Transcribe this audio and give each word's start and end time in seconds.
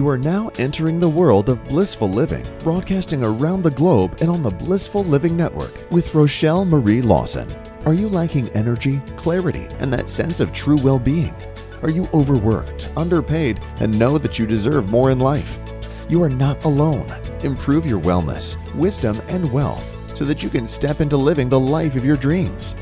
You 0.00 0.08
are 0.08 0.16
now 0.16 0.50
entering 0.56 0.98
the 0.98 1.10
world 1.10 1.50
of 1.50 1.62
blissful 1.68 2.08
living, 2.08 2.42
broadcasting 2.64 3.22
around 3.22 3.60
the 3.60 3.70
globe 3.70 4.16
and 4.22 4.30
on 4.30 4.42
the 4.42 4.48
Blissful 4.48 5.04
Living 5.04 5.36
Network 5.36 5.74
with 5.90 6.14
Rochelle 6.14 6.64
Marie 6.64 7.02
Lawson. 7.02 7.46
Are 7.84 7.92
you 7.92 8.08
lacking 8.08 8.48
energy, 8.52 9.02
clarity, 9.16 9.68
and 9.78 9.92
that 9.92 10.08
sense 10.08 10.40
of 10.40 10.54
true 10.54 10.78
well 10.80 10.98
being? 10.98 11.34
Are 11.82 11.90
you 11.90 12.08
overworked, 12.14 12.88
underpaid, 12.96 13.60
and 13.80 13.98
know 13.98 14.16
that 14.16 14.38
you 14.38 14.46
deserve 14.46 14.88
more 14.88 15.10
in 15.10 15.18
life? 15.18 15.58
You 16.08 16.22
are 16.22 16.30
not 16.30 16.64
alone. 16.64 17.14
Improve 17.42 17.84
your 17.84 18.00
wellness, 18.00 18.56
wisdom, 18.74 19.20
and 19.28 19.52
wealth 19.52 20.16
so 20.16 20.24
that 20.24 20.42
you 20.42 20.48
can 20.48 20.66
step 20.66 21.02
into 21.02 21.18
living 21.18 21.50
the 21.50 21.60
life 21.60 21.94
of 21.94 22.06
your 22.06 22.16
dreams. 22.16 22.74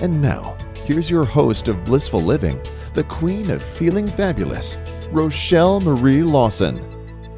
And 0.00 0.22
now, 0.22 0.56
here's 0.86 1.10
your 1.10 1.26
host 1.26 1.68
of 1.68 1.84
Blissful 1.84 2.22
Living, 2.22 2.58
the 2.94 3.04
queen 3.04 3.50
of 3.50 3.62
feeling 3.62 4.06
fabulous, 4.06 4.78
Rochelle 5.12 5.78
Marie 5.80 6.22
Lawson. 6.22 6.78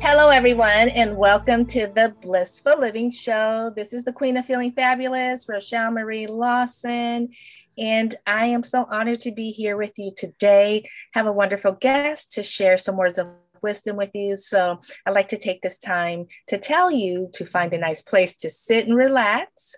Hello, 0.01 0.29
everyone, 0.29 0.91
and 0.91 1.17
welcome 1.17 1.67
to 1.67 1.89
the 1.89 2.15
Blissful 2.21 2.79
Living 2.79 3.11
Show. 3.11 3.73
This 3.75 3.93
is 3.93 4.05
the 4.05 4.13
Queen 4.13 4.37
of 4.37 4.47
Feeling 4.47 4.71
Fabulous, 4.71 5.49
Rochelle 5.49 5.91
Marie 5.91 6.29
Lawson, 6.29 7.31
and 7.77 8.15
I 8.29 8.47
am 8.47 8.63
so 8.63 8.87
honored 8.89 9.19
to 9.21 9.33
be 9.33 9.51
here 9.51 9.77
with 9.77 9.91
you 9.99 10.13
today. 10.17 10.89
Have 11.15 11.27
a 11.27 11.33
wonderful 11.33 11.73
guest 11.73 12.31
to 12.35 12.45
share 12.45 12.79
some 12.79 12.97
words 12.97 13.19
of 13.19 13.27
wisdom 13.61 13.97
with 13.97 14.11
you. 14.15 14.37
So, 14.37 14.79
I'd 15.05 15.11
like 15.11 15.29
to 15.31 15.37
take 15.37 15.61
this 15.61 15.79
time 15.79 16.27
to 16.47 16.59
tell 16.59 16.93
you 16.93 17.29
to 17.33 17.45
find 17.45 17.75
a 17.75 17.79
nice 17.79 18.03
place 18.03 18.37
to 18.37 18.51
sit 18.51 18.87
and 18.87 18.97
relax, 18.97 19.75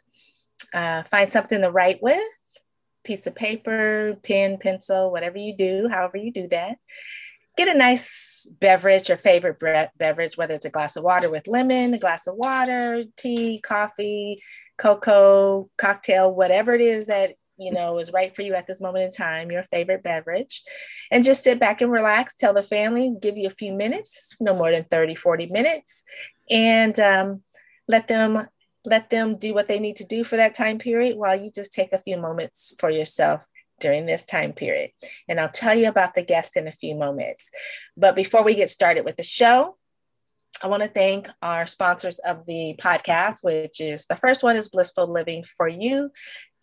uh, 0.75 1.05
find 1.05 1.33
something 1.33 1.63
to 1.63 1.71
write 1.71 2.03
with, 2.03 2.23
piece 3.05 3.27
of 3.27 3.35
paper, 3.35 4.19
pen, 4.23 4.59
pencil, 4.59 5.11
whatever 5.11 5.39
you 5.39 5.57
do, 5.57 5.89
however 5.89 6.19
you 6.19 6.31
do 6.31 6.47
that 6.49 6.77
get 7.57 7.69
a 7.69 7.75
nice 7.75 8.47
beverage 8.61 9.11
or 9.11 9.17
favorite 9.17 9.59
bre- 9.59 9.91
beverage, 9.99 10.37
whether 10.37 10.55
it's 10.55 10.67
a 10.67 10.71
glass 10.71 10.97
of 10.97 11.05
water 11.05 11.31
with 11.31 11.49
lemon, 11.49 11.95
a 11.95 11.99
glass 11.99 12.27
of 12.27 12.37
water, 12.37 13.05
tea, 13.17 13.61
coffee, 13.61 14.37
cocoa, 14.79 15.71
cocktail, 15.79 16.33
whatever 16.33 16.75
it 16.75 16.81
is 16.81 17.07
that 17.07 17.35
you 17.59 17.73
know 17.73 17.99
is 17.99 18.13
right 18.13 18.37
for 18.37 18.43
you 18.43 18.55
at 18.55 18.67
this 18.67 18.81
moment 18.81 19.07
in 19.07 19.11
time, 19.11 19.51
your 19.51 19.63
favorite 19.63 20.03
beverage, 20.03 20.63
and 21.11 21.25
just 21.25 21.43
sit 21.43 21.59
back 21.59 21.81
and 21.81 21.91
relax. 21.91 22.35
Tell 22.35 22.53
the 22.53 22.63
family, 22.63 23.15
give 23.21 23.37
you 23.37 23.47
a 23.47 23.51
few 23.51 23.73
minutes, 23.73 24.37
no 24.41 24.55
more 24.55 24.71
than 24.71 24.85
30, 24.85 25.15
40 25.15 25.47
minutes, 25.47 26.05
and 26.51 26.99
um, 27.01 27.43
let 27.89 28.09
them 28.09 28.47
let 28.85 29.11
them 29.11 29.37
do 29.37 29.53
what 29.53 29.67
they 29.67 29.81
need 29.81 29.97
to 29.97 30.05
do 30.05 30.23
for 30.23 30.37
that 30.37 30.55
time 30.55 30.79
period 30.79 31.17
while 31.17 31.35
you 31.35 31.51
just 31.51 31.73
take 31.73 31.93
a 31.93 31.99
few 31.99 32.17
moments 32.17 32.73
for 32.79 32.89
yourself 32.89 33.47
during 33.81 34.07
this 34.07 34.25
time 34.25 34.53
period. 34.53 34.91
And 35.29 35.41
I'll 35.41 35.49
tell 35.49 35.75
you 35.75 35.89
about 35.89 36.15
the 36.15 36.23
guest 36.23 36.57
in 36.57 36.69
a 36.69 36.73
few 36.73 36.95
moments. 36.95 37.51
But 37.97 38.17
before 38.17 38.43
we 38.43 38.55
get 38.55 38.71
started 38.71 39.05
with 39.05 39.17
the 39.17 39.23
show, 39.23 39.77
I 40.63 40.69
want 40.69 40.83
to 40.83 40.89
thank 40.89 41.29
our 41.43 41.67
sponsors 41.67 42.19
of 42.21 42.47
the 42.47 42.75
podcast, 42.79 43.45
which 43.45 43.79
is 43.81 44.07
the 44.07 44.17
first 44.17 44.43
one 44.43 44.57
is 44.57 44.71
Blissful 44.71 45.07
Living 45.07 45.45
for 45.45 45.69
You 45.69 46.11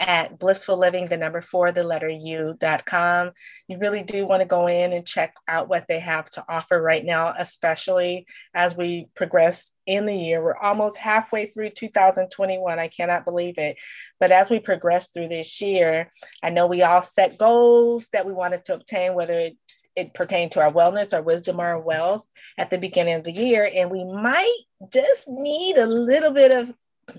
at 0.07 0.37
blissful 0.37 0.77
living, 0.77 1.07
the 1.07 1.17
number 1.17 1.41
four, 1.41 1.71
the 1.71 1.83
letter 1.83 2.09
u.com. 2.09 3.31
You 3.67 3.77
really 3.77 4.03
do 4.03 4.27
want 4.27 4.41
to 4.41 4.47
go 4.47 4.67
in 4.67 4.93
and 4.93 5.05
check 5.05 5.33
out 5.47 5.69
what 5.69 5.87
they 5.87 5.99
have 5.99 6.25
to 6.31 6.45
offer 6.49 6.81
right 6.81 7.03
now, 7.03 7.33
especially 7.37 8.27
as 8.53 8.75
we 8.75 9.07
progress 9.15 9.71
in 9.85 10.05
the 10.05 10.15
year. 10.15 10.43
We're 10.43 10.57
almost 10.57 10.97
halfway 10.97 11.47
through 11.47 11.71
2021. 11.71 12.79
I 12.79 12.87
cannot 12.87 13.25
believe 13.25 13.57
it. 13.57 13.77
But 14.19 14.31
as 14.31 14.49
we 14.49 14.59
progress 14.59 15.09
through 15.09 15.29
this 15.29 15.61
year, 15.61 16.09
I 16.41 16.49
know 16.49 16.67
we 16.67 16.83
all 16.83 17.01
set 17.01 17.37
goals 17.37 18.09
that 18.13 18.25
we 18.25 18.33
wanted 18.33 18.65
to 18.65 18.75
obtain, 18.75 19.13
whether 19.13 19.37
it 19.39 19.57
it 19.95 20.13
pertained 20.15 20.51
to 20.51 20.59
our 20.59 20.71
wellness, 20.71 21.13
our 21.13 21.21
wisdom, 21.21 21.59
our 21.59 21.79
wealth 21.79 22.25
at 22.57 22.71
the 22.71 22.79
beginning 22.79 23.13
of 23.13 23.23
the 23.23 23.31
year. 23.31 23.69
And 23.71 23.91
we 23.91 24.03
might 24.03 24.57
just 24.91 25.27
need 25.27 25.77
a 25.77 25.85
little 25.85 26.31
bit 26.31 26.51
of 26.51 26.73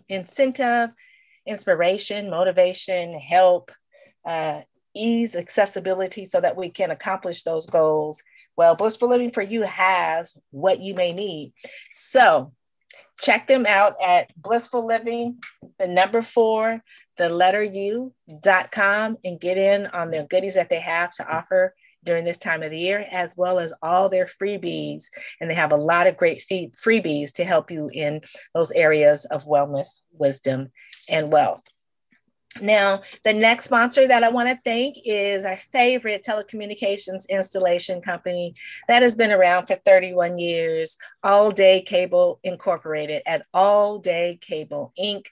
incentive, 0.09 0.91
inspiration, 1.47 2.31
motivation, 2.31 3.13
help, 3.15 3.71
uh, 4.27 4.63
ease, 4.95 5.35
accessibility 5.35 6.25
so 6.25 6.41
that 6.41 6.57
we 6.57 6.69
can 6.69 6.91
accomplish 6.91 7.43
those 7.43 7.67
goals. 7.67 8.23
Well, 8.57 8.77
Blissful 8.77 9.09
Living 9.09 9.33
for 9.33 9.43
You 9.43 9.63
has 9.63 10.37
what 10.51 10.81
you 10.81 10.95
may 10.95 11.13
need. 11.13 11.53
So 11.91 12.53
check 13.21 13.49
them 13.49 13.67
out 13.67 13.95
at 14.01 14.31
Blissful 14.37 14.87
Living, 14.87 15.39
the 15.79 15.89
number 15.89 16.23
four, 16.23 16.83
the 17.17 17.29
letter 17.29 17.63
U 17.63 18.13
dot 18.43 18.71
com, 18.73 19.19
and 19.25 19.41
get 19.41 19.59
in 19.59 19.87
on 19.89 20.11
the 20.11 20.27
goodies 20.31 20.55
that 20.55 20.71
they 20.71 20.81
have 20.81 21.13
to 21.17 21.29
offer 21.29 21.75
during 22.05 22.25
this 22.25 22.39
time 22.39 22.63
of 22.63 22.71
the 22.71 22.79
year, 22.79 23.07
as 23.11 23.35
well 23.37 23.59
as 23.59 23.73
all 23.83 24.09
their 24.09 24.27
freebies. 24.27 25.07
And 25.41 25.51
they 25.51 25.55
have 25.55 25.73
a 25.73 25.77
lot 25.77 26.07
of 26.07 26.17
great 26.17 26.43
fee- 26.43 26.73
freebies 26.77 27.33
to 27.35 27.45
help 27.45 27.71
you 27.71 27.91
in 27.93 28.21
those 28.55 28.71
areas 28.73 29.25
of 29.27 29.45
wellness, 29.45 29.89
wisdom, 30.13 30.71
and 31.09 31.33
wealth. 31.33 31.63
Now, 32.61 33.03
the 33.25 33.33
next 33.33 33.65
sponsor 33.65 34.07
that 34.07 34.23
I 34.23 34.29
want 34.29 34.49
to 34.49 34.59
thank 34.65 34.97
is 35.05 35.45
our 35.45 35.57
favorite 35.57 36.25
telecommunications 36.27 37.29
installation 37.29 38.01
company 38.01 38.55
that 38.87 39.03
has 39.03 39.15
been 39.15 39.33
around 39.33 39.67
for 39.67 39.77
31 39.85 40.39
years, 40.39 40.97
All 41.23 41.51
Day 41.51 41.83
Cable 41.83 42.39
Incorporated 42.45 43.23
at 43.27 43.47
All 43.53 43.99
Day 43.99 44.39
Cable 44.41 44.93
Inc. 44.99 45.27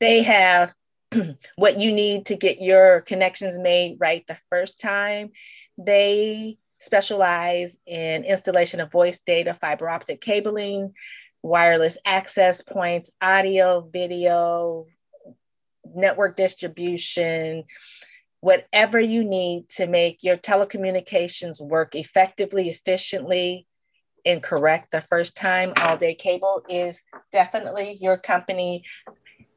They 0.00 0.22
have 0.22 0.74
what 1.56 1.78
you 1.78 1.92
need 1.92 2.26
to 2.26 2.36
get 2.36 2.60
your 2.60 3.00
connections 3.02 3.58
made 3.58 3.96
right 4.00 4.24
the 4.26 4.38
first 4.50 4.80
time. 4.80 5.30
They 5.78 6.58
specialize 6.80 7.78
in 7.86 8.24
installation 8.24 8.80
of 8.80 8.92
voice 8.92 9.20
data, 9.20 9.54
fiber 9.54 9.88
optic 9.88 10.20
cabling, 10.20 10.94
wireless 11.42 11.98
access 12.04 12.62
points, 12.62 13.10
audio, 13.20 13.88
video, 13.92 14.86
network 15.94 16.36
distribution, 16.36 17.64
whatever 18.40 19.00
you 19.00 19.24
need 19.24 19.68
to 19.70 19.86
make 19.86 20.22
your 20.22 20.36
telecommunications 20.36 21.60
work 21.60 21.94
effectively, 21.94 22.68
efficiently, 22.68 23.66
and 24.26 24.42
correct 24.42 24.90
the 24.90 25.00
first 25.00 25.36
time. 25.36 25.72
All 25.76 25.96
Day 25.96 26.14
Cable 26.14 26.62
is 26.68 27.02
definitely 27.30 27.98
your 28.00 28.16
company 28.16 28.84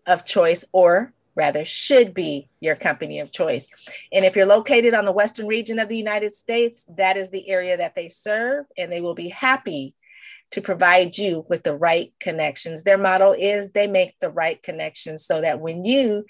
of 0.05 0.25
choice 0.25 0.65
or 0.71 1.13
rather 1.37 1.63
should 1.63 2.13
be 2.13 2.49
your 2.59 2.75
company 2.75 3.19
of 3.19 3.31
choice. 3.31 3.69
And 4.11 4.25
if 4.25 4.35
you're 4.35 4.47
located 4.47 4.93
on 4.95 5.05
the 5.05 5.11
western 5.11 5.45
region 5.45 5.77
of 5.77 5.87
the 5.87 5.95
United 5.97 6.33
States, 6.33 6.85
that 6.97 7.15
is 7.15 7.29
the 7.29 7.47
area 7.47 7.77
that 7.77 7.95
they 7.95 8.09
serve, 8.09 8.65
and 8.75 8.91
they 8.91 9.01
will 9.01 9.13
be 9.13 9.29
happy 9.29 9.93
to 10.51 10.61
provide 10.61 11.17
you 11.17 11.45
with 11.47 11.63
the 11.63 11.75
right 11.75 12.11
connections. 12.19 12.83
Their 12.83 12.97
motto 12.97 13.33
is 13.33 13.69
they 13.69 13.87
make 13.87 14.15
the 14.19 14.29
right 14.29 14.61
connections 14.61 15.25
so 15.25 15.41
that 15.41 15.59
when 15.59 15.85
you 15.85 16.25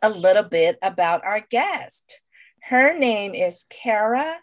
a 0.00 0.10
little 0.10 0.44
bit 0.44 0.78
about 0.82 1.24
our 1.24 1.40
guest. 1.40 2.20
Her 2.62 2.96
name 2.96 3.34
is 3.34 3.64
Kara 3.70 4.36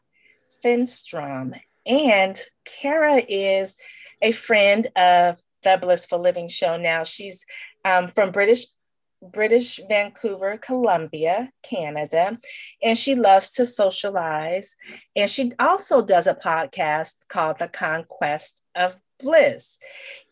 Fernstrom, 0.64 1.58
and 1.86 2.40
Kara 2.66 3.22
is 3.28 3.78
a 4.22 4.34
friend 4.34 4.88
of 4.96 5.40
the 5.64 5.78
Blissful 5.80 6.20
Living 6.20 6.48
Show 6.48 6.78
now. 6.78 7.04
She's 7.04 7.46
um, 7.86 8.08
from 8.08 8.32
British 8.32 8.68
British 9.22 9.80
Vancouver, 9.90 10.58
Columbia, 10.58 11.52
Canada, 11.62 12.38
and 12.82 12.98
she 12.98 13.16
loves 13.16 13.50
to 13.52 13.66
socialize. 13.66 14.76
And 15.16 15.30
she 15.30 15.52
also 15.60 16.02
does 16.02 16.26
a 16.26 16.34
podcast 16.34 17.16
called 17.28 17.60
The 17.60 17.68
Conquest 17.68 18.62
of 18.76 18.96
Bliss. 19.20 19.78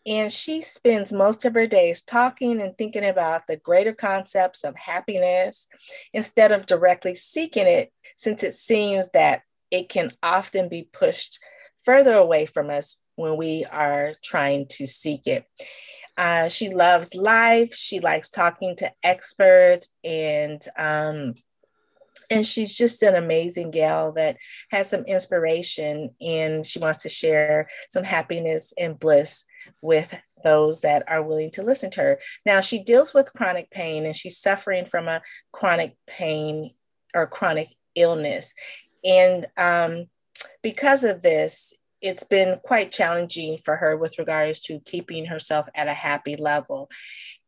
And 0.06 0.32
she 0.32 0.62
spends 0.62 1.12
most 1.12 1.44
of 1.44 1.54
her 1.54 1.66
days 1.66 2.00
talking 2.00 2.62
and 2.62 2.76
thinking 2.78 3.04
about 3.04 3.46
the 3.46 3.56
greater 3.58 3.92
concepts 3.92 4.64
of 4.64 4.74
happiness 4.76 5.68
instead 6.14 6.50
of 6.50 6.64
directly 6.64 7.14
seeking 7.14 7.66
it, 7.66 7.92
since 8.16 8.42
it 8.42 8.54
seems 8.54 9.10
that 9.10 9.42
it 9.70 9.90
can 9.90 10.12
often 10.22 10.68
be 10.70 10.88
pushed 10.90 11.38
further 11.84 12.14
away 12.14 12.46
from 12.46 12.70
us 12.70 12.96
when 13.18 13.36
we 13.36 13.64
are 13.70 14.14
trying 14.22 14.66
to 14.66 14.86
seek 14.86 15.26
it. 15.26 15.44
Uh, 16.16 16.48
she 16.48 16.70
loves 16.70 17.14
life. 17.14 17.74
She 17.74 18.00
likes 18.00 18.28
talking 18.28 18.76
to 18.76 18.92
experts 19.02 19.88
and 20.04 20.62
um, 20.76 21.34
and 22.30 22.46
she's 22.46 22.76
just 22.76 23.02
an 23.02 23.14
amazing 23.14 23.70
gal 23.70 24.12
that 24.12 24.36
has 24.70 24.90
some 24.90 25.04
inspiration 25.04 26.10
and 26.20 26.64
she 26.64 26.78
wants 26.78 27.02
to 27.02 27.08
share 27.08 27.68
some 27.90 28.04
happiness 28.04 28.74
and 28.76 28.98
bliss 28.98 29.44
with 29.80 30.14
those 30.44 30.80
that 30.80 31.04
are 31.08 31.22
willing 31.22 31.50
to 31.52 31.62
listen 31.62 31.90
to 31.92 32.00
her. 32.00 32.20
Now, 32.44 32.60
she 32.60 32.82
deals 32.82 33.14
with 33.14 33.32
chronic 33.32 33.70
pain 33.70 34.04
and 34.04 34.14
she's 34.14 34.38
suffering 34.38 34.84
from 34.84 35.08
a 35.08 35.22
chronic 35.52 35.96
pain 36.06 36.72
or 37.14 37.26
chronic 37.26 37.68
illness. 37.94 38.52
And 39.04 39.46
um, 39.56 40.06
because 40.62 41.04
of 41.04 41.22
this, 41.22 41.72
it's 42.00 42.24
been 42.24 42.60
quite 42.62 42.92
challenging 42.92 43.58
for 43.58 43.76
her 43.76 43.96
with 43.96 44.18
regards 44.18 44.60
to 44.60 44.80
keeping 44.80 45.26
herself 45.26 45.68
at 45.74 45.88
a 45.88 45.94
happy 45.94 46.36
level. 46.36 46.90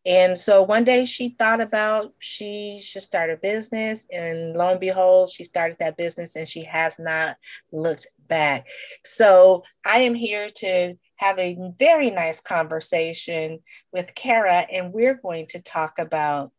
And 0.06 0.38
so 0.38 0.62
one 0.62 0.85
day 0.85 1.05
she 1.05 1.31
thought 1.31 1.61
about 1.61 2.14
she 2.19 2.81
should 2.82 3.02
start 3.02 3.29
a 3.29 3.37
business, 3.37 4.06
and 4.11 4.55
lo 4.55 4.69
and 4.69 4.81
behold, 4.81 5.29
she 5.29 5.44
started 5.44 5.76
that 5.79 5.99
business 5.99 6.37
and 6.37 6.49
she 6.49 6.64
has 6.64 6.99
not 6.99 7.37
looked 7.70 8.06
back. 8.26 8.67
So 9.05 9.62
I 9.85 10.00
am 10.00 10.14
here 10.14 10.49
to 10.56 10.94
have 11.17 11.38
a 11.38 11.58
very 11.79 12.11
nice 12.11 12.41
conversation 12.41 13.58
with 13.93 14.14
Kara, 14.14 14.67
and 14.73 14.93
we're 14.93 15.20
going 15.20 15.46
to 15.49 15.61
talk 15.61 15.99
about 15.99 16.50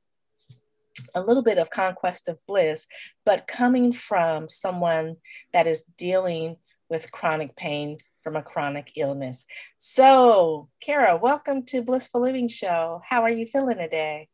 a 1.16 1.22
little 1.22 1.42
bit 1.42 1.58
of 1.58 1.72
conquest 1.72 2.28
of 2.28 2.38
bliss, 2.46 2.86
but 3.26 3.48
coming 3.48 3.92
from 3.92 4.50
someone 4.50 5.16
that 5.52 5.66
is 5.66 5.84
dealing 5.98 6.58
with 6.92 7.10
chronic 7.10 7.56
pain 7.56 7.98
from 8.22 8.36
a 8.36 8.44
chronic 8.44 8.92
illness. 8.98 9.46
So, 9.78 10.68
Kara, 10.82 11.16
welcome 11.16 11.64
to 11.68 11.82
Blissful 11.82 12.20
Living 12.22 12.50
Show. 12.50 13.02
How 13.08 13.24
are 13.24 13.32
you 13.32 13.46
feeling 13.46 13.78
today? 13.78 14.28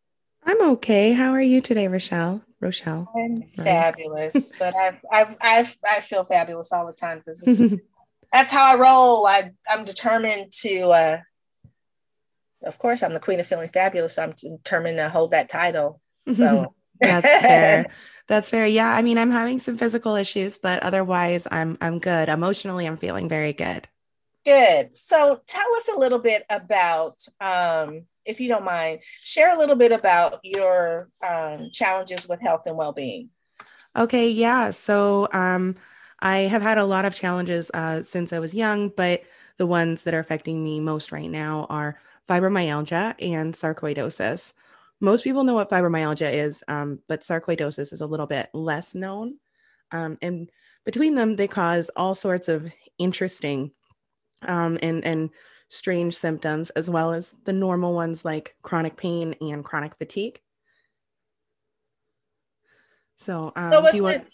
I'm 0.44 0.62
okay. 0.72 1.14
How 1.14 1.32
are 1.34 1.42
you 1.42 1.62
today, 1.62 1.88
Rochelle? 1.88 2.42
Rochelle. 2.60 3.14
I'm 3.16 3.36
right. 3.36 3.52
fabulous, 3.56 4.52
but 4.60 4.76
I 4.76 5.00
I 5.12 5.36
I 5.40 5.72
I 5.88 6.00
feel 6.00 6.24
fabulous 6.24 6.72
all 6.74 6.88
the 6.88 6.94
time 6.94 7.20
because 7.20 7.76
that's 8.34 8.52
how 8.52 8.74
I 8.74 8.76
roll. 8.76 9.28
I 9.28 9.52
I'm 9.70 9.86
determined 9.86 10.52
to. 10.64 10.90
uh 10.90 11.20
Of 12.64 12.80
course, 12.80 13.04
I'm 13.04 13.14
the 13.14 13.20
queen 13.20 13.40
of 13.40 13.46
feeling 13.46 13.70
fabulous. 13.72 14.16
So 14.16 14.24
I'm 14.24 14.34
determined 14.36 14.98
to 14.98 15.10
hold 15.10 15.32
that 15.32 15.48
title. 15.48 16.02
So 16.34 16.74
that's 17.00 17.44
fair. 17.44 17.86
That's 18.28 18.50
fair. 18.50 18.68
Yeah. 18.68 18.90
I 18.90 19.02
mean, 19.02 19.18
I'm 19.18 19.32
having 19.32 19.58
some 19.60 19.78
physical 19.78 20.16
issues, 20.16 20.58
but 20.58 20.84
otherwise 20.84 21.48
I'm 21.50 21.78
I'm 21.80 22.00
good. 22.00 22.30
Emotionally, 22.30 22.86
I'm 22.86 22.98
feeling 22.98 23.30
very 23.30 23.54
good. 23.54 23.88
Good. 24.46 24.96
So 24.96 25.42
tell 25.48 25.76
us 25.76 25.90
a 25.94 25.98
little 25.98 26.20
bit 26.20 26.46
about, 26.50 27.26
um, 27.42 28.04
if 28.26 28.40
you 28.40 28.48
don't 28.48 28.64
mind, 28.64 29.00
share 29.22 29.54
a 29.54 29.58
little 29.58 29.76
bit 29.76 29.92
about 29.92 30.40
your 30.44 31.10
um, 31.26 31.70
challenges 31.72 32.28
with 32.28 32.40
health 32.42 32.64
and 32.66 32.78
well-being. 32.78 33.30
Okay. 33.96 34.30
Yeah. 34.30 34.72
So 34.72 35.28
um, 35.34 35.76
I 36.20 36.40
have 36.40 36.62
had 36.62 36.78
a 36.78 36.86
lot 36.86 37.06
of 37.06 37.16
challenges 37.16 37.72
uh, 37.74 38.04
since 38.04 38.32
I 38.32 38.40
was 38.40 38.54
young, 38.54 38.90
but 38.90 39.24
the 39.58 39.68
ones 39.68 40.04
that 40.04 40.14
are 40.14 40.20
affecting 40.20 40.64
me 40.64 40.80
most 40.80 41.12
right 41.12 41.30
now 41.30 41.66
are 41.70 42.00
fibromyalgia 42.30 43.16
and 43.20 43.54
sarcoidosis 43.54 44.54
most 45.00 45.24
people 45.24 45.44
know 45.44 45.54
what 45.54 45.70
fibromyalgia 45.70 46.34
is, 46.34 46.64
um, 46.68 47.00
but 47.08 47.22
sarcoidosis 47.22 47.94
is 47.94 48.02
a 48.02 48.08
little 48.08 48.26
bit 48.26 48.50
less 48.54 48.96
known. 48.96 49.36
Um, 49.92 50.18
and 50.22 50.50
between 50.86 51.16
them, 51.16 51.36
they 51.36 51.48
cause 51.48 51.90
all 51.96 52.16
sorts 52.16 52.48
of 52.48 52.72
interesting 52.98 53.72
um, 54.42 54.80
and, 54.82 55.04
and 55.06 55.30
strange 55.70 56.16
symptoms, 56.16 56.70
as 56.72 56.90
well 56.90 57.14
as 57.14 57.36
the 57.46 57.54
normal 57.54 57.94
ones 57.94 58.26
like 58.26 58.56
chronic 58.62 58.98
pain 58.98 59.36
and 59.42 59.64
chronic 59.64 59.96
fatigue. 59.98 60.40
So, 63.18 63.52
um, 63.56 63.72
so 63.72 63.92
do 63.92 63.98
you 63.98 64.04
want? 64.04 64.28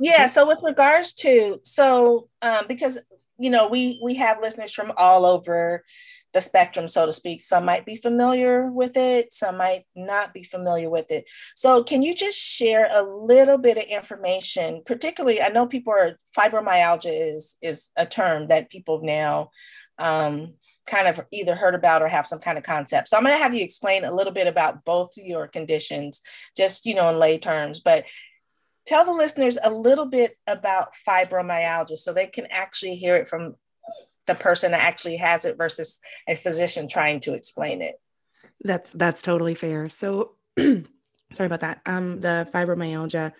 yeah. 0.00 0.26
So, 0.26 0.46
with 0.46 0.60
regards 0.62 1.12
to 1.14 1.60
so, 1.64 2.28
um, 2.40 2.66
because 2.68 2.98
you 3.38 3.50
know, 3.50 3.68
we 3.68 4.00
we 4.02 4.14
have 4.16 4.40
listeners 4.40 4.72
from 4.72 4.92
all 4.96 5.24
over 5.24 5.84
the 6.34 6.40
spectrum, 6.40 6.88
so 6.88 7.06
to 7.06 7.12
speak. 7.12 7.40
Some 7.40 7.64
might 7.64 7.86
be 7.86 7.96
familiar 7.96 8.70
with 8.70 8.96
it, 8.96 9.32
some 9.32 9.56
might 9.56 9.84
not 9.94 10.34
be 10.34 10.42
familiar 10.42 10.90
with 10.90 11.10
it. 11.10 11.28
So, 11.56 11.82
can 11.82 12.02
you 12.02 12.14
just 12.14 12.38
share 12.38 12.88
a 12.90 13.02
little 13.02 13.58
bit 13.58 13.78
of 13.78 13.84
information? 13.84 14.82
Particularly, 14.84 15.40
I 15.40 15.48
know 15.48 15.66
people 15.66 15.92
are 15.92 16.18
fibromyalgia 16.36 17.34
is 17.36 17.56
is 17.62 17.90
a 17.96 18.06
term 18.06 18.48
that 18.48 18.70
people 18.70 19.00
now 19.02 19.50
um, 19.98 20.54
kind 20.86 21.08
of 21.08 21.20
either 21.32 21.54
heard 21.54 21.74
about 21.74 22.02
or 22.02 22.08
have 22.08 22.26
some 22.26 22.40
kind 22.40 22.58
of 22.58 22.64
concept. 22.64 23.08
So, 23.08 23.16
I'm 23.16 23.24
going 23.24 23.34
to 23.34 23.42
have 23.42 23.54
you 23.54 23.64
explain 23.64 24.04
a 24.04 24.14
little 24.14 24.32
bit 24.32 24.46
about 24.46 24.84
both 24.84 25.12
your 25.16 25.48
conditions, 25.48 26.20
just 26.56 26.84
you 26.84 26.94
know, 26.94 27.08
in 27.08 27.18
lay 27.18 27.38
terms, 27.38 27.80
but. 27.80 28.04
Tell 28.86 29.04
the 29.04 29.12
listeners 29.12 29.58
a 29.62 29.68
little 29.68 30.06
bit 30.06 30.38
about 30.46 30.94
fibromyalgia 31.06 31.98
so 31.98 32.14
they 32.14 32.26
can 32.26 32.46
actually 32.50 32.96
hear 32.96 33.16
it 33.16 33.28
from 33.28 33.56
the 34.28 34.36
person 34.36 34.70
that 34.70 34.82
actually 34.82 35.16
has 35.16 35.44
it 35.44 35.56
versus 35.56 35.98
a 36.28 36.36
physician 36.36 36.86
trying 36.86 37.18
to 37.20 37.34
explain 37.34 37.82
it. 37.82 38.00
That's 38.62 38.92
that's 38.92 39.22
totally 39.22 39.56
fair. 39.56 39.88
So 39.88 40.34
sorry 40.58 41.46
about 41.46 41.60
that. 41.60 41.80
Um, 41.86 42.20
the 42.20 42.48
fibromyalgia 42.54 43.32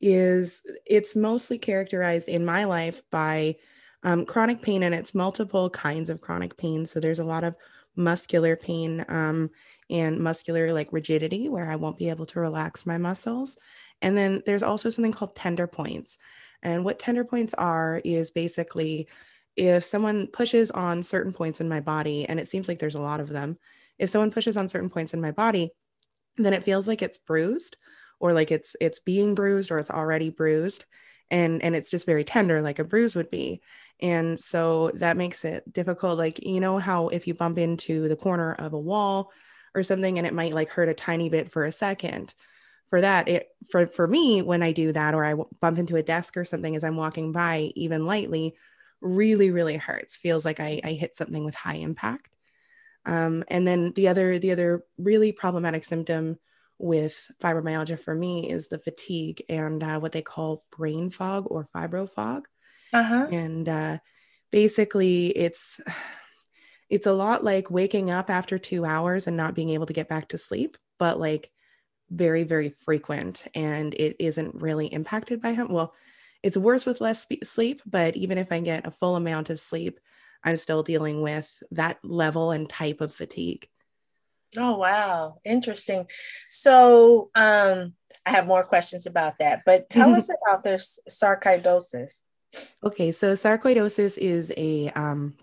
is 0.00 0.62
it's 0.84 1.14
mostly 1.14 1.58
characterized 1.58 2.28
in 2.28 2.44
my 2.44 2.64
life 2.64 3.02
by 3.10 3.54
um, 4.02 4.26
chronic 4.26 4.60
pain 4.62 4.82
and 4.82 4.94
it's 4.94 5.14
multiple 5.14 5.70
kinds 5.70 6.10
of 6.10 6.20
chronic 6.20 6.56
pain. 6.56 6.84
So 6.86 6.98
there's 6.98 7.20
a 7.20 7.24
lot 7.24 7.44
of 7.44 7.54
muscular 7.94 8.56
pain 8.56 9.04
um, 9.08 9.50
and 9.90 10.18
muscular 10.18 10.72
like 10.72 10.92
rigidity 10.92 11.48
where 11.48 11.70
I 11.70 11.76
won't 11.76 11.98
be 11.98 12.08
able 12.08 12.26
to 12.26 12.40
relax 12.40 12.86
my 12.86 12.98
muscles. 12.98 13.58
And 14.00 14.16
then 14.16 14.42
there's 14.44 14.64
also 14.64 14.90
something 14.90 15.12
called 15.12 15.36
tender 15.36 15.68
points. 15.68 16.18
And 16.62 16.84
what 16.84 16.98
tender 16.98 17.24
points 17.24 17.54
are 17.54 18.00
is 18.04 18.30
basically 18.30 19.08
if 19.56 19.84
someone 19.84 20.28
pushes 20.28 20.70
on 20.70 21.02
certain 21.02 21.32
points 21.32 21.60
in 21.60 21.68
my 21.68 21.80
body, 21.80 22.26
and 22.26 22.40
it 22.40 22.48
seems 22.48 22.68
like 22.68 22.78
there's 22.78 22.94
a 22.94 23.00
lot 23.00 23.20
of 23.20 23.28
them, 23.28 23.58
if 23.98 24.10
someone 24.10 24.30
pushes 24.30 24.56
on 24.56 24.68
certain 24.68 24.90
points 24.90 25.14
in 25.14 25.20
my 25.20 25.30
body, 25.30 25.70
then 26.36 26.54
it 26.54 26.64
feels 26.64 26.88
like 26.88 27.02
it's 27.02 27.18
bruised 27.18 27.76
or 28.20 28.32
like 28.32 28.50
it's 28.50 28.74
it's 28.80 29.00
being 29.00 29.34
bruised 29.34 29.70
or 29.70 29.78
it's 29.78 29.90
already 29.90 30.30
bruised 30.30 30.84
and 31.30 31.62
and 31.62 31.76
it's 31.76 31.90
just 31.90 32.06
very 32.06 32.24
tender 32.24 32.62
like 32.62 32.78
a 32.78 32.84
bruise 32.84 33.14
would 33.16 33.30
be. 33.30 33.60
And 34.00 34.38
so 34.40 34.90
that 34.94 35.16
makes 35.16 35.44
it 35.44 35.70
difficult 35.72 36.18
like 36.18 36.44
you 36.44 36.60
know 36.60 36.78
how 36.78 37.08
if 37.08 37.26
you 37.26 37.34
bump 37.34 37.58
into 37.58 38.08
the 38.08 38.16
corner 38.16 38.52
of 38.54 38.72
a 38.72 38.78
wall 38.78 39.32
or 39.74 39.82
something 39.82 40.18
and 40.18 40.26
it 40.26 40.34
might 40.34 40.54
like 40.54 40.70
hurt 40.70 40.88
a 40.88 40.94
tiny 40.94 41.28
bit 41.28 41.50
for 41.50 41.64
a 41.64 41.72
second 41.72 42.34
for 42.88 43.00
that 43.00 43.28
it 43.28 43.48
for 43.70 43.86
for 43.86 44.06
me 44.06 44.42
when 44.42 44.62
i 44.62 44.70
do 44.70 44.92
that 44.92 45.14
or 45.14 45.24
i 45.24 45.34
bump 45.60 45.78
into 45.78 45.96
a 45.96 46.02
desk 46.02 46.36
or 46.36 46.44
something 46.44 46.76
as 46.76 46.84
i'm 46.84 46.96
walking 46.96 47.32
by 47.32 47.72
even 47.74 48.04
lightly 48.04 48.54
really, 49.02 49.50
really 49.50 49.76
hurts. 49.76 50.16
Feels 50.16 50.44
like 50.44 50.60
I, 50.60 50.80
I 50.82 50.92
hit 50.92 51.16
something 51.16 51.44
with 51.44 51.54
high 51.54 51.76
impact. 51.76 52.36
Um, 53.04 53.44
and 53.48 53.66
then 53.66 53.92
the 53.94 54.08
other, 54.08 54.38
the 54.38 54.52
other 54.52 54.84
really 54.96 55.32
problematic 55.32 55.84
symptom 55.84 56.38
with 56.78 57.30
fibromyalgia 57.40 57.98
for 57.98 58.14
me 58.14 58.50
is 58.50 58.68
the 58.68 58.78
fatigue 58.78 59.42
and 59.48 59.82
uh, 59.82 59.98
what 60.00 60.12
they 60.12 60.22
call 60.22 60.64
brain 60.76 61.10
fog 61.10 61.46
or 61.48 61.68
fibro 61.74 62.08
fog. 62.08 62.46
Uh-huh. 62.92 63.26
And 63.30 63.68
uh, 63.68 63.98
basically, 64.50 65.28
it's 65.28 65.80
it's 66.90 67.06
a 67.06 67.12
lot 67.12 67.42
like 67.42 67.70
waking 67.70 68.10
up 68.10 68.28
after 68.28 68.58
two 68.58 68.84
hours 68.84 69.26
and 69.26 69.36
not 69.36 69.54
being 69.54 69.70
able 69.70 69.86
to 69.86 69.94
get 69.94 70.08
back 70.08 70.28
to 70.28 70.38
sleep, 70.38 70.76
but 70.98 71.18
like 71.18 71.50
very, 72.10 72.42
very 72.42 72.68
frequent, 72.68 73.44
and 73.54 73.94
it 73.94 74.16
isn't 74.18 74.56
really 74.56 74.86
impacted 74.86 75.40
by 75.40 75.54
him. 75.54 75.68
Well, 75.68 75.94
it's 76.42 76.56
worse 76.56 76.86
with 76.86 77.00
less 77.00 77.26
sleep, 77.44 77.82
but 77.86 78.16
even 78.16 78.38
if 78.38 78.50
I 78.50 78.60
get 78.60 78.86
a 78.86 78.90
full 78.90 79.16
amount 79.16 79.50
of 79.50 79.60
sleep, 79.60 80.00
I'm 80.44 80.56
still 80.56 80.82
dealing 80.82 81.22
with 81.22 81.62
that 81.70 81.98
level 82.02 82.50
and 82.50 82.68
type 82.68 83.00
of 83.00 83.12
fatigue. 83.12 83.68
Oh 84.56 84.76
wow, 84.76 85.38
interesting. 85.44 86.06
So 86.48 87.30
um 87.34 87.94
I 88.26 88.30
have 88.30 88.46
more 88.46 88.64
questions 88.64 89.06
about 89.06 89.38
that, 89.38 89.62
but 89.64 89.88
tell 89.88 90.14
us 90.14 90.28
about 90.28 90.64
this 90.64 90.98
sarcoidosis. 91.08 92.20
Okay, 92.84 93.12
so 93.12 93.32
sarcoidosis 93.32 94.18
is 94.18 94.52
a 94.56 94.90
um 94.90 95.34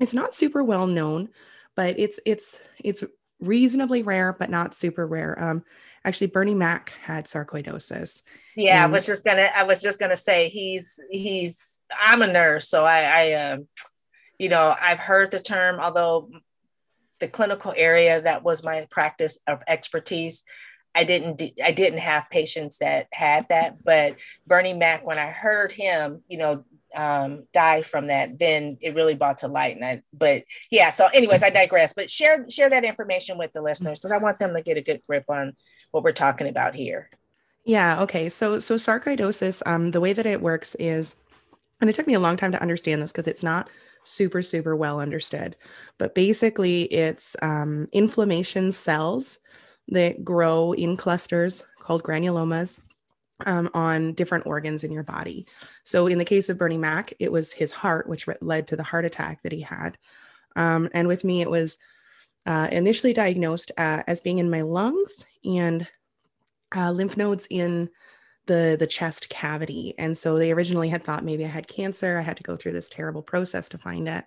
it's 0.00 0.14
not 0.14 0.34
super 0.34 0.62
well 0.62 0.86
known, 0.86 1.28
but 1.76 1.98
it's 1.98 2.20
it's 2.24 2.60
it's 2.82 3.04
reasonably 3.46 4.02
rare, 4.02 4.32
but 4.32 4.50
not 4.50 4.74
super 4.74 5.06
rare. 5.06 5.42
Um, 5.42 5.64
actually, 6.04 6.28
Bernie 6.28 6.54
Mac 6.54 6.94
had 7.02 7.26
sarcoidosis. 7.26 8.22
Yeah, 8.56 8.84
and- 8.84 8.92
I 8.92 8.94
was 8.94 9.06
just 9.06 9.24
gonna. 9.24 9.50
I 9.54 9.64
was 9.64 9.80
just 9.82 9.98
gonna 9.98 10.16
say 10.16 10.48
he's 10.48 10.98
he's. 11.10 11.80
I'm 12.02 12.22
a 12.22 12.26
nurse, 12.26 12.68
so 12.68 12.84
I, 12.84 13.02
I 13.02 13.32
um, 13.52 13.68
you 14.38 14.48
know, 14.48 14.74
I've 14.80 15.00
heard 15.00 15.30
the 15.30 15.40
term, 15.40 15.78
although 15.80 16.30
the 17.20 17.28
clinical 17.28 17.72
area 17.76 18.20
that 18.20 18.42
was 18.42 18.64
my 18.64 18.86
practice 18.90 19.38
of 19.46 19.60
expertise. 19.68 20.42
I 20.94 21.04
didn't 21.04 21.42
I 21.62 21.72
didn't 21.72 21.98
have 21.98 22.30
patients 22.30 22.78
that 22.78 23.08
had 23.12 23.46
that, 23.48 23.82
but 23.82 24.16
Bernie 24.46 24.74
Mac, 24.74 25.04
when 25.04 25.18
I 25.18 25.30
heard 25.30 25.72
him, 25.72 26.22
you 26.28 26.38
know, 26.38 26.64
um, 26.94 27.46
die 27.52 27.82
from 27.82 28.08
that, 28.08 28.38
then 28.38 28.78
it 28.80 28.94
really 28.94 29.14
brought 29.14 29.38
to 29.38 29.48
light. 29.48 29.76
And 29.76 29.84
I, 29.84 30.02
but 30.12 30.44
yeah, 30.70 30.90
so 30.90 31.08
anyways, 31.12 31.42
I 31.42 31.50
digress. 31.50 31.92
But 31.92 32.10
share 32.10 32.48
share 32.48 32.70
that 32.70 32.84
information 32.84 33.38
with 33.38 33.52
the 33.52 33.62
listeners 33.62 33.98
because 33.98 34.12
I 34.12 34.18
want 34.18 34.38
them 34.38 34.54
to 34.54 34.62
get 34.62 34.76
a 34.76 34.82
good 34.82 35.02
grip 35.06 35.24
on 35.28 35.54
what 35.90 36.04
we're 36.04 36.12
talking 36.12 36.48
about 36.48 36.74
here. 36.74 37.10
Yeah. 37.64 38.02
Okay. 38.02 38.28
So 38.28 38.58
so 38.58 38.76
sarcoidosis, 38.76 39.62
um, 39.66 39.90
the 39.90 40.00
way 40.00 40.12
that 40.12 40.26
it 40.26 40.40
works 40.40 40.74
is, 40.76 41.16
and 41.80 41.88
it 41.88 41.96
took 41.96 42.06
me 42.06 42.14
a 42.14 42.20
long 42.20 42.36
time 42.36 42.52
to 42.52 42.62
understand 42.62 43.02
this 43.02 43.12
because 43.12 43.28
it's 43.28 43.42
not 43.42 43.68
super 44.04 44.42
super 44.42 44.76
well 44.76 45.00
understood, 45.00 45.56
but 45.98 46.14
basically 46.14 46.82
it's 46.84 47.36
um, 47.42 47.88
inflammation 47.92 48.70
cells 48.70 49.38
that 49.88 50.24
grow 50.24 50.72
in 50.72 50.96
clusters 50.96 51.66
called 51.80 52.02
granulomas 52.02 52.80
um, 53.46 53.70
on 53.74 54.14
different 54.14 54.46
organs 54.46 54.84
in 54.84 54.92
your 54.92 55.02
body. 55.02 55.46
So, 55.82 56.06
in 56.06 56.18
the 56.18 56.24
case 56.24 56.48
of 56.48 56.58
Bernie 56.58 56.78
Mac, 56.78 57.12
it 57.18 57.32
was 57.32 57.52
his 57.52 57.72
heart, 57.72 58.08
which 58.08 58.28
led 58.40 58.68
to 58.68 58.76
the 58.76 58.82
heart 58.82 59.04
attack 59.04 59.42
that 59.42 59.52
he 59.52 59.60
had. 59.60 59.98
Um, 60.56 60.88
and 60.92 61.08
with 61.08 61.24
me, 61.24 61.40
it 61.40 61.50
was 61.50 61.78
uh, 62.46 62.68
initially 62.70 63.12
diagnosed 63.12 63.72
uh, 63.76 64.02
as 64.06 64.20
being 64.20 64.38
in 64.38 64.50
my 64.50 64.60
lungs 64.60 65.24
and 65.44 65.86
uh, 66.74 66.90
lymph 66.90 67.16
nodes 67.16 67.46
in 67.50 67.88
the 68.46 68.76
the 68.78 68.86
chest 68.86 69.28
cavity. 69.30 69.94
And 69.98 70.16
so 70.16 70.38
they 70.38 70.52
originally 70.52 70.88
had 70.88 71.02
thought 71.02 71.24
maybe 71.24 71.44
I 71.44 71.48
had 71.48 71.66
cancer. 71.66 72.18
I 72.18 72.22
had 72.22 72.36
to 72.36 72.42
go 72.42 72.56
through 72.56 72.72
this 72.72 72.90
terrible 72.90 73.22
process 73.22 73.68
to 73.70 73.78
find 73.78 74.08
it. 74.08 74.24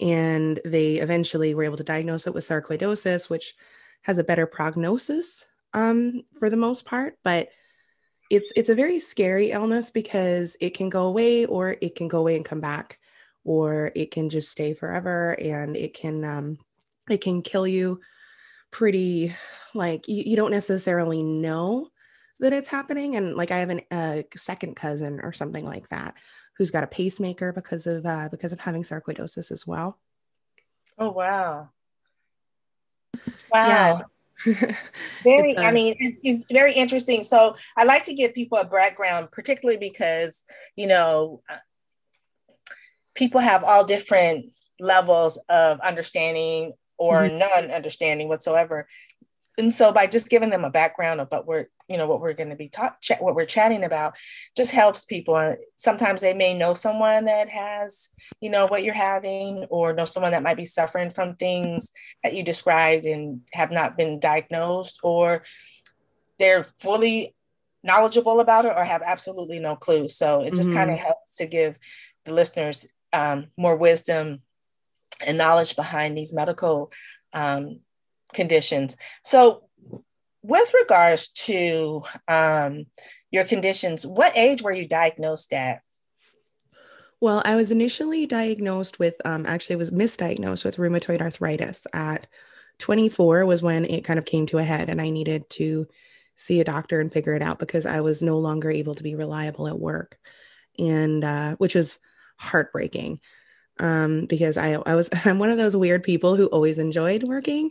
And 0.00 0.60
they 0.64 0.96
eventually 0.96 1.54
were 1.54 1.64
able 1.64 1.76
to 1.76 1.84
diagnose 1.84 2.26
it 2.26 2.34
with 2.34 2.44
sarcoidosis, 2.46 3.30
which 3.30 3.54
has 4.02 4.18
a 4.18 4.24
better 4.24 4.46
prognosis 4.46 5.46
um, 5.72 6.22
for 6.38 6.50
the 6.50 6.56
most 6.56 6.84
part, 6.84 7.18
but 7.24 7.48
it's 8.30 8.52
it's 8.56 8.68
a 8.68 8.74
very 8.74 8.98
scary 8.98 9.50
illness 9.50 9.90
because 9.90 10.56
it 10.60 10.70
can 10.70 10.88
go 10.88 11.06
away 11.06 11.46
or 11.46 11.76
it 11.80 11.94
can 11.94 12.08
go 12.08 12.18
away 12.18 12.36
and 12.36 12.44
come 12.44 12.60
back 12.60 12.98
or 13.44 13.92
it 13.94 14.10
can 14.10 14.30
just 14.30 14.50
stay 14.50 14.74
forever 14.74 15.32
and 15.32 15.76
it 15.76 15.94
can 15.94 16.24
um, 16.24 16.58
it 17.10 17.20
can 17.20 17.42
kill 17.42 17.66
you 17.66 18.00
pretty 18.70 19.34
like 19.74 20.08
you, 20.08 20.24
you 20.26 20.36
don't 20.36 20.50
necessarily 20.50 21.22
know 21.22 21.88
that 22.40 22.52
it's 22.52 22.68
happening. 22.68 23.16
And 23.16 23.36
like 23.36 23.50
i 23.50 23.58
have 23.58 23.70
an, 23.70 23.82
a 23.92 24.24
second 24.36 24.76
cousin 24.76 25.20
or 25.20 25.32
something 25.32 25.64
like 25.64 25.88
that 25.90 26.14
who's 26.56 26.70
got 26.70 26.84
a 26.84 26.88
pacemaker 26.88 27.52
because 27.52 27.86
of 27.86 28.06
uh, 28.06 28.28
because 28.30 28.52
of 28.52 28.60
having 28.60 28.82
sarcoidosis 28.82 29.50
as 29.50 29.66
well. 29.66 29.98
Oh 30.98 31.10
wow. 31.10 31.70
Wow. 33.50 33.68
yeah 33.68 34.00
very, 35.22 35.56
I 35.56 35.70
mean, 35.70 35.94
it's 35.98 36.44
very 36.50 36.74
interesting. 36.74 37.22
So 37.22 37.54
I 37.76 37.84
like 37.84 38.04
to 38.06 38.14
give 38.14 38.34
people 38.34 38.58
a 38.58 38.64
background, 38.64 39.30
particularly 39.30 39.78
because, 39.78 40.42
you 40.76 40.86
know, 40.86 41.42
uh, 41.48 41.56
people 43.14 43.40
have 43.40 43.64
all 43.64 43.84
different 43.84 44.48
levels 44.80 45.38
of 45.48 45.80
understanding 45.80 46.72
or 46.98 47.22
mm-hmm. 47.22 47.38
none 47.38 47.70
understanding 47.70 48.28
whatsoever 48.28 48.86
and 49.58 49.72
so 49.72 49.92
by 49.92 50.06
just 50.06 50.28
giving 50.28 50.50
them 50.50 50.64
a 50.64 50.70
background 50.70 51.20
of 51.20 51.28
what 51.30 51.46
we're 51.46 51.66
you 51.88 51.96
know 51.96 52.06
what 52.06 52.20
we're 52.20 52.32
going 52.32 52.50
to 52.50 52.56
be 52.56 52.68
taught 52.68 53.00
ch- 53.00 53.12
what 53.20 53.34
we're 53.34 53.44
chatting 53.44 53.84
about 53.84 54.16
just 54.56 54.70
helps 54.70 55.04
people 55.04 55.36
and 55.36 55.56
sometimes 55.76 56.20
they 56.20 56.34
may 56.34 56.56
know 56.56 56.74
someone 56.74 57.26
that 57.26 57.48
has 57.48 58.08
you 58.40 58.50
know 58.50 58.66
what 58.66 58.84
you're 58.84 58.94
having 58.94 59.64
or 59.70 59.92
know 59.92 60.04
someone 60.04 60.32
that 60.32 60.42
might 60.42 60.56
be 60.56 60.64
suffering 60.64 61.10
from 61.10 61.36
things 61.36 61.92
that 62.22 62.34
you 62.34 62.42
described 62.42 63.04
and 63.04 63.42
have 63.52 63.70
not 63.70 63.96
been 63.96 64.18
diagnosed 64.20 64.98
or 65.02 65.42
they're 66.38 66.64
fully 66.64 67.34
knowledgeable 67.82 68.40
about 68.40 68.64
it 68.64 68.72
or 68.74 68.84
have 68.84 69.02
absolutely 69.02 69.58
no 69.58 69.76
clue 69.76 70.08
so 70.08 70.40
it 70.40 70.54
just 70.54 70.68
mm-hmm. 70.68 70.78
kind 70.78 70.90
of 70.90 70.98
helps 70.98 71.36
to 71.36 71.46
give 71.46 71.78
the 72.24 72.32
listeners 72.32 72.86
um, 73.12 73.46
more 73.56 73.76
wisdom 73.76 74.38
and 75.24 75.38
knowledge 75.38 75.76
behind 75.76 76.16
these 76.16 76.32
medical 76.32 76.90
um, 77.32 77.80
conditions. 78.34 78.96
So, 79.22 79.62
with 80.42 80.72
regards 80.74 81.28
to 81.28 82.02
um, 82.28 82.84
your 83.30 83.44
conditions, 83.44 84.06
what 84.06 84.36
age 84.36 84.62
were 84.62 84.72
you 84.72 84.86
diagnosed 84.86 85.52
at? 85.54 85.80
Well, 87.20 87.40
I 87.46 87.56
was 87.56 87.70
initially 87.70 88.26
diagnosed 88.26 88.98
with, 88.98 89.14
um, 89.24 89.46
actually, 89.46 89.76
was 89.76 89.90
misdiagnosed 89.90 90.64
with 90.64 90.76
rheumatoid 90.76 91.22
arthritis 91.22 91.86
at 91.94 92.26
24 92.78 93.46
was 93.46 93.62
when 93.62 93.84
it 93.86 94.04
kind 94.04 94.18
of 94.18 94.24
came 94.24 94.46
to 94.46 94.58
a 94.58 94.64
head, 94.64 94.90
and 94.90 95.00
I 95.00 95.10
needed 95.10 95.48
to 95.50 95.86
see 96.36 96.60
a 96.60 96.64
doctor 96.64 97.00
and 97.00 97.12
figure 97.12 97.34
it 97.34 97.42
out 97.42 97.58
because 97.58 97.86
I 97.86 98.00
was 98.00 98.22
no 98.22 98.38
longer 98.38 98.70
able 98.70 98.94
to 98.94 99.02
be 99.02 99.14
reliable 99.14 99.68
at 99.68 99.78
work, 99.78 100.18
and 100.78 101.24
uh, 101.24 101.56
which 101.56 101.74
was 101.74 102.00
heartbreaking 102.36 103.20
um, 103.78 104.26
because 104.26 104.56
I, 104.56 104.72
I 104.72 104.94
was 104.94 105.10
I'm 105.24 105.38
one 105.38 105.50
of 105.50 105.58
those 105.58 105.76
weird 105.76 106.02
people 106.02 106.36
who 106.36 106.46
always 106.46 106.78
enjoyed 106.78 107.22
working, 107.22 107.70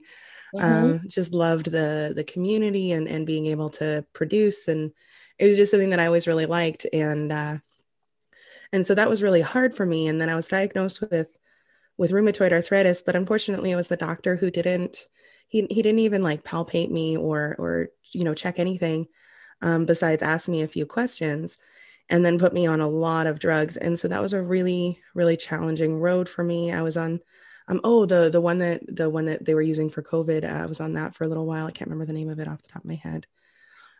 mm-hmm. 0.54 0.66
um, 0.66 1.02
just 1.08 1.34
loved 1.34 1.72
the 1.72 2.14
the 2.16 2.24
community 2.24 2.92
and 2.92 3.08
and 3.08 3.26
being 3.26 3.48
able 3.48 3.70
to 3.70 4.06
produce 4.14 4.68
and 4.68 4.92
it 5.40 5.46
was 5.46 5.58
just 5.58 5.72
something 5.72 5.90
that 5.90 6.00
I 6.00 6.06
always 6.06 6.28
really 6.28 6.46
liked 6.46 6.86
and 6.94 7.32
uh, 7.32 7.58
and 8.72 8.86
so 8.86 8.96
that 8.96 9.10
was 9.10 9.24
really 9.24 9.42
hard 9.42 9.76
for 9.76 9.86
me 9.86 10.08
and 10.08 10.22
then 10.22 10.30
I 10.30 10.36
was 10.36 10.48
diagnosed 10.48 11.02
with 11.02 11.36
with 11.98 12.12
rheumatoid 12.12 12.52
arthritis 12.52 13.02
but 13.02 13.16
unfortunately 13.16 13.72
it 13.72 13.76
was 13.76 13.88
the 13.88 13.98
doctor 13.98 14.36
who 14.36 14.52
didn't 14.52 15.06
he, 15.48 15.68
he 15.70 15.82
didn't 15.82 16.00
even 16.00 16.24
like 16.24 16.44
palpate 16.44 16.90
me 16.90 17.18
or 17.18 17.56
or 17.60 17.90
you 18.12 18.24
know 18.24 18.34
check 18.34 18.60
anything 18.60 19.08
um, 19.62 19.86
besides 19.86 20.24
ask 20.24 20.48
me 20.48 20.62
a 20.62 20.68
few 20.68 20.86
questions 20.86 21.58
and 22.10 22.26
then 22.26 22.40
put 22.40 22.54
me 22.54 22.66
on 22.66 22.82
a 22.82 22.90
lot 22.90 23.28
of 23.28 23.40
drugs 23.40 23.78
and 23.78 23.98
so 23.98 24.08
that 24.08 24.22
was 24.22 24.34
a 24.34 24.42
really 24.42 25.00
really 25.14 25.38
challenging 25.38 26.00
road 26.00 26.28
for 26.28 26.44
me 26.44 26.72
i 26.72 26.82
was 26.82 26.98
on 26.98 27.20
um, 27.68 27.82
oh, 27.84 28.06
the 28.06 28.30
the 28.30 28.42
one 28.42 28.60
that 28.60 28.82
the 28.88 29.10
one 29.10 29.26
that 29.26 29.46
they 29.46 29.54
were 29.54 29.62
using 29.62 29.90
for 29.90 30.02
COVID, 30.02 30.44
uh, 30.44 30.68
was 30.68 30.80
on 30.80 30.94
that 30.94 31.16
for 31.16 31.24
a 31.24 31.28
little 31.28 31.46
while. 31.46 31.68
I 31.68 31.72
can't 31.72 31.90
remember 31.90 32.06
the 32.06 32.18
name 32.18 32.30
of 32.30 32.40
it 32.40 32.48
off 32.48 32.62
the 32.62 32.70
top 32.70 32.84
of 32.84 32.90
my 32.90 32.96
head. 32.96 33.26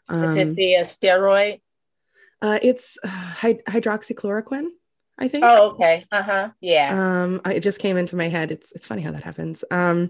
Um, 0.10 0.24
Is 0.26 0.38
it 0.38 0.48
um, 0.48 0.56
the 0.56 0.76
uh, 0.78 0.84
steroid? 0.84 1.62
Uh, 2.42 2.60
it's 2.62 2.98
uh, 3.04 3.34
hydroxychloroquine. 3.40 4.68
I 5.18 5.28
think. 5.28 5.46
Oh, 5.46 5.72
okay. 5.72 6.06
Uh 6.12 6.24
huh. 6.24 6.50
Yeah. 6.60 7.24
Um, 7.24 7.42
I, 7.46 7.54
it 7.54 7.64
just 7.64 7.80
came 7.80 7.98
into 7.98 8.16
my 8.16 8.28
head. 8.28 8.52
It's 8.52 8.72
it's 8.74 8.86
funny 8.86 9.02
how 9.02 9.12
that 9.12 9.24
happens. 9.24 9.64
Um, 9.72 10.10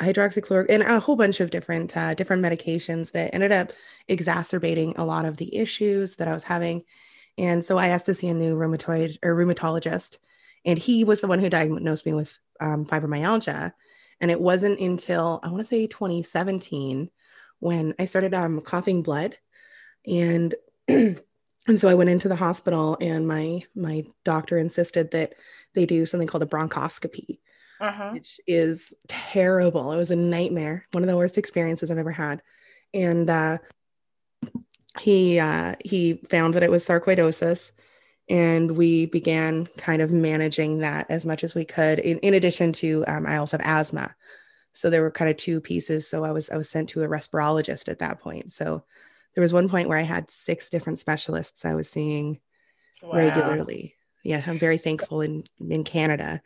hydroxychloroquine 0.00 0.70
and 0.70 0.82
a 0.82 1.00
whole 1.00 1.16
bunch 1.16 1.40
of 1.40 1.50
different 1.50 1.96
uh, 1.96 2.14
different 2.14 2.42
medications 2.42 3.12
that 3.12 3.34
ended 3.34 3.52
up 3.52 3.72
exacerbating 4.08 4.94
a 4.96 5.04
lot 5.04 5.24
of 5.24 5.36
the 5.36 5.54
issues 5.56 6.16
that 6.16 6.28
I 6.28 6.32
was 6.32 6.44
having. 6.44 6.82
And 7.38 7.64
so 7.64 7.78
I 7.78 7.88
asked 7.88 8.06
to 8.06 8.14
see 8.14 8.28
a 8.28 8.34
new 8.34 8.56
rheumatoid 8.56 9.18
or 9.22 9.34
rheumatologist, 9.34 10.18
and 10.64 10.78
he 10.78 11.04
was 11.04 11.20
the 11.20 11.28
one 11.28 11.38
who 11.38 11.48
diagnosed 11.48 12.06
me 12.06 12.12
with 12.12 12.38
um, 12.62 12.86
fibromyalgia. 12.86 13.72
And 14.20 14.30
it 14.30 14.40
wasn't 14.40 14.80
until 14.80 15.40
I 15.42 15.48
want 15.48 15.58
to 15.58 15.64
say 15.64 15.86
2017 15.86 17.10
when 17.58 17.94
I 17.98 18.04
started 18.04 18.34
um, 18.34 18.60
coughing 18.60 19.02
blood. 19.02 19.36
And 20.06 20.54
and 20.88 21.20
so 21.76 21.88
I 21.88 21.94
went 21.94 22.10
into 22.10 22.28
the 22.28 22.36
hospital 22.36 22.96
and 23.00 23.26
my 23.26 23.64
my 23.74 24.04
doctor 24.24 24.58
insisted 24.58 25.10
that 25.10 25.34
they 25.74 25.86
do 25.86 26.06
something 26.06 26.28
called 26.28 26.42
a 26.42 26.46
bronchoscopy, 26.46 27.40
uh-huh. 27.80 28.10
which 28.12 28.40
is 28.46 28.94
terrible. 29.08 29.92
It 29.92 29.96
was 29.96 30.10
a 30.10 30.16
nightmare, 30.16 30.86
one 30.92 31.02
of 31.02 31.08
the 31.08 31.16
worst 31.16 31.38
experiences 31.38 31.90
I've 31.90 31.98
ever 31.98 32.12
had. 32.12 32.42
And 32.94 33.28
uh, 33.28 33.58
he 35.00 35.38
uh, 35.38 35.76
he 35.84 36.14
found 36.28 36.54
that 36.54 36.62
it 36.62 36.70
was 36.70 36.86
sarcoidosis 36.86 37.72
and 38.32 38.78
we 38.78 39.04
began 39.04 39.66
kind 39.76 40.00
of 40.00 40.10
managing 40.10 40.78
that 40.78 41.04
as 41.10 41.26
much 41.26 41.44
as 41.44 41.54
we 41.54 41.66
could 41.66 41.98
in, 41.98 42.18
in 42.20 42.32
addition 42.32 42.72
to 42.72 43.04
um, 43.06 43.26
i 43.26 43.36
also 43.36 43.58
have 43.58 43.66
asthma. 43.66 44.14
So 44.74 44.88
there 44.88 45.02
were 45.02 45.10
kind 45.10 45.30
of 45.30 45.36
two 45.36 45.60
pieces. 45.60 46.08
So 46.08 46.24
i 46.24 46.32
was 46.32 46.48
i 46.50 46.56
was 46.56 46.68
sent 46.68 46.88
to 46.90 47.02
a 47.02 47.08
respirologist 47.08 47.88
at 47.88 47.98
that 48.00 48.20
point. 48.20 48.50
So 48.50 48.84
there 49.34 49.42
was 49.42 49.52
one 49.52 49.68
point 49.68 49.88
where 49.88 49.98
i 49.98 50.02
had 50.02 50.30
six 50.30 50.70
different 50.70 50.98
specialists 50.98 51.64
i 51.64 51.74
was 51.74 51.88
seeing 51.88 52.40
wow. 53.02 53.12
regularly. 53.12 53.94
Yeah 54.24 54.42
i'm 54.46 54.58
very 54.58 54.78
thankful 54.78 55.20
in 55.20 55.44
in 55.60 55.84
canada 55.84 56.40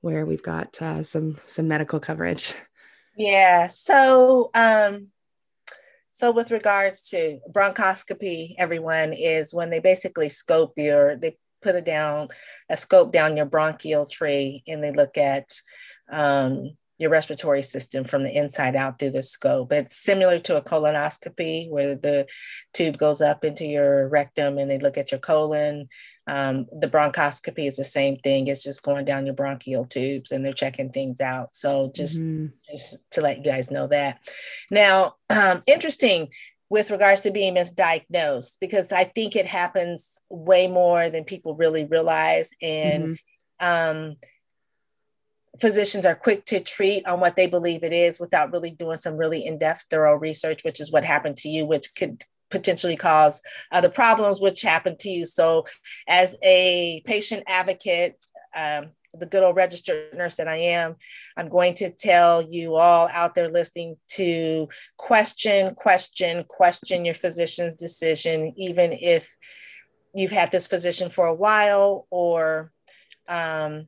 where 0.00 0.26
we've 0.26 0.42
got 0.42 0.80
uh, 0.82 1.02
some 1.02 1.36
some 1.46 1.68
medical 1.68 2.00
coverage. 2.00 2.52
Yeah 3.16 3.68
so 3.68 4.50
um 4.54 5.08
so, 6.16 6.30
with 6.30 6.50
regards 6.50 7.10
to 7.10 7.40
bronchoscopy, 7.52 8.54
everyone 8.56 9.12
is 9.12 9.52
when 9.52 9.68
they 9.68 9.80
basically 9.80 10.30
scope 10.30 10.72
your, 10.78 11.14
they 11.14 11.36
put 11.60 11.74
a 11.74 11.82
down, 11.82 12.28
a 12.70 12.76
scope 12.78 13.12
down 13.12 13.36
your 13.36 13.44
bronchial 13.44 14.06
tree, 14.06 14.62
and 14.66 14.82
they 14.82 14.92
look 14.92 15.18
at 15.18 15.60
um, 16.10 16.70
your 16.98 17.10
respiratory 17.10 17.62
system 17.62 18.04
from 18.04 18.24
the 18.24 18.34
inside 18.34 18.74
out 18.74 18.98
through 18.98 19.10
the 19.10 19.22
scope. 19.22 19.72
It's 19.72 19.96
similar 19.96 20.38
to 20.40 20.56
a 20.56 20.62
colonoscopy 20.62 21.70
where 21.70 21.94
the 21.94 22.26
tube 22.72 22.96
goes 22.96 23.20
up 23.20 23.44
into 23.44 23.66
your 23.66 24.08
rectum 24.08 24.56
and 24.56 24.70
they 24.70 24.78
look 24.78 24.96
at 24.96 25.12
your 25.12 25.20
colon. 25.20 25.88
Um, 26.26 26.66
the 26.72 26.88
bronchoscopy 26.88 27.66
is 27.66 27.76
the 27.76 27.84
same 27.84 28.16
thing. 28.16 28.46
It's 28.46 28.62
just 28.62 28.82
going 28.82 29.04
down 29.04 29.26
your 29.26 29.34
bronchial 29.34 29.84
tubes 29.84 30.32
and 30.32 30.44
they're 30.44 30.52
checking 30.52 30.90
things 30.90 31.20
out. 31.20 31.50
So 31.52 31.92
just, 31.94 32.20
mm-hmm. 32.20 32.46
just 32.70 32.96
to 33.12 33.20
let 33.20 33.38
you 33.38 33.44
guys 33.44 33.70
know 33.70 33.86
that. 33.88 34.18
Now, 34.70 35.16
um, 35.28 35.62
interesting 35.66 36.28
with 36.68 36.90
regards 36.90 37.20
to 37.22 37.30
being 37.30 37.54
misdiagnosed 37.54 38.56
because 38.60 38.90
I 38.90 39.04
think 39.04 39.36
it 39.36 39.46
happens 39.46 40.18
way 40.28 40.66
more 40.66 41.10
than 41.10 41.24
people 41.24 41.54
really 41.54 41.84
realize. 41.84 42.50
And 42.60 43.18
mm-hmm. 43.60 43.98
um, 44.00 44.16
physicians 45.60 46.06
are 46.06 46.14
quick 46.14 46.44
to 46.46 46.60
treat 46.60 47.06
on 47.06 47.20
what 47.20 47.36
they 47.36 47.46
believe 47.46 47.84
it 47.84 47.92
is 47.92 48.18
without 48.18 48.52
really 48.52 48.70
doing 48.70 48.96
some 48.96 49.16
really 49.16 49.44
in-depth 49.44 49.86
thorough 49.90 50.16
research 50.16 50.64
which 50.64 50.80
is 50.80 50.92
what 50.92 51.04
happened 51.04 51.36
to 51.36 51.48
you 51.48 51.64
which 51.64 51.94
could 51.94 52.22
potentially 52.50 52.96
cause 52.96 53.42
other 53.72 53.88
problems 53.88 54.40
which 54.40 54.62
happened 54.62 54.98
to 55.00 55.08
you. 55.08 55.26
So 55.26 55.64
as 56.08 56.36
a 56.42 57.02
patient 57.04 57.44
advocate 57.46 58.18
um, 58.54 58.90
the 59.18 59.26
good 59.26 59.42
old 59.42 59.56
registered 59.56 60.14
nurse 60.14 60.36
that 60.36 60.48
I 60.48 60.56
am, 60.56 60.96
I'm 61.36 61.48
going 61.48 61.74
to 61.76 61.90
tell 61.90 62.42
you 62.42 62.76
all 62.76 63.08
out 63.10 63.34
there 63.34 63.50
listening 63.50 63.96
to 64.12 64.68
question, 64.98 65.74
question, 65.74 66.44
question 66.46 67.04
your 67.04 67.14
physician's 67.14 67.74
decision, 67.74 68.52
even 68.56 68.92
if 68.92 69.34
you've 70.14 70.30
had 70.30 70.52
this 70.52 70.66
physician 70.66 71.10
for 71.10 71.26
a 71.26 71.34
while 71.34 72.06
or 72.10 72.72
um, 73.28 73.86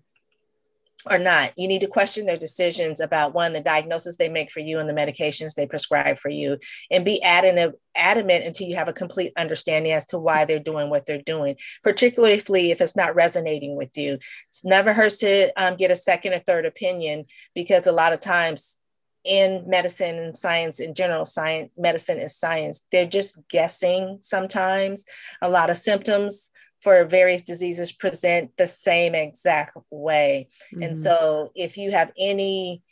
or 1.07 1.19
not. 1.19 1.53
You 1.57 1.69
need 1.69 1.81
to 1.81 1.87
question 1.87 2.27
their 2.27 2.37
decisions 2.37 3.01
about 3.01 3.35
one, 3.35 3.53
the 3.53 3.61
diagnosis 3.61 4.17
they 4.17 4.29
make 4.29 4.51
for 4.51 4.61
you 4.61 4.79
and 4.79 4.89
the 4.89 4.95
medications 4.95 5.55
they 5.55 5.67
prescribe 5.67 6.19
for 6.19 6.29
you, 6.29 6.59
and 6.91 7.05
be 7.05 7.23
adamant, 7.23 7.77
until 7.95 8.67
you 8.67 8.77
have 8.77 8.89
a 8.89 8.93
complete 8.93 9.33
understanding 9.37 9.93
as 9.93 10.07
to 10.07 10.19
why 10.19 10.45
they're 10.45 10.59
doing 10.59 10.91
what 10.91 11.07
they're 11.07 11.23
doing, 11.23 11.57
particularly 11.83 12.71
if 12.71 12.81
it's 12.81 12.97
not 12.97 13.15
resonating 13.15 13.77
with 13.77 13.97
you. 13.97 14.19
It's 14.49 14.65
never 14.65 14.93
hurts 14.93 15.19
to 15.19 15.53
um, 15.61 15.77
get 15.77 15.91
a 15.91 15.97
second 15.97 16.33
or 16.33 16.41
third 16.41 16.67
opinion 16.67 17.27
because 17.55 17.87
a 17.87 17.93
lot 17.93 18.13
of 18.13 18.21
times 18.21 18.79
in 19.25 19.65
medicine 19.69 20.17
and 20.17 20.37
science 20.37 20.81
in 20.81 20.95
general 20.95 21.25
science 21.25 21.71
medicine 21.77 22.19
is 22.19 22.37
science 22.37 22.83
they're 22.93 23.05
just 23.05 23.37
guessing 23.49 24.17
sometimes 24.23 25.05
a 25.43 25.49
lot 25.49 25.71
of 25.71 25.77
symptoms 25.77 26.51
for 26.83 27.05
various 27.05 27.43
diseases 27.43 27.93
present 27.93 28.51
the 28.57 28.67
same 28.67 29.15
exact 29.15 29.77
way. 29.91 30.49
Mm-hmm. 30.73 30.83
And 30.83 30.99
so 30.99 31.51
if 31.55 31.77
you 31.77 31.91
have 31.91 32.13
any 32.17 32.83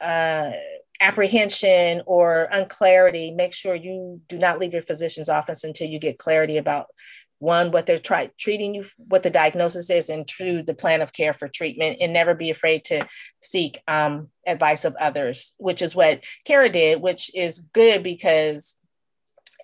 uh, 0.00 0.52
apprehension 1.00 2.02
or 2.06 2.48
unclarity, 2.52 3.30
make 3.30 3.54
sure 3.54 3.74
you 3.74 4.20
do 4.28 4.38
not 4.38 4.58
leave 4.58 4.72
your 4.72 4.82
physician's 4.82 5.28
office 5.28 5.64
until 5.64 5.88
you 5.88 5.98
get 5.98 6.18
clarity 6.18 6.56
about 6.56 6.86
one, 7.40 7.70
what 7.70 7.86
they're 7.86 7.98
try- 7.98 8.30
treating 8.36 8.74
you, 8.74 8.84
what 8.96 9.22
the 9.22 9.30
diagnosis 9.30 9.90
is, 9.90 10.10
and 10.10 10.26
two, 10.26 10.62
the 10.62 10.74
plan 10.74 11.00
of 11.00 11.12
care 11.12 11.32
for 11.32 11.46
treatment, 11.46 11.98
and 12.00 12.12
never 12.12 12.34
be 12.34 12.50
afraid 12.50 12.82
to 12.84 13.06
seek 13.40 13.80
um, 13.86 14.28
advice 14.46 14.84
of 14.84 14.96
others, 14.96 15.54
which 15.58 15.80
is 15.80 15.94
what 15.94 16.24
Kara 16.44 16.68
did, 16.68 17.00
which 17.00 17.32
is 17.34 17.60
good 17.60 18.02
because 18.02 18.77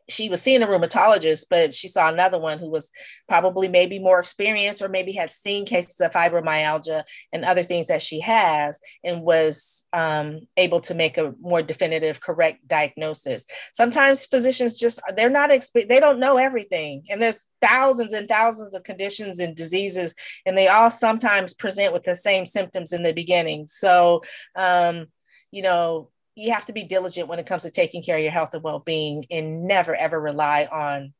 she 0.08 0.28
was 0.28 0.42
seeing 0.42 0.62
a 0.62 0.66
rheumatologist, 0.66 1.46
but 1.48 1.72
she 1.72 1.88
saw 1.88 2.08
another 2.08 2.38
one 2.38 2.58
who 2.58 2.70
was 2.70 2.90
probably 3.28 3.68
maybe 3.68 3.98
more 3.98 4.20
experienced 4.20 4.82
or 4.82 4.88
maybe 4.88 5.12
had 5.12 5.30
seen 5.30 5.64
cases 5.64 6.00
of 6.00 6.12
fibromyalgia 6.12 7.04
and 7.32 7.44
other 7.44 7.62
things 7.62 7.86
that 7.86 8.02
she 8.02 8.20
has 8.20 8.78
and 9.02 9.22
was 9.22 9.86
um, 9.92 10.40
able 10.56 10.80
to 10.80 10.94
make 10.94 11.16
a 11.16 11.32
more 11.40 11.62
definitive, 11.62 12.20
correct 12.20 12.66
diagnosis. 12.68 13.46
Sometimes 13.72 14.26
physicians 14.26 14.78
just, 14.78 15.00
they're 15.16 15.30
not, 15.30 15.50
exp- 15.50 15.88
they 15.88 16.00
don't 16.00 16.20
know 16.20 16.36
everything. 16.36 17.04
And 17.08 17.20
there's 17.22 17.46
thousands 17.62 18.12
and 18.12 18.28
thousands 18.28 18.74
of 18.74 18.82
conditions 18.82 19.40
and 19.40 19.56
diseases, 19.56 20.14
and 20.44 20.56
they 20.56 20.68
all 20.68 20.90
sometimes 20.90 21.54
present 21.54 21.92
with 21.92 22.02
the 22.02 22.16
same 22.16 22.46
symptoms 22.46 22.92
in 22.92 23.02
the 23.02 23.12
beginning. 23.12 23.66
So, 23.68 24.22
um, 24.54 25.06
you 25.50 25.62
know, 25.62 26.10
you 26.36 26.52
have 26.52 26.66
to 26.66 26.72
be 26.72 26.84
diligent 26.84 27.28
when 27.28 27.38
it 27.38 27.46
comes 27.46 27.62
to 27.62 27.70
taking 27.70 28.02
care 28.02 28.16
of 28.16 28.22
your 28.22 28.32
health 28.32 28.54
and 28.54 28.62
well-being 28.62 29.24
and 29.30 29.66
never 29.66 29.94
ever 29.94 30.20
rely 30.20 30.66
on 30.70 31.12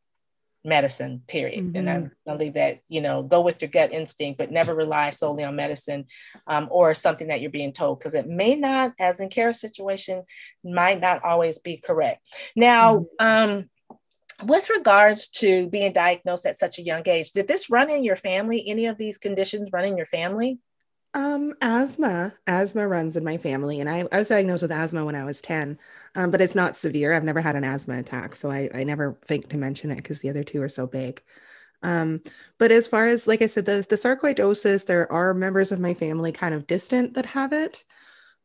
medicine 0.65 1.23
period 1.29 1.63
mm-hmm. 1.63 1.77
and 1.77 1.91
I'm, 1.91 2.11
i'll 2.27 2.37
leave 2.37 2.55
that 2.55 2.81
you 2.89 3.03
know 3.03 3.23
go 3.23 3.43
with 3.43 3.61
your 3.61 3.69
gut 3.69 3.93
instinct 3.93 4.39
but 4.39 4.51
never 4.51 4.75
rely 4.75 5.11
solely 5.11 5.45
on 5.45 5.57
medicine 5.57 6.07
um, 6.47 6.69
or 6.71 6.95
something 6.95 7.29
that 7.29 7.43
you're 7.43 7.51
being 7.51 7.75
told 7.75 7.99
because 7.99 8.15
it 8.15 8.27
may 8.27 8.55
not 8.55 8.95
as 8.99 9.21
in 9.21 9.29
care 9.29 9.53
situation 9.53 10.23
might 10.65 11.01
not 11.01 11.23
always 11.23 11.59
be 11.59 11.77
correct 11.77 12.27
now 12.57 13.07
mm-hmm. 13.21 13.27
um, 13.27 13.71
with 14.45 14.71
regards 14.71 15.29
to 15.29 15.69
being 15.69 15.93
diagnosed 15.93 16.47
at 16.47 16.59
such 16.59 16.79
a 16.79 16.83
young 16.83 17.07
age 17.07 17.33
did 17.33 17.47
this 17.47 17.69
run 17.69 17.91
in 17.91 18.03
your 18.03 18.17
family 18.17 18.67
any 18.67 18.87
of 18.87 18.97
these 18.97 19.19
conditions 19.19 19.69
run 19.71 19.85
in 19.85 19.99
your 19.99 20.07
family 20.07 20.59
um, 21.15 21.55
asthma. 21.61 22.35
Asthma 22.47 22.87
runs 22.87 23.17
in 23.17 23.25
my 23.25 23.37
family, 23.37 23.81
and 23.81 23.89
I, 23.89 24.05
I 24.11 24.19
was 24.19 24.29
diagnosed 24.29 24.63
with 24.63 24.73
asthma 24.73 25.05
when 25.05 25.15
I 25.15 25.25
was 25.25 25.41
10, 25.41 25.79
um, 26.17 26.31
but 26.31 26.41
it's 26.41 26.55
not 26.55 26.77
severe. 26.77 27.13
I've 27.13 27.25
never 27.25 27.41
had 27.41 27.57
an 27.57 27.65
asthma 27.65 27.99
attack, 27.99 28.35
so 28.35 28.51
I, 28.51 28.69
I 28.75 28.85
never 28.85 29.17
think 29.25 29.49
to 29.51 29.57
mention 29.57 29.91
it 29.91 29.97
because 29.97 30.21
the 30.21 30.31
other 30.31 30.45
two 30.45 30.61
are 30.63 30.69
so 30.69 30.87
big. 30.87 31.23
Um, 31.83 32.23
but 32.59 32.73
as 32.73 32.89
far 32.89 33.07
as, 33.07 33.27
like 33.27 33.43
I 33.43 33.47
said, 33.47 33.67
the, 33.67 33.87
the 33.89 33.97
sarcoidosis, 33.97 34.87
there 34.87 35.11
are 35.13 35.35
members 35.35 35.71
of 35.71 35.81
my 35.81 35.95
family 35.95 36.33
kind 36.33 36.55
of 36.55 36.67
distant 36.67 37.15
that 37.15 37.27
have 37.27 37.53
it, 37.53 37.85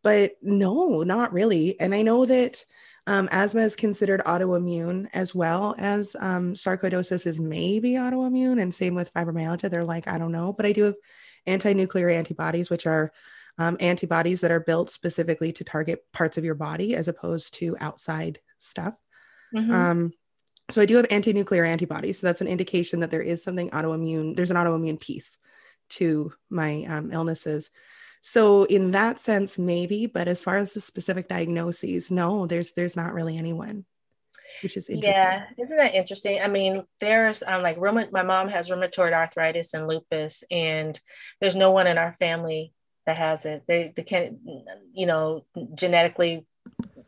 but 0.03 0.33
no, 0.41 1.03
not 1.03 1.33
really. 1.33 1.79
And 1.79 1.95
I 1.95 2.03
know 2.03 2.25
that 2.25 2.63
um, 3.07 3.27
asthma 3.31 3.61
is 3.61 3.75
considered 3.75 4.21
autoimmune 4.25 5.07
as 5.13 5.33
well 5.33 5.73
as 5.79 6.15
um, 6.19 6.53
sarcoidosis 6.53 7.25
is 7.25 7.39
maybe 7.39 7.93
autoimmune, 7.93 8.61
and 8.61 8.73
same 8.73 8.93
with 8.93 9.13
fibromyalgia. 9.13 9.69
They're 9.69 9.83
like, 9.83 10.07
I 10.07 10.19
don't 10.19 10.31
know, 10.31 10.53
but 10.53 10.67
I 10.67 10.73
do 10.73 10.83
have 10.83 10.95
anti 11.45 11.73
nuclear 11.73 12.09
antibodies, 12.09 12.69
which 12.69 12.85
are 12.87 13.11
um, 13.57 13.77
antibodies 13.79 14.41
that 14.41 14.51
are 14.51 14.59
built 14.59 14.89
specifically 14.89 15.51
to 15.53 15.63
target 15.63 16.03
parts 16.13 16.37
of 16.37 16.45
your 16.45 16.55
body 16.55 16.95
as 16.95 17.07
opposed 17.07 17.55
to 17.55 17.75
outside 17.79 18.39
stuff. 18.57 18.93
Mm-hmm. 19.53 19.71
Um, 19.71 20.11
so 20.71 20.81
I 20.81 20.85
do 20.85 20.95
have 20.95 21.07
anti 21.09 21.33
nuclear 21.33 21.65
antibodies. 21.65 22.19
So 22.19 22.27
that's 22.27 22.41
an 22.41 22.47
indication 22.47 23.01
that 23.01 23.11
there 23.11 23.21
is 23.21 23.43
something 23.43 23.69
autoimmune, 23.71 24.35
there's 24.35 24.51
an 24.51 24.57
autoimmune 24.57 24.99
piece 24.99 25.37
to 25.89 26.31
my 26.49 26.83
um, 26.85 27.11
illnesses. 27.11 27.69
So 28.21 28.63
in 28.63 28.91
that 28.91 29.19
sense, 29.19 29.57
maybe, 29.57 30.05
but 30.05 30.27
as 30.27 30.41
far 30.41 30.57
as 30.57 30.73
the 30.73 30.81
specific 30.81 31.27
diagnoses, 31.27 32.11
no, 32.11 32.47
there's 32.47 32.73
there's 32.73 32.95
not 32.95 33.13
really 33.13 33.37
anyone 33.37 33.85
which 34.61 34.77
is 34.77 34.89
interesting. 34.89 35.23
Yeah, 35.23 35.45
isn't 35.57 35.77
that 35.77 35.95
interesting? 35.95 36.41
I 36.41 36.47
mean, 36.47 36.83
there's 36.99 37.43
um 37.43 37.61
like 37.61 37.77
rheuma- 37.77 38.11
my 38.11 38.23
mom 38.23 38.49
has 38.49 38.69
rheumatoid 38.69 39.13
arthritis 39.13 39.73
and 39.73 39.87
lupus, 39.87 40.43
and 40.51 40.99
there's 41.39 41.55
no 41.55 41.71
one 41.71 41.87
in 41.87 41.97
our 41.97 42.11
family 42.11 42.73
that 43.05 43.17
has 43.17 43.45
it. 43.45 43.63
They 43.67 43.93
they 43.95 44.03
can 44.03 44.39
you 44.93 45.05
know 45.05 45.45
genetically, 45.73 46.45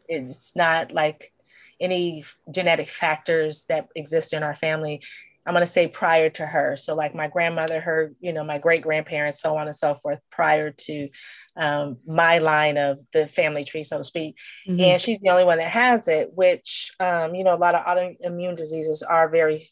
it's 0.08 0.56
not 0.56 0.92
like 0.92 1.34
any 1.80 2.24
genetic 2.50 2.90
factors 2.90 3.66
that 3.68 3.88
exist 3.96 4.34
in 4.34 4.44
our 4.44 4.56
family. 4.56 5.02
I'm 5.46 5.54
going 5.54 5.66
to 5.66 5.72
say 5.72 5.88
prior 5.88 6.30
to 6.32 6.46
her. 6.46 6.76
So, 6.78 6.94
like 6.96 7.16
my 7.16 7.28
grandmother, 7.28 7.80
her, 7.80 8.14
you 8.20 8.32
know, 8.32 8.44
my 8.44 8.60
great 8.60 8.84
grandparents, 8.84 9.42
so 9.42 9.58
on 9.58 9.68
and 9.68 9.76
so 9.76 9.96
forth, 9.96 10.20
prior 10.32 10.72
to 10.72 11.10
um, 11.56 11.98
my 12.06 12.38
line 12.38 12.78
of 12.78 13.00
the 13.12 13.28
family 13.28 13.64
tree, 13.64 13.84
so 13.84 13.98
to 13.98 14.04
speak. 14.04 14.38
Mm-hmm. 14.68 14.80
And 14.80 15.02
she's 15.02 15.20
the 15.20 15.30
only 15.30 15.44
one 15.44 15.58
that 15.58 15.72
has 15.72 16.08
it, 16.08 16.32
which, 16.34 16.92
um, 17.00 17.36
you 17.36 17.44
know, 17.44 17.56
a 17.56 17.58
lot 17.58 17.76
of 17.76 17.86
autoimmune 17.86 18.56
diseases 18.56 19.04
are 19.04 19.30
very 19.30 19.66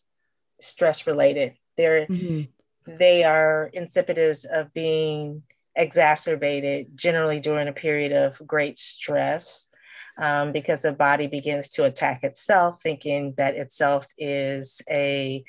stress 0.60 1.08
related. 1.08 1.54
They're, 1.78 2.08
mm-hmm. 2.08 2.96
they 2.98 3.24
are 3.24 3.72
insipidus 3.74 4.46
of 4.46 4.74
being 4.74 5.44
exacerbated 5.76 6.98
generally 6.98 7.40
during 7.40 7.68
a 7.68 7.74
period 7.74 8.12
of 8.12 8.42
great 8.46 8.78
stress. 8.78 9.69
Um, 10.22 10.52
because 10.52 10.82
the 10.82 10.92
body 10.92 11.28
begins 11.28 11.70
to 11.70 11.86
attack 11.86 12.24
itself, 12.24 12.82
thinking 12.82 13.36
that 13.38 13.56
itself 13.56 14.06
is 14.18 14.82
a 14.90 15.46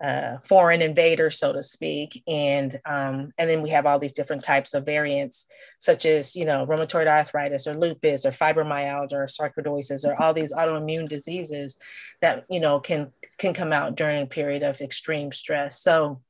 uh, 0.00 0.38
foreign 0.44 0.80
invader, 0.80 1.30
so 1.30 1.52
to 1.52 1.62
speak, 1.62 2.22
and 2.26 2.80
um, 2.86 3.32
and 3.36 3.50
then 3.50 3.60
we 3.60 3.68
have 3.68 3.84
all 3.84 3.98
these 3.98 4.14
different 4.14 4.42
types 4.42 4.72
of 4.72 4.86
variants, 4.86 5.44
such 5.78 6.06
as 6.06 6.34
you 6.34 6.46
know 6.46 6.66
rheumatoid 6.66 7.06
arthritis 7.06 7.66
or 7.66 7.74
lupus 7.74 8.24
or 8.24 8.30
fibromyalgia 8.30 9.12
or 9.12 9.26
sarcoidosis 9.26 10.06
or 10.06 10.20
all 10.20 10.32
these 10.32 10.54
autoimmune 10.54 11.06
diseases 11.06 11.76
that 12.22 12.46
you 12.48 12.60
know 12.60 12.80
can 12.80 13.12
can 13.36 13.52
come 13.52 13.74
out 13.74 13.94
during 13.94 14.22
a 14.22 14.26
period 14.26 14.62
of 14.62 14.80
extreme 14.80 15.32
stress. 15.32 15.82
So 15.82 16.22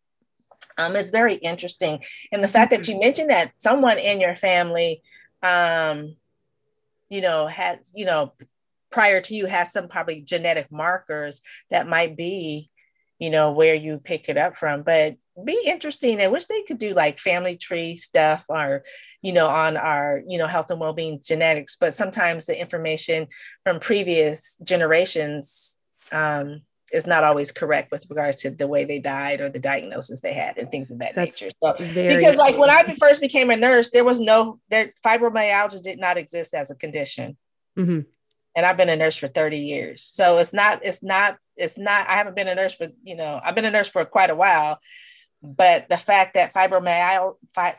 um, 0.77 0.97
it's 0.97 1.11
very 1.11 1.37
interesting, 1.37 2.03
and 2.33 2.43
the 2.43 2.49
fact 2.49 2.73
that 2.73 2.89
you 2.89 2.99
mentioned 2.99 3.31
that 3.31 3.53
someone 3.59 3.99
in 3.99 4.21
your 4.21 4.35
family, 4.35 5.01
um, 5.45 6.17
you 7.11 7.21
know, 7.21 7.47
had, 7.47 7.81
you 7.95 8.07
know 8.07 8.33
prior 8.91 9.21
to 9.21 9.37
you 9.37 9.47
has 9.47 9.71
some 9.71 9.87
probably 9.87 10.21
genetic 10.21 10.67
markers 10.73 11.43
that 11.71 11.87
might 11.87 12.17
be 12.17 12.71
you 13.21 13.31
know, 13.31 13.53
where 13.53 13.75
you 13.75 13.99
picked 13.99 14.29
it 14.29 14.39
up 14.39 14.57
from. 14.57 14.83
But 14.83 15.17
be 15.45 15.63
interesting. 15.65 16.21
I 16.21 16.27
wish 16.27 16.47
they 16.47 16.63
could 16.63 16.79
do 16.79 16.95
like 16.95 17.21
family 17.21 17.57
tree 17.57 17.95
stuff 17.95 18.47
or, 18.49 18.83
you 19.23 19.33
know, 19.33 19.47
on 19.47 19.77
our, 19.77 20.23
you 20.27 20.39
know, 20.39 20.47
health 20.47 20.71
and 20.71 20.81
well-being 20.81 21.21
genetics. 21.23 21.77
But 21.77 21.95
sometimes 21.95 22.47
the 22.47 22.59
information 22.59 23.29
from 23.63 23.79
previous 23.79 24.57
generations 24.65 25.77
um, 26.11 26.63
is 26.93 27.07
not 27.07 27.25
always 27.25 27.53
correct 27.53 27.91
with 27.91 28.05
regards 28.09 28.39
to 28.39 28.51
the 28.51 28.67
way 28.67 28.85
they 28.85 28.99
died 28.99 29.41
or 29.41 29.49
the 29.49 29.59
diagnosis 29.59 30.21
they 30.21 30.33
had 30.33 30.59
and 30.59 30.71
things 30.71 30.91
of 30.91 30.99
that 30.99 31.15
That's 31.15 31.41
nature. 31.41 31.55
So, 31.63 31.75
because 31.79 32.37
like 32.37 32.59
when 32.59 32.71
I 32.71 32.97
first 32.99 33.21
became 33.21 33.51
a 33.51 33.57
nurse, 33.57 33.91
there 33.91 34.05
was 34.05 34.21
no 34.21 34.61
there 34.69 34.93
fibromyalgia 35.05 35.83
did 35.83 35.99
not 35.99 36.19
exist 36.19 36.55
as 36.55 36.71
a 36.71 36.75
condition. 36.75 37.37
Mm-hmm 37.79 38.01
and 38.55 38.67
I've 38.67 38.77
been 38.77 38.89
a 38.89 38.97
nurse 38.97 39.17
for 39.17 39.29
30 39.29 39.59
years. 39.59 40.09
So 40.13 40.39
it's 40.39 40.53
not, 40.53 40.85
it's 40.85 41.03
not, 41.03 41.39
it's 41.57 41.79
not, 41.79 42.09
I 42.09 42.15
haven't 42.15 42.37
been 42.37 42.49
a 42.49 42.55
nurse 42.55 42.75
for, 42.75 42.89
you 43.05 43.15
know, 43.15 43.41
I've 43.43 43.55
been 43.55 43.65
a 43.65 43.71
nurse 43.71 43.89
for 43.89 44.05
quite 44.05 44.31
a 44.31 44.35
while, 44.35 44.79
but 45.43 45.89
the 45.89 45.97
fact 45.97 46.35
that 46.35 46.53
fibromyalgia, 46.53 47.35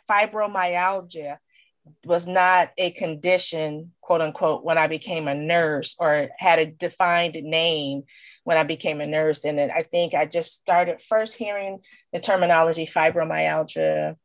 fibromyalgia 0.09 1.37
was 2.05 2.27
not 2.27 2.71
a 2.77 2.91
condition, 2.91 3.91
quote 4.01 4.21
unquote, 4.21 4.63
when 4.63 4.77
I 4.77 4.87
became 4.87 5.27
a 5.27 5.35
nurse 5.35 5.95
or 5.99 6.29
had 6.37 6.59
a 6.59 6.65
defined 6.65 7.35
name 7.43 8.03
when 8.43 8.57
I 8.57 8.63
became 8.63 9.01
a 9.01 9.07
nurse. 9.07 9.45
And 9.45 9.57
then 9.57 9.71
I 9.71 9.81
think 9.81 10.13
I 10.13 10.25
just 10.25 10.53
started 10.53 11.01
first 11.01 11.35
hearing 11.35 11.79
the 12.13 12.19
terminology 12.19 12.85
fibromyalgia 12.85 14.15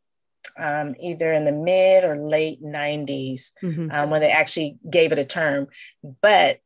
um, 0.59 0.95
either 1.01 1.33
in 1.33 1.45
the 1.45 1.53
mid 1.53 2.05
or 2.05 2.17
late 2.17 2.63
90s 2.63 3.53
mm-hmm. 3.63 3.91
um, 3.91 4.11
when 4.11 4.21
they 4.21 4.31
actually 4.31 4.79
gave 4.89 5.13
it 5.13 5.19
a 5.19 5.25
term. 5.25 5.69
But 6.23 6.61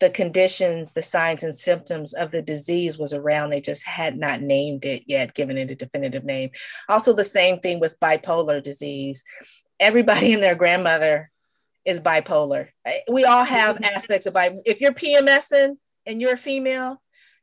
the 0.00 0.10
conditions, 0.10 0.92
the 0.92 1.02
signs 1.02 1.44
and 1.44 1.54
symptoms 1.54 2.12
of 2.12 2.32
the 2.32 2.42
disease 2.42 2.98
was 2.98 3.12
around. 3.12 3.50
They 3.50 3.60
just 3.60 3.86
had 3.86 4.18
not 4.18 4.42
named 4.42 4.84
it 4.84 5.04
yet, 5.06 5.32
given 5.32 5.56
it 5.56 5.70
a 5.70 5.76
definitive 5.76 6.24
name. 6.24 6.50
Also, 6.88 7.12
the 7.12 7.22
same 7.22 7.60
thing 7.60 7.78
with 7.78 8.00
bipolar 8.00 8.60
disease. 8.60 9.22
Everybody 9.82 10.32
and 10.32 10.42
their 10.42 10.54
grandmother 10.54 11.30
is 11.84 12.00
bipolar. 12.00 12.68
We 13.10 13.24
all 13.24 13.44
have 13.44 13.82
aspects 13.82 14.26
of 14.26 14.34
bipolar. 14.34 14.60
If 14.64 14.80
you're 14.80 14.94
PMSing 14.94 15.76
and 16.06 16.20
you're 16.20 16.34
a 16.34 16.38
female, 16.38 17.02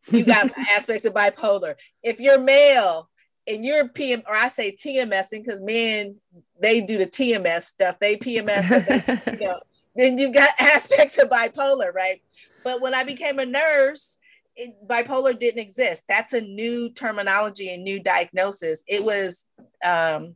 you 0.09 0.23
got 0.23 0.49
aspects 0.75 1.03
of 1.03 1.13
bipolar. 1.13 1.75
If 2.01 2.21
you're 2.21 2.39
male 2.39 3.09
and 3.45 3.65
you're 3.65 3.89
PM, 3.89 4.23
or 4.25 4.35
I 4.35 4.47
say 4.47 4.71
TMSing 4.71 5.43
because 5.43 5.61
men 5.61 6.15
they 6.61 6.81
do 6.81 6.97
the 6.97 7.07
TMS 7.07 7.63
stuff. 7.63 7.97
They 7.99 8.15
PMS, 8.15 9.25
they, 9.25 9.33
you 9.33 9.39
know, 9.47 9.59
then 9.95 10.17
you've 10.17 10.33
got 10.33 10.49
aspects 10.59 11.17
of 11.17 11.29
bipolar, 11.29 11.93
right? 11.93 12.21
But 12.63 12.81
when 12.81 12.93
I 12.93 13.03
became 13.03 13.39
a 13.39 13.45
nurse, 13.45 14.17
it, 14.55 14.75
bipolar 14.87 15.37
didn't 15.37 15.59
exist. 15.59 16.05
That's 16.07 16.33
a 16.33 16.41
new 16.41 16.89
terminology 16.89 17.73
and 17.73 17.83
new 17.83 17.99
diagnosis. 17.99 18.83
It 18.87 19.03
was, 19.03 19.45
um, 19.83 20.35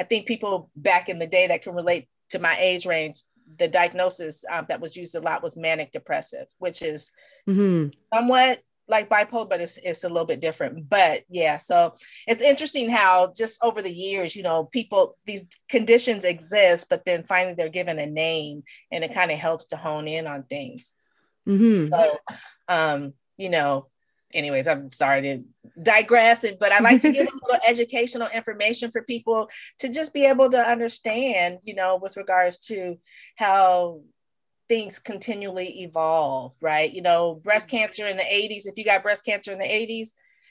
I 0.00 0.04
think 0.04 0.24
people 0.24 0.70
back 0.74 1.10
in 1.10 1.18
the 1.18 1.26
day 1.26 1.46
that 1.48 1.62
can 1.62 1.74
relate 1.74 2.08
to 2.30 2.38
my 2.38 2.56
age 2.58 2.86
range, 2.86 3.20
the 3.58 3.68
diagnosis 3.68 4.44
um, 4.50 4.64
that 4.70 4.80
was 4.80 4.96
used 4.96 5.14
a 5.14 5.20
lot 5.20 5.42
was 5.42 5.58
manic 5.58 5.92
depressive, 5.92 6.46
which 6.58 6.80
is 6.80 7.10
mm-hmm. 7.46 7.90
somewhat 8.12 8.62
like 8.88 9.10
bipolar, 9.10 9.46
but 9.46 9.60
it's, 9.60 9.76
it's 9.76 10.02
a 10.02 10.08
little 10.08 10.24
bit 10.24 10.40
different. 10.40 10.88
But 10.88 11.24
yeah, 11.28 11.58
so 11.58 11.96
it's 12.26 12.40
interesting 12.40 12.88
how 12.88 13.30
just 13.36 13.62
over 13.62 13.82
the 13.82 13.92
years, 13.92 14.34
you 14.34 14.42
know, 14.42 14.64
people, 14.64 15.18
these 15.26 15.46
conditions 15.68 16.24
exist, 16.24 16.86
but 16.88 17.04
then 17.04 17.24
finally 17.24 17.52
they're 17.52 17.68
given 17.68 17.98
a 17.98 18.06
name 18.06 18.62
and 18.90 19.04
it 19.04 19.12
kind 19.12 19.30
of 19.30 19.38
helps 19.38 19.66
to 19.66 19.76
hone 19.76 20.08
in 20.08 20.26
on 20.26 20.44
things. 20.44 20.94
Mm-hmm. 21.46 21.90
So, 21.90 22.16
um, 22.68 23.12
you 23.36 23.50
know, 23.50 23.88
anyways, 24.32 24.68
I'm 24.68 24.90
sorry 24.92 25.22
to 25.22 25.42
digress, 25.82 26.44
but 26.58 26.72
I 26.72 26.80
like 26.80 27.00
to 27.02 27.12
give 27.12 27.26
a 27.26 27.30
little 27.46 27.60
educational 27.66 28.28
information 28.28 28.90
for 28.90 29.02
people 29.02 29.48
to 29.78 29.88
just 29.88 30.12
be 30.12 30.24
able 30.24 30.50
to 30.50 30.58
understand, 30.58 31.58
you 31.64 31.74
know, 31.74 31.96
with 31.96 32.16
regards 32.16 32.58
to 32.66 32.98
how 33.36 34.00
things 34.68 34.98
continually 34.98 35.82
evolve, 35.82 36.52
right? 36.60 36.92
You 36.92 37.02
know, 37.02 37.34
breast 37.34 37.68
mm-hmm. 37.68 37.78
cancer 37.78 38.06
in 38.06 38.16
the 38.16 38.22
80s, 38.22 38.66
if 38.66 38.76
you 38.76 38.84
got 38.84 39.02
breast 39.02 39.24
cancer 39.24 39.52
in 39.52 39.58
the 39.58 39.64
80s, 39.64 40.10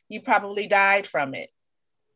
you 0.09 0.21
probably 0.21 0.67
died 0.67 1.07
from 1.07 1.33
it, 1.33 1.51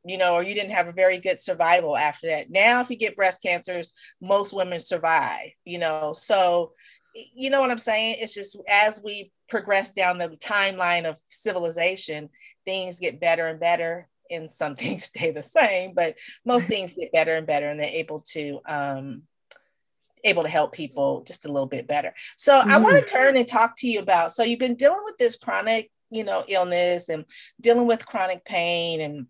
you 0.04 0.17
know, 0.17 0.34
or 0.34 0.43
you 0.43 0.54
didn't 0.54 0.71
have 0.71 0.88
a 0.88 0.91
very 0.91 1.17
good 1.17 1.39
survival 1.39 1.95
after 1.95 2.28
that. 2.28 2.49
Now, 2.49 2.82
if 2.82 2.89
you 2.89 2.97
get 2.97 3.15
breast 3.15 3.41
cancers, 3.41 3.93
most 4.19 4.54
women 4.54 4.80
survive, 4.80 5.52
you 5.63 5.78
know. 5.78 6.12
So, 6.13 6.73
you 7.13 7.49
know 7.49 7.62
what 7.62 7.71
I'm 7.71 7.78
saying? 7.78 8.17
It's 8.19 8.34
just 8.34 8.58
as 8.67 8.99
we 9.02 9.32
progress 9.54 9.92
down 9.92 10.18
the 10.18 10.30
timeline 10.30 11.08
of 11.08 11.20
civilization, 11.28 12.28
things 12.66 12.98
get 12.98 13.20
better 13.20 13.46
and 13.46 13.60
better 13.60 14.10
and 14.32 14.52
some 14.52 14.76
things 14.84 15.04
stay 15.04 15.30
the 15.30 15.44
same, 15.44 15.94
but 15.94 16.18
most 16.44 16.66
things 16.66 16.92
get 16.94 17.12
better 17.12 17.36
and 17.36 17.46
better 17.46 17.70
and 17.70 17.80
they're 17.80 17.88
able 17.88 18.22
to 18.22 18.60
um, 18.68 19.22
able 20.24 20.42
to 20.42 20.50
help 20.50 20.74
people 20.74 21.22
just 21.22 21.46
a 21.46 21.52
little 21.52 21.68
bit 21.68 21.88
better. 21.88 22.16
So 22.36 22.60
mm-hmm. 22.60 22.72
I 22.72 22.78
want 22.78 22.96
to 22.96 23.06
turn 23.06 23.38
and 23.38 23.48
talk 23.48 23.76
to 23.78 23.88
you 23.88 24.00
about 24.00 24.32
so 24.32 24.42
you've 24.42 24.58
been 24.58 24.74
dealing 24.74 25.04
with 25.06 25.20
this 25.20 25.36
chronic, 25.36 25.92
you 26.10 26.24
know, 26.24 26.44
illness 26.48 27.10
and 27.10 27.24
dealing 27.62 27.86
with 27.86 28.08
chronic 28.08 28.44
pain 28.44 29.02
and 29.02 29.28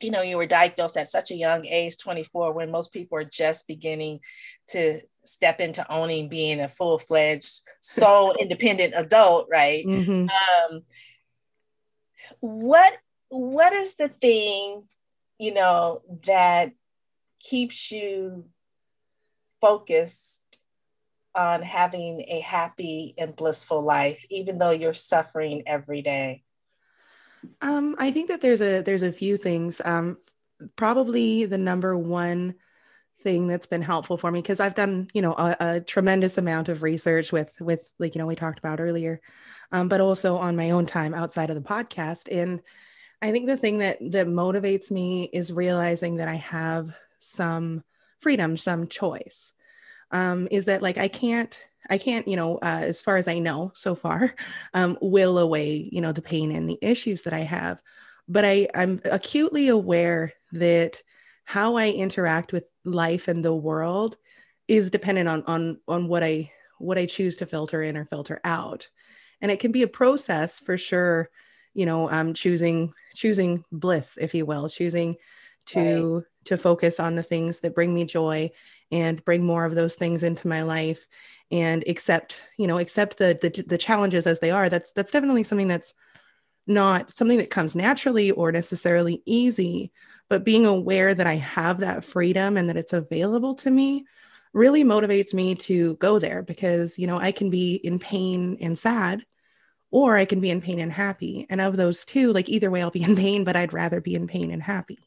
you 0.00 0.10
know, 0.10 0.22
you 0.22 0.36
were 0.36 0.46
diagnosed 0.46 0.96
at 0.96 1.10
such 1.10 1.30
a 1.30 1.36
young 1.36 1.66
age, 1.66 1.98
24, 1.98 2.52
when 2.52 2.70
most 2.70 2.92
people 2.92 3.18
are 3.18 3.24
just 3.24 3.66
beginning 3.66 4.20
to 4.68 5.00
step 5.24 5.60
into 5.60 5.90
owning 5.90 6.28
being 6.28 6.60
a 6.60 6.68
full-fledged 6.68 7.62
soul 7.80 8.34
independent 8.40 8.94
adult, 8.96 9.48
right? 9.50 9.84
Mm-hmm. 9.84 10.28
Um, 10.74 10.82
what 12.40 12.98
what 13.30 13.72
is 13.72 13.96
the 13.96 14.08
thing, 14.08 14.84
you 15.38 15.52
know, 15.52 16.02
that 16.26 16.72
keeps 17.40 17.92
you 17.92 18.46
focused 19.60 20.42
on 21.34 21.62
having 21.62 22.24
a 22.28 22.40
happy 22.40 23.14
and 23.18 23.36
blissful 23.36 23.82
life, 23.82 24.24
even 24.30 24.58
though 24.58 24.70
you're 24.70 24.94
suffering 24.94 25.62
every 25.66 26.02
day? 26.02 26.42
Um, 27.60 27.96
I 27.98 28.10
think 28.10 28.28
that 28.28 28.40
there's 28.40 28.60
a 28.60 28.82
there's 28.82 29.02
a 29.02 29.12
few 29.12 29.36
things. 29.36 29.80
Um, 29.84 30.18
probably 30.76 31.44
the 31.44 31.58
number 31.58 31.96
one 31.96 32.54
thing 33.22 33.48
that's 33.48 33.66
been 33.66 33.82
helpful 33.82 34.16
for 34.16 34.30
me 34.30 34.40
because 34.40 34.60
I've 34.60 34.74
done 34.74 35.08
you 35.12 35.22
know 35.22 35.32
a, 35.32 35.56
a, 35.60 35.80
tremendous 35.80 36.38
amount 36.38 36.68
of 36.68 36.82
research 36.82 37.32
with 37.32 37.52
with 37.60 37.92
like 37.98 38.14
you 38.14 38.20
know 38.20 38.26
we 38.26 38.36
talked 38.36 38.58
about 38.58 38.80
earlier, 38.80 39.20
um, 39.72 39.88
but 39.88 40.00
also 40.00 40.36
on 40.36 40.56
my 40.56 40.70
own 40.70 40.86
time 40.86 41.14
outside 41.14 41.50
of 41.50 41.56
the 41.56 41.68
podcast. 41.68 42.28
And 42.30 42.60
I 43.20 43.32
think 43.32 43.46
the 43.46 43.56
thing 43.56 43.78
that 43.78 43.98
that 44.12 44.26
motivates 44.28 44.90
me 44.90 45.24
is 45.32 45.52
realizing 45.52 46.16
that 46.16 46.28
I 46.28 46.36
have 46.36 46.94
some 47.18 47.82
freedom, 48.20 48.56
some 48.56 48.88
choice. 48.88 49.52
Um, 50.10 50.48
is 50.50 50.66
that 50.66 50.82
like 50.82 50.96
I 50.96 51.08
can't, 51.08 51.67
I 51.90 51.98
can't, 51.98 52.26
you 52.28 52.36
know, 52.36 52.56
uh, 52.56 52.82
as 52.82 53.00
far 53.00 53.16
as 53.16 53.28
I 53.28 53.38
know 53.38 53.72
so 53.74 53.94
far, 53.94 54.34
um, 54.74 54.98
will 55.00 55.38
away, 55.38 55.88
you 55.92 56.00
know, 56.00 56.12
the 56.12 56.22
pain 56.22 56.52
and 56.52 56.68
the 56.68 56.78
issues 56.82 57.22
that 57.22 57.32
I 57.32 57.40
have. 57.40 57.82
But 58.28 58.44
I, 58.44 58.68
I'm 58.74 59.00
acutely 59.04 59.68
aware 59.68 60.32
that 60.52 61.02
how 61.44 61.76
I 61.76 61.90
interact 61.90 62.52
with 62.52 62.68
life 62.84 63.26
and 63.26 63.42
the 63.44 63.54
world 63.54 64.16
is 64.66 64.90
dependent 64.90 65.28
on 65.28 65.42
on 65.46 65.80
on 65.88 66.08
what 66.08 66.22
I 66.22 66.52
what 66.78 66.98
I 66.98 67.06
choose 67.06 67.38
to 67.38 67.46
filter 67.46 67.82
in 67.82 67.96
or 67.96 68.04
filter 68.04 68.40
out. 68.44 68.88
And 69.40 69.50
it 69.50 69.60
can 69.60 69.72
be 69.72 69.82
a 69.82 69.88
process 69.88 70.60
for 70.60 70.76
sure, 70.76 71.30
you 71.74 71.86
know, 71.86 72.10
um, 72.10 72.34
choosing 72.34 72.92
choosing 73.14 73.64
bliss, 73.72 74.18
if 74.20 74.34
you 74.34 74.44
will, 74.44 74.68
choosing 74.68 75.16
to 75.66 76.16
right. 76.16 76.24
to 76.44 76.58
focus 76.58 77.00
on 77.00 77.14
the 77.14 77.22
things 77.22 77.60
that 77.60 77.74
bring 77.74 77.94
me 77.94 78.04
joy 78.04 78.50
and 78.90 79.24
bring 79.24 79.44
more 79.44 79.64
of 79.64 79.74
those 79.74 79.94
things 79.94 80.22
into 80.22 80.48
my 80.48 80.62
life 80.62 81.06
and 81.50 81.82
accept 81.86 82.44
you 82.58 82.66
know 82.66 82.78
accept 82.78 83.16
the, 83.16 83.38
the 83.40 83.62
the 83.62 83.78
challenges 83.78 84.26
as 84.26 84.40
they 84.40 84.50
are 84.50 84.68
that's 84.68 84.92
that's 84.92 85.10
definitely 85.10 85.42
something 85.42 85.68
that's 85.68 85.94
not 86.68 87.10
something 87.10 87.38
that 87.38 87.50
comes 87.50 87.74
naturally 87.74 88.30
or 88.30 88.52
necessarily 88.52 89.22
easy. 89.24 89.90
But 90.28 90.44
being 90.44 90.66
aware 90.66 91.14
that 91.14 91.26
i 91.26 91.36
have 91.36 91.78
that 91.80 92.04
freedom 92.04 92.58
and 92.58 92.68
that 92.68 92.76
it's 92.76 92.92
available 92.92 93.54
to 93.56 93.70
me 93.70 94.04
really 94.52 94.84
motivates 94.84 95.32
me 95.32 95.54
to 95.54 95.94
go 95.96 96.18
there 96.18 96.42
because 96.42 96.98
you 96.98 97.06
know 97.06 97.18
i 97.18 97.32
can 97.32 97.48
be 97.48 97.76
in 97.76 97.98
pain 97.98 98.58
and 98.60 98.78
sad 98.78 99.24
or 99.90 100.16
i 100.18 100.26
can 100.26 100.40
be 100.40 100.50
in 100.50 100.60
pain 100.60 100.78
and 100.78 100.92
happy. 100.92 101.46
And 101.48 101.62
of 101.62 101.76
those 101.78 102.04
two 102.04 102.32
like 102.34 102.50
either 102.50 102.70
way 102.70 102.82
i'll 102.82 102.90
be 102.90 103.02
in 103.02 103.16
pain 103.16 103.44
but 103.44 103.56
i'd 103.56 103.72
rather 103.72 104.02
be 104.02 104.14
in 104.14 104.26
pain 104.26 104.50
and 104.50 104.62
happy 104.62 104.98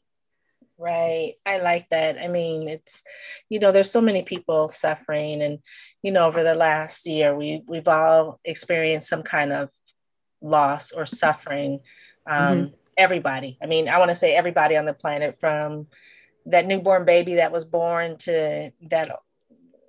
Right. 0.82 1.34
I 1.46 1.60
like 1.60 1.88
that. 1.90 2.18
I 2.18 2.26
mean, 2.26 2.66
it's, 2.66 3.04
you 3.48 3.60
know, 3.60 3.70
there's 3.70 3.92
so 3.92 4.00
many 4.00 4.22
people 4.24 4.68
suffering 4.70 5.40
and, 5.40 5.60
you 6.02 6.10
know, 6.10 6.26
over 6.26 6.42
the 6.42 6.54
last 6.54 7.06
year, 7.06 7.36
we, 7.36 7.62
we've 7.68 7.86
all 7.86 8.40
experienced 8.44 9.08
some 9.08 9.22
kind 9.22 9.52
of 9.52 9.70
loss 10.40 10.90
or 10.90 11.06
suffering. 11.06 11.82
Um, 12.26 12.58
mm-hmm. 12.58 12.74
Everybody. 12.98 13.58
I 13.62 13.66
mean, 13.66 13.88
I 13.88 13.98
want 13.98 14.08
to 14.08 14.16
say 14.16 14.34
everybody 14.34 14.76
on 14.76 14.84
the 14.84 14.92
planet 14.92 15.38
from 15.38 15.86
that 16.46 16.66
newborn 16.66 17.04
baby 17.04 17.36
that 17.36 17.52
was 17.52 17.64
born 17.64 18.16
to 18.18 18.72
that 18.90 19.08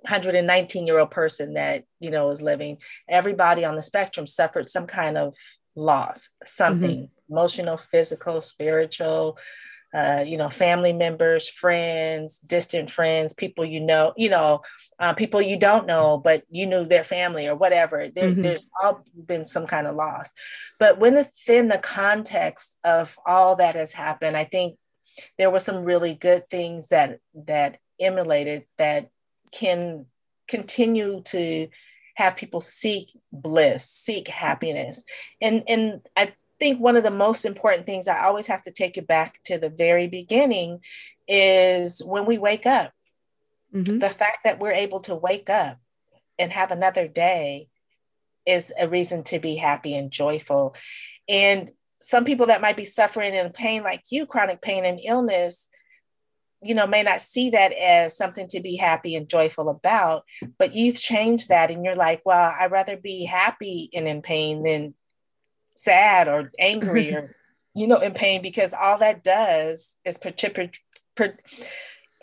119 0.02 0.86
year 0.86 1.00
old 1.00 1.10
person 1.10 1.54
that, 1.54 1.86
you 1.98 2.12
know, 2.12 2.30
is 2.30 2.40
living. 2.40 2.78
Everybody 3.08 3.64
on 3.64 3.74
the 3.74 3.82
spectrum 3.82 4.28
suffered 4.28 4.68
some 4.68 4.86
kind 4.86 5.18
of 5.18 5.34
loss, 5.74 6.28
something 6.44 6.90
mm-hmm. 7.08 7.32
emotional, 7.32 7.78
physical, 7.78 8.40
spiritual, 8.40 9.38
uh, 9.94 10.24
you 10.26 10.36
know, 10.36 10.50
family 10.50 10.92
members, 10.92 11.48
friends, 11.48 12.38
distant 12.38 12.90
friends, 12.90 13.32
people 13.32 13.64
you 13.64 13.80
know, 13.80 14.12
you 14.16 14.28
know, 14.28 14.60
uh, 14.98 15.14
people 15.14 15.40
you 15.40 15.56
don't 15.56 15.86
know, 15.86 16.18
but 16.18 16.42
you 16.50 16.66
knew 16.66 16.84
their 16.84 17.04
family 17.04 17.46
or 17.46 17.54
whatever. 17.54 18.08
There, 18.08 18.30
mm-hmm. 18.30 18.42
There's 18.42 18.66
all 18.82 19.04
been 19.14 19.46
some 19.46 19.66
kind 19.68 19.86
of 19.86 19.94
loss. 19.94 20.30
But 20.80 20.98
within 20.98 21.68
the 21.68 21.78
context 21.78 22.76
of 22.82 23.16
all 23.24 23.56
that 23.56 23.76
has 23.76 23.92
happened, 23.92 24.36
I 24.36 24.44
think 24.44 24.76
there 25.38 25.50
were 25.50 25.60
some 25.60 25.84
really 25.84 26.14
good 26.14 26.50
things 26.50 26.88
that 26.88 27.20
that 27.46 27.78
emulated 28.00 28.64
that 28.78 29.10
can 29.52 30.06
continue 30.48 31.22
to 31.22 31.68
have 32.16 32.36
people 32.36 32.60
seek 32.60 33.10
bliss, 33.32 33.88
seek 33.88 34.26
happiness. 34.26 35.04
And 35.40 35.62
and 35.68 36.00
I 36.16 36.34
think 36.58 36.80
one 36.80 36.96
of 36.96 37.02
the 37.02 37.10
most 37.10 37.44
important 37.44 37.86
things 37.86 38.08
I 38.08 38.24
always 38.24 38.46
have 38.46 38.62
to 38.62 38.70
take 38.70 38.96
it 38.96 39.06
back 39.06 39.40
to 39.44 39.58
the 39.58 39.70
very 39.70 40.06
beginning 40.06 40.80
is 41.26 42.02
when 42.04 42.26
we 42.26 42.38
wake 42.38 42.66
up. 42.66 42.92
Mm-hmm. 43.74 43.98
The 43.98 44.10
fact 44.10 44.38
that 44.44 44.60
we're 44.60 44.72
able 44.72 45.00
to 45.00 45.14
wake 45.14 45.50
up 45.50 45.78
and 46.38 46.52
have 46.52 46.70
another 46.70 47.08
day 47.08 47.68
is 48.46 48.72
a 48.78 48.88
reason 48.88 49.24
to 49.24 49.38
be 49.38 49.56
happy 49.56 49.94
and 49.94 50.10
joyful. 50.10 50.76
And 51.28 51.70
some 51.98 52.24
people 52.24 52.46
that 52.46 52.60
might 52.60 52.76
be 52.76 52.84
suffering 52.84 53.34
in 53.34 53.50
pain 53.50 53.82
like 53.82 54.04
you, 54.10 54.26
chronic 54.26 54.60
pain 54.60 54.84
and 54.84 55.00
illness, 55.02 55.68
you 56.64 56.74
know 56.74 56.86
may 56.86 57.02
not 57.02 57.20
see 57.20 57.50
that 57.50 57.72
as 57.72 58.16
something 58.16 58.48
to 58.48 58.60
be 58.60 58.76
happy 58.76 59.14
and 59.14 59.28
joyful 59.28 59.68
about 59.68 60.24
but 60.58 60.74
you've 60.74 60.96
changed 60.96 61.50
that 61.50 61.70
and 61.70 61.84
you're 61.84 61.94
like 61.94 62.22
well 62.24 62.54
i'd 62.58 62.72
rather 62.72 62.96
be 62.96 63.24
happy 63.24 63.90
and 63.92 64.08
in 64.08 64.22
pain 64.22 64.62
than 64.62 64.94
sad 65.76 66.28
or 66.28 66.52
angry 66.58 67.14
or 67.14 67.34
you 67.74 67.86
know 67.86 68.00
in 68.00 68.12
pain 68.12 68.42
because 68.42 68.72
all 68.72 68.98
that 68.98 69.24
does 69.24 69.96
is 70.04 70.18
precipit- 70.18 70.78
pre- 71.14 71.32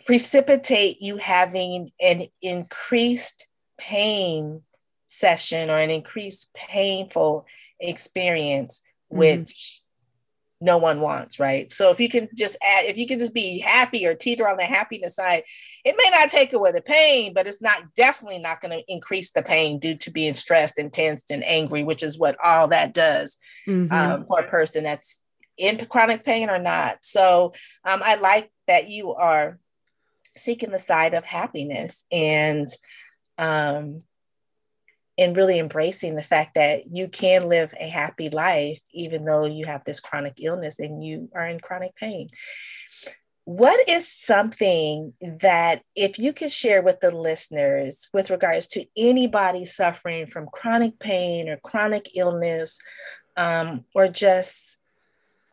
precipitate 0.05 1.01
you 1.01 1.17
having 1.17 1.89
an 1.99 2.27
increased 2.41 3.47
pain 3.77 4.61
session 5.07 5.69
or 5.69 5.77
an 5.77 5.89
increased 5.89 6.49
painful 6.53 7.45
experience 7.79 8.81
mm-hmm. 9.11 9.19
which 9.19 9.80
no 10.61 10.77
one 10.77 11.01
wants, 11.01 11.39
right? 11.39 11.73
So 11.73 11.89
if 11.89 11.99
you 11.99 12.07
can 12.07 12.29
just 12.35 12.55
add, 12.61 12.85
if 12.85 12.97
you 12.97 13.07
can 13.07 13.17
just 13.17 13.33
be 13.33 13.59
happy 13.59 14.05
or 14.05 14.13
teeter 14.13 14.47
on 14.47 14.57
the 14.57 14.63
happiness 14.63 15.15
side, 15.15 15.43
it 15.83 15.95
may 15.97 16.09
not 16.11 16.29
take 16.29 16.53
away 16.53 16.71
the 16.71 16.81
pain, 16.81 17.33
but 17.33 17.47
it's 17.47 17.61
not 17.61 17.95
definitely 17.95 18.37
not 18.37 18.61
going 18.61 18.71
to 18.71 18.83
increase 18.91 19.31
the 19.31 19.41
pain 19.41 19.79
due 19.79 19.95
to 19.95 20.11
being 20.11 20.33
stressed 20.33 20.77
and 20.77 20.93
tensed 20.93 21.31
and 21.31 21.43
angry, 21.43 21.83
which 21.83 22.03
is 22.03 22.19
what 22.19 22.37
all 22.43 22.67
that 22.67 22.93
does 22.93 23.37
mm-hmm. 23.67 23.91
um, 23.91 24.25
for 24.27 24.39
a 24.39 24.49
person 24.49 24.83
that's 24.83 25.19
in 25.57 25.83
chronic 25.87 26.23
pain 26.23 26.49
or 26.49 26.59
not. 26.59 26.97
So 27.01 27.53
um, 27.83 28.01
I 28.03 28.15
like 28.15 28.51
that 28.67 28.87
you 28.87 29.13
are 29.13 29.59
seeking 30.37 30.71
the 30.71 30.79
side 30.79 31.13
of 31.13 31.25
happiness 31.25 32.05
and 32.11 32.67
um, 33.37 34.03
and 35.21 35.37
really 35.37 35.59
embracing 35.59 36.15
the 36.15 36.23
fact 36.23 36.55
that 36.55 36.87
you 36.87 37.07
can 37.07 37.47
live 37.47 37.73
a 37.79 37.87
happy 37.87 38.29
life 38.29 38.81
even 38.91 39.23
though 39.23 39.45
you 39.45 39.65
have 39.65 39.83
this 39.83 39.99
chronic 39.99 40.39
illness 40.41 40.79
and 40.79 41.03
you 41.03 41.29
are 41.35 41.45
in 41.45 41.59
chronic 41.59 41.95
pain. 41.95 42.29
What 43.45 43.87
is 43.87 44.11
something 44.11 45.13
that, 45.21 45.81
if 45.95 46.19
you 46.19 46.31
could 46.31 46.51
share 46.51 46.81
with 46.81 46.99
the 46.99 47.11
listeners 47.11 48.07
with 48.13 48.29
regards 48.29 48.67
to 48.67 48.85
anybody 48.95 49.65
suffering 49.65 50.25
from 50.25 50.47
chronic 50.51 50.99
pain 50.99 51.49
or 51.49 51.57
chronic 51.57 52.09
illness, 52.15 52.79
um, 53.37 53.85
or 53.95 54.07
just 54.07 54.77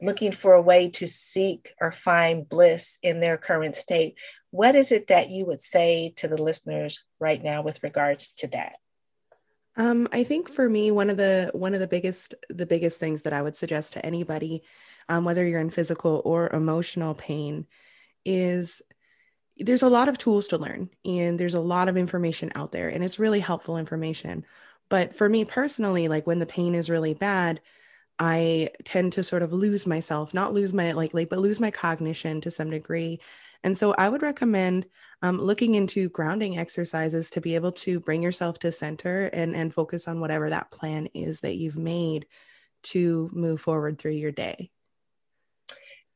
looking 0.00 0.32
for 0.32 0.52
a 0.52 0.62
way 0.62 0.88
to 0.90 1.06
seek 1.06 1.72
or 1.80 1.90
find 1.90 2.48
bliss 2.48 2.98
in 3.02 3.20
their 3.20 3.36
current 3.36 3.74
state, 3.74 4.14
what 4.50 4.74
is 4.74 4.92
it 4.92 5.08
that 5.08 5.30
you 5.30 5.44
would 5.46 5.62
say 5.62 6.12
to 6.16 6.28
the 6.28 6.40
listeners 6.40 7.02
right 7.18 7.42
now 7.42 7.62
with 7.62 7.82
regards 7.82 8.32
to 8.34 8.46
that? 8.48 8.74
Um, 9.78 10.08
I 10.12 10.24
think 10.24 10.50
for 10.50 10.68
me, 10.68 10.90
one 10.90 11.08
of 11.08 11.16
the 11.16 11.50
one 11.54 11.72
of 11.74 11.80
the 11.80 11.88
biggest 11.88 12.34
the 12.50 12.66
biggest 12.66 13.00
things 13.00 13.22
that 13.22 13.32
I 13.32 13.42
would 13.42 13.56
suggest 13.56 13.94
to 13.94 14.04
anybody, 14.04 14.62
um, 15.08 15.24
whether 15.24 15.46
you're 15.46 15.60
in 15.60 15.70
physical 15.70 16.20
or 16.24 16.52
emotional 16.52 17.14
pain, 17.14 17.66
is 18.24 18.82
there's 19.58 19.82
a 19.82 19.88
lot 19.88 20.08
of 20.08 20.18
tools 20.18 20.48
to 20.48 20.58
learn 20.58 20.90
and 21.04 21.38
there's 21.40 21.54
a 21.54 21.60
lot 21.60 21.88
of 21.88 21.96
information 21.96 22.52
out 22.54 22.72
there 22.72 22.88
and 22.88 23.04
it's 23.04 23.18
really 23.20 23.40
helpful 23.40 23.78
information. 23.78 24.44
But 24.90 25.16
for 25.16 25.28
me 25.28 25.44
personally, 25.44 26.08
like 26.08 26.26
when 26.26 26.40
the 26.40 26.46
pain 26.46 26.74
is 26.74 26.90
really 26.90 27.14
bad, 27.14 27.60
I 28.18 28.70
tend 28.84 29.12
to 29.14 29.24
sort 29.24 29.42
of 29.42 29.52
lose 29.52 29.86
myself, 29.86 30.34
not 30.34 30.54
lose 30.54 30.72
my 30.74 30.92
like, 30.92 31.14
like 31.14 31.30
but 31.30 31.40
lose 31.40 31.60
my 31.60 31.70
cognition 31.72 32.40
to 32.42 32.50
some 32.50 32.70
degree 32.70 33.20
and 33.64 33.76
so 33.76 33.94
I 33.96 34.08
would 34.08 34.22
recommend 34.22 34.86
um, 35.22 35.40
looking 35.40 35.74
into 35.74 36.08
grounding 36.10 36.58
exercises 36.58 37.30
to 37.30 37.40
be 37.40 37.54
able 37.54 37.72
to 37.72 38.00
bring 38.00 38.22
yourself 38.22 38.58
to 38.60 38.72
center 38.72 39.26
and, 39.26 39.54
and 39.56 39.74
focus 39.74 40.06
on 40.06 40.20
whatever 40.20 40.50
that 40.50 40.70
plan 40.70 41.06
is 41.14 41.40
that 41.40 41.56
you've 41.56 41.78
made 41.78 42.26
to 42.84 43.28
move 43.32 43.60
forward 43.60 43.98
through 43.98 44.12
your 44.12 44.30
day. 44.30 44.70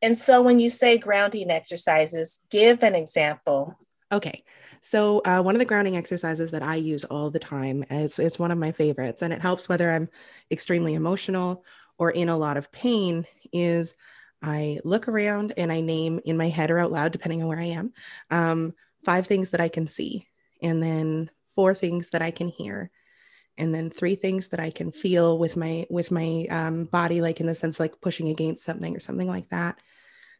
And 0.01 0.19
so 0.19 0.43
when 0.43 0.59
you 0.59 0.71
say 0.71 0.99
grounding 0.99 1.51
exercises, 1.51 2.41
give 2.51 2.83
an 2.83 2.95
example. 2.95 3.77
Okay. 4.11 4.45
So 4.83 5.21
uh, 5.25 5.43
one 5.43 5.55
of 5.55 5.61
the 5.61 5.65
grounding 5.65 5.97
exercises 5.97 6.51
that 6.51 6.63
I 6.63 6.75
use 6.77 7.05
all 7.05 7.31
the 7.31 7.39
time, 7.39 7.85
it's, 7.89 8.19
it's 8.19 8.39
one 8.39 8.51
of 8.51 8.59
my 8.59 8.73
favorites, 8.73 9.23
and 9.23 9.33
it 9.33 9.41
helps 9.41 9.69
whether 9.69 9.91
I'm 9.91 10.09
extremely 10.51 10.95
emotional 10.95 11.65
or 11.99 12.11
in 12.11 12.29
a 12.29 12.37
lot 12.37 12.57
of 12.57 12.73
pain, 12.73 13.27
is 13.53 13.95
I 14.43 14.81
look 14.85 15.09
around 15.09 15.53
and 15.57 15.71
I 15.73 15.81
name 15.81 16.21
in 16.25 16.37
my 16.37 16.49
head 16.49 16.71
or 16.71 16.79
out 16.79 16.93
loud, 16.93 17.13
depending 17.13 17.43
on 17.43 17.49
where 17.49 17.61
I 17.61 17.67
am, 17.67 17.93
um, 18.31 18.75
five 19.05 19.27
things 19.27 19.51
that 19.51 19.61
I 19.61 19.69
can 19.69 19.87
see, 19.87 20.27
and 20.61 20.83
then 20.83 21.31
four 21.55 21.75
things 21.75 22.11
that 22.11 22.23
I 22.23 22.31
can 22.31 22.49
hear, 22.49 22.91
and 23.57 23.75
then 23.75 23.91
three 23.91 24.15
things 24.15 24.49
that 24.49 24.61
I 24.61 24.71
can 24.71 24.91
feel 24.91 25.39
with 25.39 25.57
my 25.57 25.87
with 25.91 26.11
my 26.11 26.47
um, 26.51 26.85
body, 26.85 27.21
like 27.21 27.41
in 27.41 27.47
the 27.47 27.55
sense 27.55 27.79
like 27.79 28.01
pushing 28.01 28.29
against 28.29 28.65
something 28.65 28.97
or 28.97 29.01
something 29.01 29.29
like 29.29 29.49
that. 29.51 29.79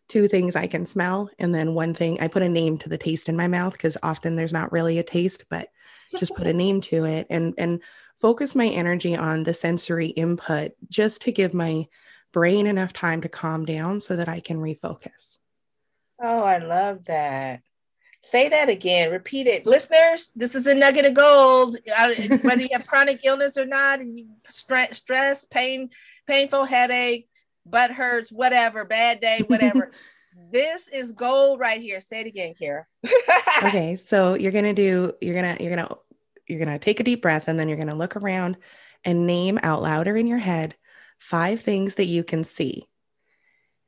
Two 0.09 0.27
things 0.29 0.57
I 0.57 0.67
can 0.67 0.85
smell, 0.85 1.31
and 1.39 1.55
then 1.55 1.75
one 1.75 1.95
thing 1.95 2.21
I 2.21 2.29
put 2.29 2.43
a 2.43 2.49
name 2.49 2.79
to 2.79 2.89
the 2.89 2.99
taste 2.99 3.29
in 3.29 3.37
my 3.37 3.47
mouth 3.47 3.73
because 3.73 3.97
often 4.03 4.37
there's 4.37 4.53
not 4.53 4.73
really 4.73 4.99
a 4.99 5.05
taste, 5.05 5.45
but 5.49 5.69
just 6.19 6.35
put 6.35 6.47
a 6.47 6.53
name 6.53 6.81
to 6.83 7.05
it 7.05 7.27
and 7.31 7.55
and 7.57 7.81
focus 8.17 8.55
my 8.55 8.67
energy 8.67 9.17
on 9.17 9.43
the 9.43 9.55
sensory 9.55 10.09
input 10.09 10.73
just 10.89 11.23
to 11.23 11.33
give 11.33 11.55
my 11.55 11.87
brain 12.33 12.67
enough 12.67 12.93
time 12.93 13.21
to 13.23 13.29
calm 13.29 13.65
down 13.65 14.01
so 14.01 14.17
that 14.17 14.29
I 14.29 14.41
can 14.41 14.59
refocus. 14.59 15.37
Oh, 16.21 16.43
I 16.43 16.59
love 16.59 17.05
that. 17.05 17.63
Say 18.21 18.49
that 18.51 18.69
again. 18.69 19.11
Repeat 19.11 19.49
it. 19.49 19.67
Listeners, 19.67 20.31
this 20.37 20.55
is 20.55 20.67
a 20.67 20.75
nugget 20.75 21.07
of 21.07 21.15
gold. 21.15 21.77
Uh, 21.95 22.15
whether 22.43 22.63
you 22.63 22.69
have 22.73 22.87
chronic 22.87 23.21
illness 23.25 23.59
or 23.59 23.67
not, 23.67 23.99
stress, 24.49 25.45
pain, 25.45 25.91
painful 26.29 26.65
headache, 26.65 27.29
butt 27.67 27.91
hurts, 27.91 28.31
whatever, 28.31 28.85
bad 28.85 29.19
day, 29.19 29.41
whatever. 29.49 29.91
this 30.53 30.87
is 30.87 31.11
gold 31.11 31.59
right 31.59 31.81
here. 31.81 32.01
Say 32.01 32.21
it 32.21 32.29
again, 32.29 32.55
Kara. 32.57 32.87
okay, 33.65 33.97
so 33.97 34.35
you're 34.35 34.53
gonna 34.53 34.75
do. 34.75 35.15
You're 35.21 35.35
gonna. 35.35 35.57
You're 35.59 35.75
gonna. 35.75 35.97
You're 36.47 36.65
gonna 36.65 36.79
take 36.79 37.01
a 37.01 37.05
deep 37.05 37.23
breath, 37.23 37.49
and 37.49 37.59
then 37.59 37.69
you're 37.69 37.79
gonna 37.79 37.97
look 37.97 38.15
around 38.15 38.57
and 39.05 39.27
name 39.27 39.59
out 39.63 39.83
louder 39.83 40.17
in 40.17 40.29
your 40.29 40.39
head 40.39 40.77
five 41.23 41.61
things 41.61 41.95
that 41.95 42.07
you 42.07 42.25
can 42.25 42.43
see. 42.43 42.85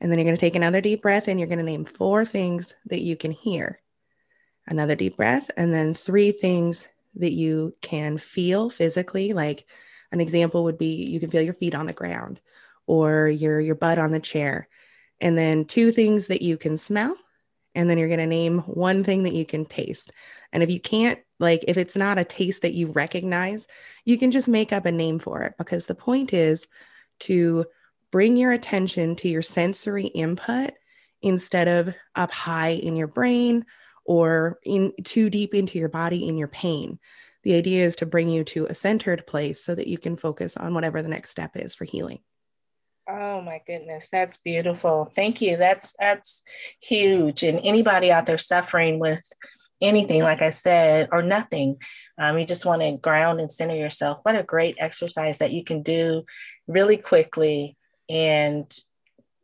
And 0.01 0.11
then 0.11 0.19
you're 0.19 0.25
going 0.25 0.37
to 0.37 0.41
take 0.41 0.55
another 0.55 0.81
deep 0.81 1.03
breath 1.03 1.29
and 1.29 1.39
you're 1.39 1.49
going 1.49 1.59
to 1.59 1.65
name 1.65 1.85
four 1.85 2.25
things 2.25 2.75
that 2.87 3.01
you 3.01 3.17
can 3.17 3.33
hear. 3.33 3.81
Another 4.67 4.95
deep 4.95 5.17
breath, 5.17 5.51
and 5.57 5.75
then 5.75 5.93
three 5.93 6.33
things 6.33 6.89
that 7.17 7.33
you 7.33 7.75
can 7.83 8.17
feel 8.17 8.71
physically. 8.71 9.33
Like 9.33 9.67
an 10.11 10.21
example 10.21 10.65
would 10.65 10.79
be 10.79 11.05
you 11.05 11.21
can 11.21 11.31
feel 11.31 11.43
your 11.43 11.55
feet 11.55 11.75
on 11.75 11.87
the 11.87 11.93
ground 11.93 12.41
or 12.87 13.29
your, 13.29 13.61
your 13.61 13.75
butt 13.75 13.99
on 13.99 14.11
the 14.11 14.21
chair. 14.21 14.69
And 15.21 15.37
then 15.37 15.65
two 15.65 15.91
things 15.91 16.29
that 16.29 16.41
you 16.41 16.57
can 16.57 16.77
smell. 16.77 17.17
And 17.75 17.91
then 17.91 17.99
you're 17.99 18.09
going 18.09 18.21
to 18.21 18.27
name 18.27 18.61
one 18.61 19.03
thing 19.03 19.25
that 19.25 19.35
you 19.35 19.45
can 19.45 19.65
taste. 19.65 20.13
And 20.53 20.63
if 20.63 20.71
you 20.71 20.81
can't, 20.81 21.19
like, 21.41 21.65
if 21.67 21.77
it's 21.77 21.97
not 21.97 22.19
a 22.19 22.25
taste 22.25 22.63
that 22.63 22.75
you 22.75 22.87
recognize, 22.87 23.67
you 24.05 24.17
can 24.17 24.31
just 24.31 24.49
make 24.49 24.73
up 24.73 24.87
a 24.87 24.93
name 24.93 25.19
for 25.19 25.43
it 25.43 25.55
because 25.59 25.87
the 25.87 25.95
point 25.95 26.33
is 26.33 26.69
to 27.21 27.65
bring 28.11 28.37
your 28.37 28.53
attention 28.53 29.17
to 29.17 29.29
your 29.29 29.43
sensory 29.43 30.07
input 30.07 30.73
instead 31.23 31.69
of 31.69 31.95
up 32.15 32.31
high 32.31 32.71
in 32.71 32.97
your 32.97 33.09
brain 33.09 33.65
or 34.05 34.59
in 34.65 34.93
too 35.03 35.31
deep 35.31 35.55
into 35.55 35.79
your 35.79 35.89
body 35.89 36.29
in 36.29 36.37
your 36.37 36.49
pain. 36.49 36.99
The 37.43 37.55
idea 37.55 37.85
is 37.85 37.97
to 37.97 38.07
bring 38.07 38.29
you 38.29 38.45
to 38.45 38.67
a 38.67 38.75
centered 38.75 39.27
place 39.27 39.65
so 39.65 39.75
that 39.75 39.87
you 39.87 39.99
can 39.99 40.17
focus 40.17 40.57
on 40.57 40.75
whatever 40.75 41.03
the 41.03 41.09
next 41.09 41.31
step 41.31 41.57
is 41.57 41.75
for 41.75 41.85
healing. 41.85 42.21
Oh 43.09 43.43
my 43.43 43.61
goodness, 43.67 44.09
that's 44.11 44.39
beautiful. 44.39 45.11
Thank 45.15 45.43
you. 45.43 45.57
That's 45.59 45.95
that's 45.99 46.43
huge. 46.81 47.43
And 47.43 47.61
anybody 47.63 48.11
out 48.11 48.25
there 48.25 48.39
suffering 48.39 48.99
with 48.99 49.23
anything, 49.83 50.23
like 50.23 50.41
I 50.41 50.51
said, 50.51 51.09
or 51.13 51.23
nothing, 51.23 51.77
um, 52.17 52.39
you 52.39 52.47
just 52.47 52.65
want 52.65 52.81
to 52.81 52.97
ground 52.97 53.41
and 53.41 53.53
center 53.53 53.75
yourself. 53.75 54.21
What 54.23 54.37
a 54.37 54.43
great 54.43 54.77
exercise 54.79 55.39
that 55.39 55.53
you 55.53 55.65
can 55.65 55.83
do 55.83 56.25
really 56.69 56.97
quickly 56.97 57.77
and 58.09 58.73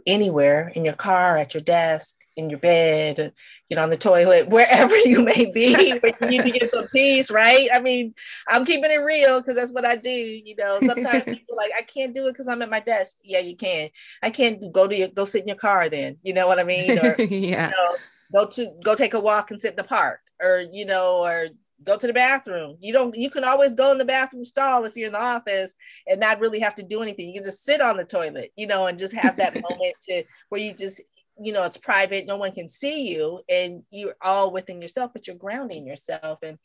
anywhere 0.06 0.72
in 0.74 0.84
your 0.84 0.94
car, 0.94 1.36
at 1.36 1.54
your 1.54 1.60
desk, 1.62 2.16
in 2.36 2.48
your 2.48 2.58
bed, 2.58 3.32
you 3.68 3.76
know, 3.76 3.82
on 3.82 3.90
the 3.90 3.96
toilet, 3.96 4.48
wherever 4.50 4.96
you 4.96 5.22
may 5.22 5.50
be, 5.52 5.98
where 5.98 6.14
you 6.22 6.28
need 6.28 6.42
to 6.42 6.58
get 6.58 6.70
some 6.70 6.88
peace, 6.88 7.30
right? 7.30 7.68
I 7.72 7.80
mean, 7.80 8.12
I'm 8.48 8.64
keeping 8.64 8.90
it 8.90 8.96
real 8.96 9.40
because 9.40 9.56
that's 9.56 9.72
what 9.72 9.84
I 9.84 9.96
do. 9.96 10.10
You 10.10 10.56
know, 10.56 10.78
sometimes 10.82 11.24
people 11.26 11.56
like, 11.56 11.72
I 11.76 11.82
can't 11.82 12.14
do 12.14 12.26
it 12.26 12.32
because 12.32 12.48
I'm 12.48 12.62
at 12.62 12.70
my 12.70 12.80
desk. 12.80 13.18
Yeah, 13.22 13.40
you 13.40 13.56
can. 13.56 13.90
I 14.22 14.30
can't 14.30 14.72
go 14.72 14.86
to 14.86 14.96
your, 14.96 15.08
go 15.08 15.24
sit 15.24 15.42
in 15.42 15.48
your 15.48 15.56
car 15.56 15.88
then. 15.88 16.16
You 16.22 16.32
know 16.32 16.46
what 16.46 16.58
I 16.58 16.64
mean? 16.64 16.98
Or, 16.98 17.16
yeah. 17.20 17.68
You 17.68 17.72
know, 17.72 17.96
go 18.32 18.46
to 18.46 18.72
go 18.84 18.94
take 18.94 19.14
a 19.14 19.20
walk 19.20 19.50
and 19.50 19.60
sit 19.60 19.72
in 19.72 19.76
the 19.76 19.84
park, 19.84 20.20
or 20.40 20.64
you 20.72 20.86
know, 20.86 21.24
or 21.24 21.48
go 21.82 21.96
to 21.96 22.06
the 22.06 22.12
bathroom. 22.12 22.76
You 22.80 22.92
don't 22.92 23.16
you 23.16 23.30
can 23.30 23.44
always 23.44 23.74
go 23.74 23.92
in 23.92 23.98
the 23.98 24.04
bathroom 24.04 24.44
stall 24.44 24.84
if 24.84 24.96
you're 24.96 25.08
in 25.08 25.12
the 25.12 25.20
office 25.20 25.74
and 26.06 26.20
not 26.20 26.40
really 26.40 26.60
have 26.60 26.74
to 26.76 26.82
do 26.82 27.02
anything. 27.02 27.28
You 27.28 27.34
can 27.34 27.44
just 27.44 27.64
sit 27.64 27.80
on 27.80 27.96
the 27.96 28.04
toilet, 28.04 28.52
you 28.56 28.66
know, 28.66 28.86
and 28.86 28.98
just 28.98 29.14
have 29.14 29.36
that 29.36 29.54
moment 29.70 29.94
to 30.08 30.24
where 30.48 30.60
you 30.60 30.74
just 30.74 31.00
you 31.42 31.52
know 31.52 31.64
it's 31.64 31.76
private, 31.76 32.26
no 32.26 32.36
one 32.36 32.52
can 32.52 32.68
see 32.68 33.08
you 33.08 33.40
and 33.48 33.82
you're 33.90 34.16
all 34.22 34.52
within 34.52 34.82
yourself, 34.82 35.12
but 35.12 35.26
you're 35.26 35.36
grounding 35.36 35.86
yourself 35.86 36.38
and 36.42 36.58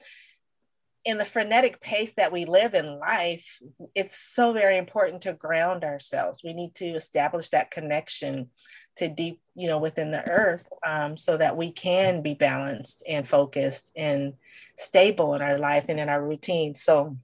in 1.06 1.20
the 1.20 1.26
frenetic 1.26 1.80
pace 1.80 2.16
that 2.16 2.32
we 2.32 2.46
live 2.46 2.74
in 2.74 3.00
life, 3.00 3.60
it's 3.94 4.18
so 4.18 4.54
very 4.54 4.76
important 4.78 5.22
to 5.22 5.34
ground 5.34 5.84
ourselves. 5.84 6.42
We 6.44 6.54
need 6.54 6.74
to 6.76 6.88
establish 6.88 7.50
that 7.50 7.70
connection 7.70 8.50
to 8.98 9.08
deep, 9.08 9.42
you 9.56 9.68
know, 9.68 9.78
within 9.78 10.12
the 10.12 10.28
earth 10.28 10.68
um, 10.86 11.18
so 11.18 11.38
that 11.38 11.58
we 11.58 11.72
can 11.72 12.22
be 12.22 12.34
balanced 12.34 13.04
and 13.08 13.28
focused 13.28 13.92
and 13.96 14.34
stable 14.78 15.34
in 15.36 15.42
our 15.42 15.58
life 15.58 15.86
and 15.90 16.00
in 16.00 16.10
our 16.10 16.24
routine. 16.24 16.76
So 16.76 17.18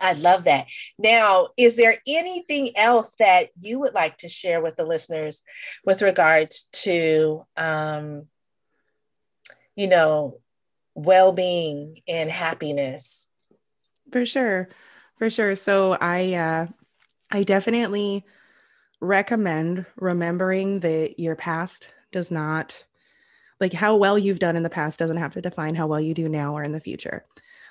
I 0.00 0.12
love 0.12 0.44
that. 0.44 0.66
Now, 0.98 1.48
is 1.56 1.76
there 1.76 1.98
anything 2.06 2.76
else 2.76 3.12
that 3.18 3.48
you 3.60 3.80
would 3.80 3.94
like 3.94 4.18
to 4.18 4.28
share 4.28 4.60
with 4.60 4.76
the 4.76 4.84
listeners 4.84 5.42
with 5.84 6.02
regards 6.02 6.68
to, 6.72 7.44
um, 7.56 8.26
you 9.74 9.88
know, 9.88 10.38
well 10.94 11.32
being 11.32 12.00
and 12.06 12.30
happiness? 12.30 13.26
For 14.12 14.26
sure. 14.26 14.68
For 15.18 15.30
sure. 15.30 15.56
So 15.56 15.96
I, 16.00 16.34
uh, 16.34 16.66
I 17.30 17.42
definitely 17.42 18.24
recommend 19.00 19.86
remembering 19.96 20.80
that 20.80 21.18
your 21.18 21.36
past 21.36 21.92
does 22.12 22.30
not 22.30 22.84
like 23.60 23.72
how 23.72 23.96
well 23.96 24.18
you've 24.18 24.38
done 24.38 24.56
in 24.56 24.62
the 24.62 24.70
past 24.70 24.98
doesn't 24.98 25.18
have 25.18 25.34
to 25.34 25.42
define 25.42 25.74
how 25.74 25.86
well 25.86 26.00
you 26.00 26.14
do 26.14 26.28
now 26.28 26.56
or 26.56 26.62
in 26.62 26.72
the 26.72 26.80
future. 26.80 27.24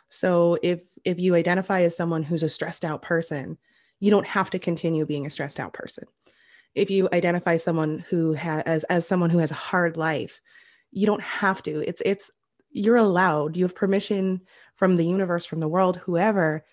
So 0.10 0.58
if 0.62 0.84
if 1.04 1.20
you 1.20 1.36
identify 1.36 1.82
as 1.82 1.96
someone 1.96 2.24
who's 2.24 2.44
a 2.44 2.50
stressed 2.50 2.86
out 2.86 3.02
person, 3.02 3.58
you 4.00 4.12
don't 4.12 4.28
have 4.28 4.50
to 4.52 4.60
continue 4.60 5.06
being 5.06 5.26
a 5.26 5.30
stressed 5.30 5.60
out 5.60 5.74
person. 5.74 6.06
If 6.76 6.90
you 6.90 7.10
identify 7.12 7.58
someone 7.58 8.06
who 8.10 8.34
has 8.34 8.64
as, 8.64 8.84
as 8.86 9.08
someone 9.08 9.30
who 9.30 9.40
has 9.40 9.52
a 9.52 9.56
hard 9.56 9.98
life, 9.98 10.40
you 10.92 11.06
don't 11.06 11.22
have 11.22 11.62
to. 11.64 11.88
It's 11.88 12.02
it's 12.06 12.32
you're 12.72 12.96
allowed. 12.96 13.58
You 13.58 13.66
have 13.66 13.76
permission 13.76 14.42
from 14.76 14.96
the 14.96 15.06
universe, 15.06 15.46
from 15.46 15.60
the 15.60 15.68
world, 15.68 15.98
whoever, 15.98 16.66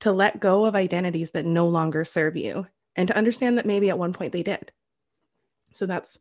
to 0.00 0.12
let 0.12 0.40
go 0.40 0.64
of 0.64 0.74
identities 0.74 1.30
that 1.32 1.46
no 1.46 1.68
longer 1.68 2.04
serve 2.04 2.36
you 2.36 2.66
and 2.98 3.06
to 3.08 3.16
understand 3.16 3.56
that 3.56 3.64
maybe 3.64 3.88
at 3.88 3.98
one 3.98 4.12
point 4.12 4.32
they 4.32 4.42
did. 4.42 4.72
So 5.72 5.86
that's 5.86 6.18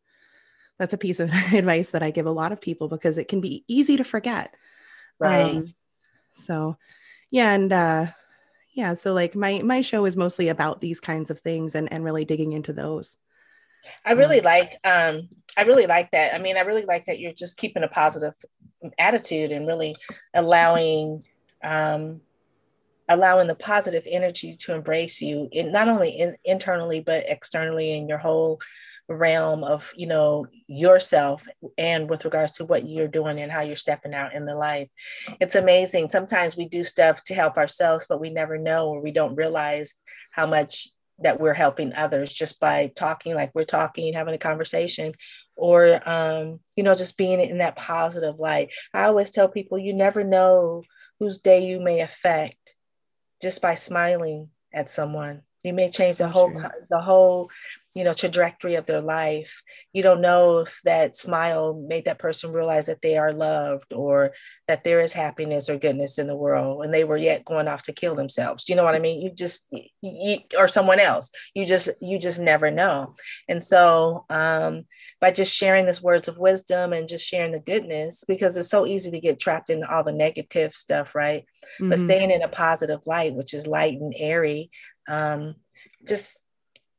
that's 0.77 0.93
a 0.93 0.97
piece 0.97 1.19
of 1.19 1.31
advice 1.53 1.91
that 1.91 2.03
I 2.03 2.11
give 2.11 2.27
a 2.27 2.31
lot 2.31 2.51
of 2.51 2.61
people 2.61 2.87
because 2.87 3.17
it 3.17 3.27
can 3.27 3.41
be 3.41 3.65
easy 3.67 3.97
to 3.97 4.03
forget. 4.03 4.53
Right. 5.19 5.55
Um, 5.55 5.73
so 6.33 6.77
yeah, 7.31 7.51
and 7.51 7.73
uh 7.73 8.05
yeah, 8.73 8.93
so 8.93 9.11
like 9.11 9.35
my 9.35 9.61
my 9.63 9.81
show 9.81 10.05
is 10.05 10.15
mostly 10.15 10.49
about 10.49 10.79
these 10.79 11.01
kinds 11.01 11.31
of 11.31 11.39
things 11.39 11.73
and 11.73 11.91
and 11.91 12.05
really 12.05 12.25
digging 12.25 12.53
into 12.53 12.73
those. 12.73 13.17
I 14.05 14.11
really 14.11 14.39
um, 14.39 14.45
like 14.45 14.77
um 14.83 15.29
I 15.57 15.63
really 15.63 15.87
like 15.87 16.11
that. 16.11 16.35
I 16.35 16.37
mean, 16.37 16.57
I 16.57 16.61
really 16.61 16.85
like 16.85 17.05
that 17.05 17.19
you're 17.19 17.33
just 17.33 17.57
keeping 17.57 17.83
a 17.83 17.87
positive 17.87 18.35
attitude 18.99 19.51
and 19.51 19.67
really 19.67 19.95
allowing 20.35 21.23
um 21.63 22.21
allowing 23.09 23.47
the 23.47 23.55
positive 23.55 24.03
energy 24.07 24.55
to 24.55 24.73
embrace 24.73 25.21
you 25.21 25.47
in 25.51 25.71
not 25.71 25.87
only 25.87 26.09
in, 26.09 26.35
internally 26.43 26.99
but 26.99 27.25
externally 27.27 27.97
in 27.97 28.07
your 28.07 28.17
whole 28.17 28.59
realm 29.09 29.63
of 29.63 29.93
you 29.95 30.05
know 30.05 30.45
yourself 30.67 31.47
and 31.77 32.09
with 32.09 32.25
regards 32.25 32.53
to 32.53 32.65
what 32.65 32.87
you're 32.87 33.07
doing 33.07 33.39
and 33.39 33.51
how 33.51 33.61
you're 33.61 33.75
stepping 33.75 34.13
out 34.13 34.33
in 34.33 34.45
the 34.45 34.55
life. 34.55 34.89
It's 35.39 35.55
amazing. 35.55 36.09
Sometimes 36.09 36.57
we 36.57 36.67
do 36.67 36.83
stuff 36.83 37.23
to 37.25 37.33
help 37.33 37.57
ourselves 37.57 38.05
but 38.07 38.19
we 38.19 38.29
never 38.29 38.57
know 38.57 38.89
or 38.89 39.01
we 39.01 39.11
don't 39.11 39.35
realize 39.35 39.93
how 40.31 40.45
much 40.45 40.89
that 41.19 41.39
we're 41.39 41.53
helping 41.53 41.93
others 41.93 42.31
just 42.31 42.59
by 42.59 42.91
talking 42.95 43.33
like 43.33 43.51
we're 43.55 43.63
talking 43.63 44.13
having 44.13 44.35
a 44.35 44.37
conversation 44.37 45.13
or 45.55 46.07
um, 46.07 46.59
you 46.75 46.83
know 46.83 46.93
just 46.93 47.17
being 47.17 47.39
in 47.39 47.59
that 47.59 47.75
positive 47.75 48.39
light. 48.39 48.73
I 48.93 49.05
always 49.05 49.31
tell 49.31 49.47
people 49.47 49.79
you 49.79 49.93
never 49.93 50.23
know 50.23 50.83
whose 51.19 51.39
day 51.39 51.65
you 51.65 51.79
may 51.79 52.01
affect 52.01 52.75
just 53.41 53.61
by 53.61 53.75
smiling 53.75 54.49
at 54.73 54.91
someone 54.91 55.43
you 55.67 55.73
may 55.73 55.89
change 55.89 56.17
the 56.17 56.29
whole 56.29 56.51
the 56.89 57.01
whole 57.01 57.51
you 57.97 58.03
know 58.03 58.13
trajectory 58.13 58.75
of 58.75 58.85
their 58.85 59.01
life. 59.01 59.63
You 59.91 60.03
don't 60.03 60.21
know 60.21 60.59
if 60.59 60.79
that 60.83 61.17
smile 61.17 61.73
made 61.73 62.05
that 62.05 62.19
person 62.19 62.51
realize 62.51 62.85
that 62.85 63.01
they 63.01 63.17
are 63.17 63.33
loved 63.33 63.91
or 63.91 64.33
that 64.67 64.83
there 64.83 65.01
is 65.01 65.13
happiness 65.13 65.67
or 65.67 65.79
goodness 65.79 66.19
in 66.19 66.27
the 66.27 66.35
world 66.35 66.85
and 66.85 66.93
they 66.93 67.03
were 67.03 67.17
yet 67.17 67.43
going 67.43 67.67
off 67.67 67.81
to 67.83 67.93
kill 67.93 68.13
themselves. 68.13 68.69
You 68.69 68.75
know 68.75 68.83
what 68.83 68.93
i 68.93 68.99
mean? 68.99 69.19
You 69.19 69.31
just 69.31 69.65
you, 70.01 70.37
or 70.55 70.67
someone 70.67 70.99
else. 70.99 71.31
You 71.55 71.65
just 71.65 71.89
you 71.99 72.19
just 72.19 72.39
never 72.39 72.69
know. 72.69 73.15
And 73.49 73.63
so 73.63 74.25
um 74.29 74.83
by 75.19 75.31
just 75.31 75.55
sharing 75.55 75.87
this 75.87 76.01
words 76.01 76.27
of 76.27 76.37
wisdom 76.37 76.93
and 76.93 77.09
just 77.09 77.27
sharing 77.27 77.51
the 77.51 77.59
goodness 77.59 78.23
because 78.27 78.57
it's 78.57 78.69
so 78.69 78.85
easy 78.85 79.09
to 79.09 79.19
get 79.19 79.39
trapped 79.39 79.71
in 79.71 79.83
all 79.83 80.03
the 80.03 80.11
negative 80.11 80.75
stuff 80.75 81.15
right? 81.15 81.45
Mm-hmm. 81.81 81.89
but 81.89 81.99
staying 81.99 82.29
in 82.29 82.43
a 82.43 82.47
positive 82.47 83.07
light 83.07 83.33
which 83.33 83.55
is 83.55 83.65
light 83.65 83.99
and 83.99 84.13
airy 84.15 84.69
um 85.07 85.55
just 86.07 86.43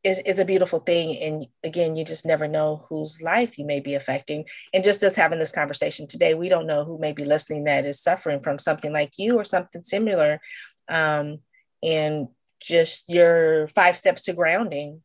is, 0.05 0.21
is 0.21 0.39
a 0.39 0.45
beautiful 0.45 0.79
thing. 0.79 1.17
And 1.21 1.47
again, 1.65 1.97
you 1.97 2.05
just 2.05 2.25
never 2.25 2.47
know 2.47 2.85
whose 2.89 3.21
life 3.21 3.59
you 3.59 3.65
may 3.65 3.81
be 3.81 3.95
affecting. 3.95 4.47
And 4.73 4.85
just 4.85 5.03
as 5.03 5.17
having 5.17 5.39
this 5.39 5.53
conversation 5.53 6.07
today, 6.07 6.35
we 6.35 6.49
don't 6.49 6.67
know 6.67 6.85
who 6.85 6.99
may 6.99 7.13
be 7.13 7.25
listening 7.25 7.65
that 7.65 7.85
is 7.85 8.01
suffering 8.01 8.41
from 8.41 8.59
something 8.59 8.93
like 8.93 9.19
you 9.19 9.37
or 9.37 9.45
something 9.45 9.83
similar. 9.83 10.41
Um, 10.89 11.41
and 11.83 12.29
just 12.61 13.09
your 13.09 13.69
five 13.69 13.97
steps 13.97 14.23
to 14.23 14.33
grounding 14.33 15.03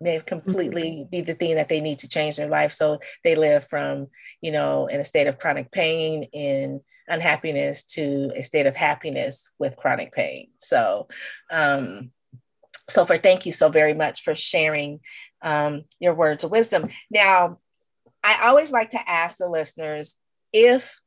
may 0.00 0.20
completely 0.20 0.82
mm-hmm. 0.82 1.10
be 1.10 1.20
the 1.20 1.34
thing 1.34 1.56
that 1.56 1.68
they 1.68 1.80
need 1.80 2.00
to 2.00 2.08
change 2.08 2.36
their 2.36 2.48
life. 2.48 2.72
So 2.72 3.00
they 3.22 3.34
live 3.34 3.66
from, 3.66 4.08
you 4.40 4.52
know, 4.52 4.86
in 4.86 5.00
a 5.00 5.04
state 5.04 5.26
of 5.26 5.38
chronic 5.38 5.70
pain 5.70 6.28
and 6.32 6.80
unhappiness 7.08 7.84
to 7.84 8.32
a 8.34 8.42
state 8.42 8.66
of 8.66 8.76
happiness 8.76 9.50
with 9.58 9.76
chronic 9.76 10.12
pain. 10.12 10.48
So, 10.58 11.08
um, 11.50 12.10
so, 12.88 13.04
for 13.04 13.16
thank 13.16 13.46
you 13.46 13.52
so 13.52 13.68
very 13.68 13.94
much 13.94 14.22
for 14.22 14.34
sharing 14.34 15.00
um, 15.42 15.84
your 15.98 16.14
words 16.14 16.44
of 16.44 16.50
wisdom. 16.50 16.88
Now, 17.10 17.58
I 18.22 18.46
always 18.48 18.72
like 18.72 18.90
to 18.90 19.10
ask 19.10 19.38
the 19.38 19.48
listeners 19.48 20.16
if 20.52 21.00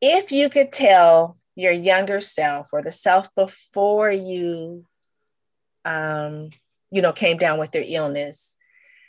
if 0.00 0.32
you 0.32 0.48
could 0.48 0.72
tell 0.72 1.36
your 1.54 1.72
younger 1.72 2.20
self 2.20 2.68
or 2.72 2.82
the 2.82 2.92
self 2.92 3.32
before 3.34 4.10
you 4.10 4.84
um, 5.84 6.50
you 6.90 7.02
know 7.02 7.12
came 7.12 7.38
down 7.38 7.58
with 7.58 7.74
your 7.74 7.84
illness 7.86 8.56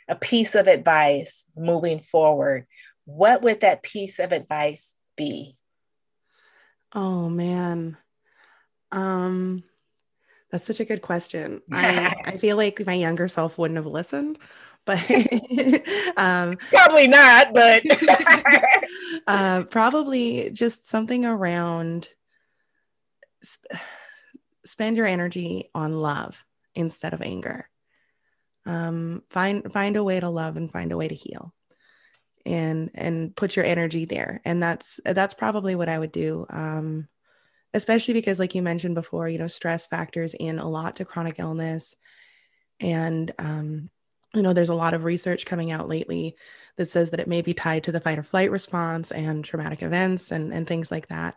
a 0.08 0.14
piece 0.14 0.54
of 0.54 0.66
advice 0.66 1.44
moving 1.56 2.00
forward 2.00 2.66
what 3.04 3.42
would 3.42 3.60
that 3.60 3.82
piece 3.82 4.18
of 4.18 4.32
advice 4.32 4.94
be 5.16 5.56
oh 6.92 7.28
man 7.28 7.96
um 8.90 9.62
that's 10.52 10.66
such 10.66 10.80
a 10.80 10.84
good 10.84 11.02
question. 11.02 11.62
I, 11.72 12.14
I 12.24 12.36
feel 12.36 12.56
like 12.56 12.86
my 12.86 12.94
younger 12.94 13.26
self 13.26 13.58
wouldn't 13.58 13.78
have 13.78 13.86
listened, 13.86 14.38
but 14.84 15.00
um, 16.16 16.58
probably 16.70 17.08
not, 17.08 17.54
but 17.54 17.82
uh, 19.26 19.64
probably 19.64 20.50
just 20.52 20.86
something 20.86 21.24
around 21.24 22.08
sp- 23.42 23.72
spend 24.64 24.96
your 24.96 25.06
energy 25.06 25.70
on 25.74 25.94
love 25.94 26.44
instead 26.74 27.14
of 27.14 27.22
anger. 27.22 27.68
Um, 28.64 29.22
find 29.26 29.72
find 29.72 29.96
a 29.96 30.04
way 30.04 30.20
to 30.20 30.28
love 30.28 30.56
and 30.56 30.70
find 30.70 30.92
a 30.92 30.96
way 30.96 31.08
to 31.08 31.14
heal 31.14 31.52
and 32.44 32.90
and 32.94 33.34
put 33.34 33.56
your 33.56 33.64
energy 33.64 34.04
there 34.04 34.40
and 34.44 34.62
that's 34.62 35.00
that's 35.04 35.34
probably 35.34 35.74
what 35.74 35.88
i 35.88 35.98
would 35.98 36.12
do 36.12 36.44
um 36.50 37.08
especially 37.74 38.14
because 38.14 38.38
like 38.38 38.54
you 38.54 38.62
mentioned 38.62 38.94
before 38.94 39.28
you 39.28 39.38
know 39.38 39.46
stress 39.46 39.86
factors 39.86 40.34
in 40.34 40.58
a 40.58 40.68
lot 40.68 40.96
to 40.96 41.04
chronic 41.04 41.38
illness. 41.38 41.96
And 42.80 43.32
um, 43.38 43.90
you 44.34 44.42
know 44.42 44.52
there's 44.52 44.68
a 44.68 44.74
lot 44.74 44.94
of 44.94 45.04
research 45.04 45.46
coming 45.46 45.70
out 45.70 45.88
lately 45.88 46.36
that 46.76 46.90
says 46.90 47.10
that 47.10 47.20
it 47.20 47.28
may 47.28 47.42
be 47.42 47.54
tied 47.54 47.84
to 47.84 47.92
the 47.92 48.00
fight 48.00 48.18
or 48.18 48.22
flight 48.22 48.50
response 48.50 49.12
and 49.12 49.44
traumatic 49.44 49.82
events 49.82 50.30
and, 50.32 50.52
and 50.52 50.66
things 50.66 50.90
like 50.90 51.08
that. 51.08 51.36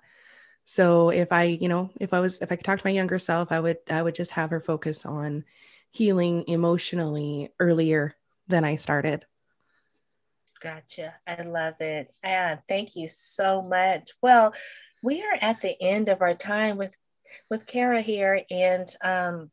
So 0.65 1.09
if 1.09 1.31
i 1.31 1.43
you 1.43 1.69
know 1.69 1.91
if 1.99 2.13
i 2.13 2.19
was 2.19 2.41
if 2.41 2.51
i 2.51 2.55
could 2.55 2.65
talk 2.65 2.79
to 2.79 2.87
my 2.87 2.91
younger 2.91 3.19
self 3.19 3.51
i 3.51 3.59
would 3.59 3.77
i 3.89 4.01
would 4.01 4.15
just 4.15 4.31
have 4.31 4.49
her 4.49 4.59
focus 4.59 5.05
on 5.05 5.45
healing 5.91 6.43
emotionally 6.47 7.49
earlier 7.59 8.15
than 8.47 8.63
i 8.65 8.75
started 8.75 9.25
gotcha. 10.65 11.13
I 11.27 11.41
love 11.43 11.79
it. 11.81 12.11
And 12.23 12.59
thank 12.67 12.95
you 12.95 13.07
so 13.07 13.61
much. 13.61 14.11
Well 14.21 14.53
we 15.05 15.21
are 15.21 15.37
at 15.39 15.61
the 15.61 15.79
end 15.81 16.09
of 16.09 16.23
our 16.23 16.33
time 16.33 16.77
with 16.77 16.97
with 17.49 17.67
Kara 17.67 18.01
here, 18.01 18.41
and 18.49 18.87
um, 19.03 19.51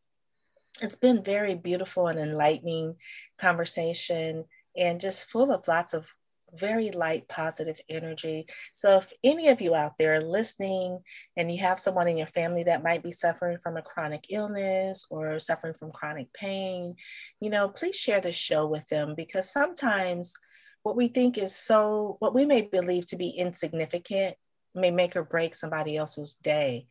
it's 0.80 0.96
been 0.96 1.22
very 1.22 1.54
beautiful 1.54 2.06
and 2.06 2.18
enlightening 2.18 2.96
conversation, 3.38 4.46
and 4.76 5.00
just 5.00 5.30
full 5.30 5.52
of 5.52 5.68
lots 5.68 5.92
of 5.92 6.06
very 6.54 6.90
light, 6.90 7.28
positive 7.28 7.80
energy. 7.88 8.46
So, 8.72 8.98
if 8.98 9.12
any 9.22 9.48
of 9.48 9.60
you 9.60 9.74
out 9.74 9.98
there 9.98 10.22
listening 10.22 11.00
and 11.36 11.52
you 11.52 11.58
have 11.58 11.78
someone 11.78 12.08
in 12.08 12.16
your 12.16 12.26
family 12.26 12.62
that 12.64 12.82
might 12.82 13.02
be 13.02 13.10
suffering 13.10 13.58
from 13.58 13.76
a 13.76 13.82
chronic 13.82 14.26
illness 14.30 15.06
or 15.10 15.38
suffering 15.38 15.74
from 15.74 15.92
chronic 15.92 16.32
pain, 16.32 16.96
you 17.40 17.50
know, 17.50 17.68
please 17.68 17.96
share 17.96 18.20
the 18.20 18.32
show 18.32 18.66
with 18.66 18.88
them 18.88 19.14
because 19.14 19.50
sometimes 19.50 20.34
what 20.82 20.96
we 20.96 21.08
think 21.08 21.38
is 21.38 21.54
so, 21.54 22.16
what 22.18 22.34
we 22.34 22.44
may 22.44 22.62
believe 22.62 23.06
to 23.06 23.16
be 23.16 23.30
insignificant 23.30 24.36
may 24.74 24.90
make 24.90 25.16
or 25.16 25.22
break 25.22 25.54
somebody 25.54 25.96
else's 25.96 26.34
day. 26.42 26.86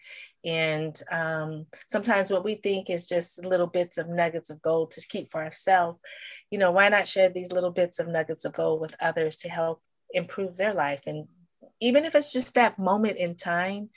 And 0.46 1.00
um, 1.12 1.66
sometimes 1.90 2.30
what 2.30 2.44
we 2.44 2.56
think 2.56 2.90
is 2.90 3.08
just 3.08 3.44
little 3.44 3.68
bits 3.68 3.98
of 3.98 4.08
nuggets 4.08 4.50
of 4.50 4.62
gold 4.62 4.92
to 4.92 5.08
keep 5.08 5.32
for 5.32 5.44
ourselves. 5.44 6.00
You 6.50 6.60
know, 6.60 6.72
why 6.72 6.90
not 6.90 7.08
share 7.08 7.30
these 7.30 7.52
little 7.52 7.72
bits 7.72 8.00
of 8.00 8.08
nuggets 8.08 8.46
of 8.46 8.54
gold 8.54 8.82
with 8.82 8.96
others 9.02 9.38
to 9.38 9.50
help 9.50 9.82
improve 10.14 10.58
their 10.58 10.74
life? 10.74 11.02
And 11.08 11.28
even 11.80 12.06
if 12.06 12.16
it's 12.16 12.32
just 12.32 12.54
that 12.54 12.78
moment 12.78 13.18
in 13.18 13.36
time, 13.36 13.90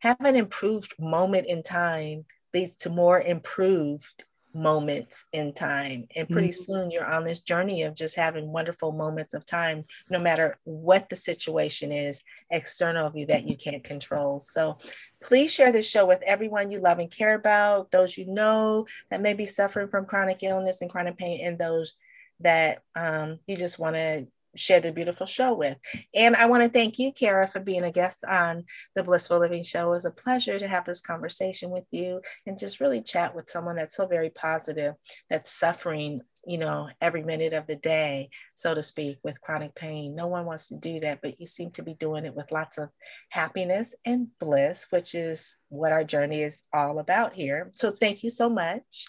have 0.00 0.20
an 0.20 0.36
improved 0.36 0.94
moment 0.98 1.46
in 1.46 1.62
time 1.62 2.24
leads 2.52 2.76
to 2.76 2.90
more 2.90 3.20
improved 3.20 4.24
moments 4.54 5.24
in 5.32 5.52
time. 5.52 6.06
And 6.16 6.28
pretty 6.28 6.48
mm-hmm. 6.48 6.72
soon 6.72 6.90
you're 6.90 7.04
on 7.04 7.24
this 7.24 7.40
journey 7.40 7.82
of 7.82 7.94
just 7.94 8.16
having 8.16 8.52
wonderful 8.52 8.92
moments 8.92 9.34
of 9.34 9.46
time, 9.46 9.84
no 10.08 10.18
matter 10.18 10.58
what 10.64 11.08
the 11.08 11.16
situation 11.16 11.92
is 11.92 12.22
external 12.50 13.06
of 13.06 13.16
you 13.16 13.26
that 13.26 13.46
you 13.46 13.56
can't 13.56 13.84
control. 13.84 14.40
So 14.40 14.78
please 15.22 15.52
share 15.52 15.72
this 15.72 15.88
show 15.88 16.06
with 16.06 16.22
everyone 16.22 16.70
you 16.70 16.80
love 16.80 16.98
and 16.98 17.10
care 17.10 17.34
about, 17.34 17.90
those 17.90 18.16
you 18.16 18.26
know 18.26 18.86
that 19.10 19.22
may 19.22 19.34
be 19.34 19.46
suffering 19.46 19.88
from 19.88 20.06
chronic 20.06 20.42
illness 20.42 20.82
and 20.82 20.90
chronic 20.90 21.16
pain, 21.16 21.44
and 21.44 21.58
those 21.58 21.94
that 22.40 22.82
um, 22.96 23.38
you 23.46 23.56
just 23.56 23.78
want 23.78 23.96
to 23.96 24.26
share 24.56 24.80
the 24.80 24.92
beautiful 24.92 25.26
show 25.26 25.54
with. 25.54 25.78
And 26.14 26.34
I 26.36 26.46
want 26.46 26.62
to 26.62 26.68
thank 26.68 26.98
you, 26.98 27.12
Kara, 27.12 27.46
for 27.46 27.60
being 27.60 27.84
a 27.84 27.92
guest 27.92 28.24
on 28.24 28.64
the 28.94 29.02
Blissful 29.02 29.38
Living 29.38 29.62
Show. 29.62 29.88
It 29.88 29.90
was 29.90 30.04
a 30.04 30.10
pleasure 30.10 30.58
to 30.58 30.68
have 30.68 30.84
this 30.84 31.00
conversation 31.00 31.70
with 31.70 31.84
you 31.90 32.20
and 32.46 32.58
just 32.58 32.80
really 32.80 33.02
chat 33.02 33.34
with 33.34 33.50
someone 33.50 33.76
that's 33.76 33.96
so 33.96 34.06
very 34.06 34.30
positive, 34.30 34.94
that's 35.28 35.50
suffering, 35.50 36.20
you 36.46 36.58
know, 36.58 36.88
every 37.00 37.22
minute 37.22 37.52
of 37.52 37.66
the 37.66 37.76
day, 37.76 38.30
so 38.54 38.74
to 38.74 38.82
speak, 38.82 39.18
with 39.22 39.40
chronic 39.40 39.74
pain. 39.74 40.14
No 40.14 40.26
one 40.26 40.46
wants 40.46 40.68
to 40.68 40.76
do 40.76 41.00
that, 41.00 41.20
but 41.22 41.38
you 41.38 41.46
seem 41.46 41.70
to 41.72 41.82
be 41.82 41.94
doing 41.94 42.24
it 42.24 42.34
with 42.34 42.52
lots 42.52 42.78
of 42.78 42.88
happiness 43.30 43.94
and 44.04 44.28
bliss, 44.38 44.86
which 44.90 45.14
is 45.14 45.56
what 45.68 45.92
our 45.92 46.04
journey 46.04 46.42
is 46.42 46.62
all 46.72 46.98
about 46.98 47.34
here. 47.34 47.70
So 47.72 47.90
thank 47.90 48.24
you 48.24 48.30
so 48.30 48.48
much. 48.48 49.06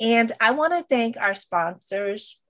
And 0.00 0.32
I 0.40 0.52
want 0.52 0.72
to 0.72 0.82
thank 0.82 1.16
our 1.18 1.34
sponsors 1.34 2.40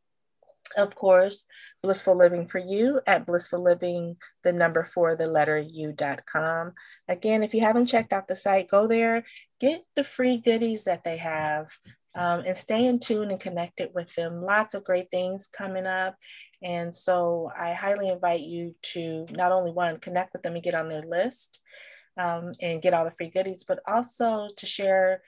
of 0.77 0.95
course, 0.95 1.47
Blissful 1.83 2.17
Living 2.17 2.47
for 2.47 2.59
You 2.59 3.01
at 3.07 3.27
Blissful 3.27 3.63
Living, 3.63 4.17
the 4.43 4.53
number 4.53 4.85
four, 4.85 5.17
the 5.17 5.27
letter 5.27 5.59
U.com. 5.59 6.73
Again, 7.09 7.43
if 7.43 7.55
you 7.55 7.61
haven't 7.61 7.87
checked 7.87 8.13
out 8.13 8.29
the 8.29 8.37
site, 8.37 8.69
go 8.69 8.87
there, 8.87 9.25
get 9.61 9.85
the 9.97 10.05
free 10.05 10.37
goodies 10.37 10.85
that 10.85 11.05
they 11.05 11.17
have, 11.17 11.69
um, 12.15 12.43
and 12.47 12.57
stay 12.57 12.87
in 12.87 12.99
tune 12.99 13.31
and 13.31 13.41
connected 13.41 13.91
with 13.95 14.15
them. 14.15 14.43
Lots 14.43 14.75
of 14.75 14.85
great 14.85 15.11
things 15.11 15.49
coming 15.49 15.87
up. 15.87 16.17
And 16.63 16.95
so 16.95 17.51
I 17.59 17.73
highly 17.73 18.09
invite 18.09 18.41
you 18.41 18.75
to 18.93 19.27
not 19.31 19.53
only 19.53 19.71
one, 19.71 19.99
connect 19.99 20.33
with 20.33 20.43
them 20.43 20.55
and 20.55 20.63
get 20.63 20.75
on 20.75 20.89
their 20.89 21.03
list. 21.03 21.63
Um, 22.17 22.53
and 22.61 22.83
get 22.83 22.93
all 22.93 23.05
the 23.05 23.13
free 23.13 23.31
goodies, 23.31 23.65
but 23.67 23.79
also 23.87 24.49
to 24.55 24.67
share 24.67 25.23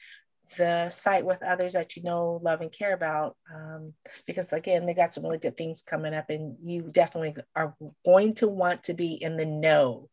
the 0.56 0.90
site 0.90 1.24
with 1.24 1.42
others 1.42 1.72
that 1.72 1.96
you 1.96 2.02
know, 2.02 2.40
love, 2.42 2.60
and 2.60 2.72
care 2.72 2.94
about. 2.94 3.36
Um, 3.52 3.94
because 4.26 4.52
again, 4.52 4.86
they 4.86 4.94
got 4.94 5.14
some 5.14 5.24
really 5.24 5.38
good 5.38 5.56
things 5.56 5.82
coming 5.82 6.14
up, 6.14 6.30
and 6.30 6.56
you 6.62 6.82
definitely 6.90 7.36
are 7.56 7.74
going 8.04 8.34
to 8.36 8.48
want 8.48 8.84
to 8.84 8.94
be 8.94 9.14
in 9.14 9.36
the 9.36 9.46
know 9.46 10.08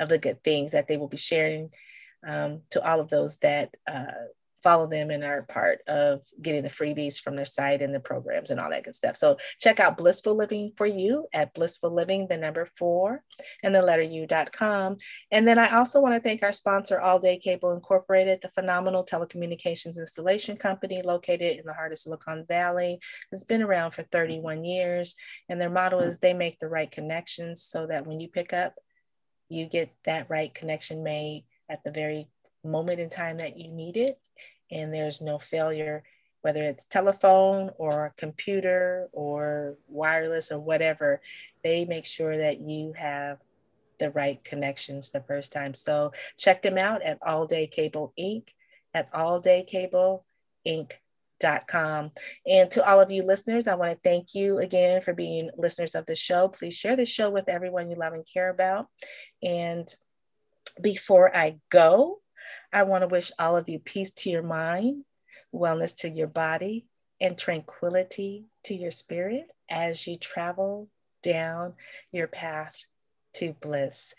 of 0.00 0.08
the 0.08 0.18
good 0.18 0.42
things 0.42 0.72
that 0.72 0.88
they 0.88 0.96
will 0.96 1.08
be 1.08 1.16
sharing 1.16 1.70
um, 2.26 2.62
to 2.70 2.84
all 2.88 3.00
of 3.00 3.10
those 3.10 3.38
that 3.38 3.70
uh, 3.90 4.04
follow 4.62 4.86
them 4.86 5.10
and 5.10 5.24
are 5.24 5.42
part 5.42 5.80
of 5.86 6.20
getting 6.40 6.62
the 6.62 6.68
freebies 6.68 7.20
from 7.20 7.36
their 7.36 7.46
site 7.46 7.82
and 7.82 7.94
the 7.94 8.00
programs 8.00 8.50
and 8.50 8.60
all 8.60 8.70
that 8.70 8.84
good 8.84 8.94
stuff. 8.94 9.16
So 9.16 9.36
check 9.58 9.80
out 9.80 9.96
Blissful 9.96 10.34
Living 10.34 10.72
for 10.76 10.86
You 10.86 11.26
at 11.32 11.54
Blissful 11.54 11.94
Living, 11.94 12.28
the 12.28 12.36
number 12.36 12.64
four, 12.64 13.22
and 13.62 13.74
the 13.74 13.82
letter 13.82 14.02
U.com. 14.02 14.96
And 15.30 15.46
then 15.46 15.58
I 15.58 15.76
also 15.76 16.00
want 16.00 16.14
to 16.14 16.20
thank 16.20 16.42
our 16.42 16.52
sponsor, 16.52 17.00
All 17.00 17.18
Day 17.18 17.38
Cable 17.38 17.72
Incorporated, 17.72 18.40
the 18.42 18.48
phenomenal 18.48 19.04
telecommunications 19.04 19.98
installation 19.98 20.56
company 20.56 21.02
located 21.02 21.58
in 21.58 21.66
the 21.66 21.74
heart 21.74 21.92
of 21.92 21.98
Silicon 21.98 22.44
Valley. 22.46 22.98
It's 23.30 23.44
been 23.44 23.62
around 23.62 23.92
for 23.92 24.02
31 24.04 24.64
years. 24.64 25.14
And 25.48 25.60
their 25.60 25.70
motto 25.70 25.98
is 26.00 26.18
they 26.18 26.34
make 26.34 26.58
the 26.58 26.68
right 26.68 26.90
connections 26.90 27.62
so 27.62 27.86
that 27.86 28.06
when 28.06 28.20
you 28.20 28.28
pick 28.28 28.52
up, 28.52 28.74
you 29.48 29.66
get 29.66 29.92
that 30.04 30.30
right 30.30 30.52
connection 30.52 31.02
made 31.02 31.44
at 31.68 31.84
the 31.84 31.90
very 31.90 32.28
moment 32.64 33.00
in 33.00 33.10
time 33.10 33.38
that 33.38 33.58
you 33.58 33.70
need 33.70 33.96
it 33.96 34.18
and 34.72 34.92
there's 34.92 35.20
no 35.20 35.38
failure 35.38 36.02
whether 36.42 36.62
it's 36.64 36.84
telephone 36.84 37.70
or 37.78 38.12
computer 38.16 39.08
or 39.12 39.76
wireless 39.88 40.52
or 40.52 40.58
whatever 40.58 41.20
they 41.64 41.84
make 41.84 42.04
sure 42.04 42.36
that 42.36 42.60
you 42.60 42.92
have 42.96 43.38
the 43.98 44.10
right 44.10 44.42
connections 44.42 45.12
the 45.12 45.20
first 45.20 45.52
time. 45.52 45.72
So 45.74 46.12
check 46.36 46.62
them 46.62 46.76
out 46.76 47.02
at 47.02 47.18
all 47.24 47.46
day 47.46 47.68
cable 47.68 48.12
inc. 48.18 48.48
at 48.92 49.08
all 49.14 49.40
day 49.40 49.64
cable 49.64 50.26
inc.com 50.66 52.10
and 52.46 52.70
to 52.70 52.88
all 52.88 53.00
of 53.00 53.10
you 53.10 53.24
listeners 53.24 53.66
i 53.66 53.74
want 53.74 53.90
to 53.90 53.98
thank 54.08 54.32
you 54.32 54.58
again 54.58 55.00
for 55.00 55.12
being 55.12 55.50
listeners 55.56 55.94
of 55.94 56.06
the 56.06 56.16
show. 56.16 56.48
Please 56.48 56.74
share 56.74 56.96
the 56.96 57.04
show 57.04 57.30
with 57.30 57.48
everyone 57.48 57.88
you 57.88 57.96
love 57.96 58.12
and 58.12 58.26
care 58.26 58.50
about. 58.50 58.88
And 59.42 59.88
before 60.80 61.36
i 61.36 61.58
go 61.70 62.21
I 62.72 62.82
want 62.84 63.02
to 63.02 63.08
wish 63.08 63.32
all 63.38 63.56
of 63.56 63.68
you 63.68 63.78
peace 63.78 64.10
to 64.10 64.30
your 64.30 64.42
mind, 64.42 65.04
wellness 65.54 65.96
to 65.98 66.08
your 66.08 66.26
body, 66.26 66.86
and 67.20 67.38
tranquility 67.38 68.46
to 68.64 68.74
your 68.74 68.90
spirit 68.90 69.46
as 69.70 70.06
you 70.06 70.16
travel 70.16 70.88
down 71.22 71.74
your 72.10 72.26
path 72.26 72.84
to 73.34 73.54
bliss. 73.60 74.14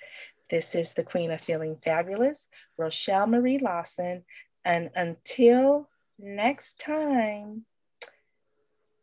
This 0.49 0.75
is 0.75 0.93
the 0.93 1.03
Queen 1.03 1.31
of 1.31 1.41
Feeling 1.41 1.77
Fabulous, 1.83 2.47
Rochelle 2.77 3.27
Marie 3.27 3.57
Lawson. 3.57 4.23
And 4.63 4.89
until 4.95 5.89
next 6.19 6.79
time, 6.79 7.65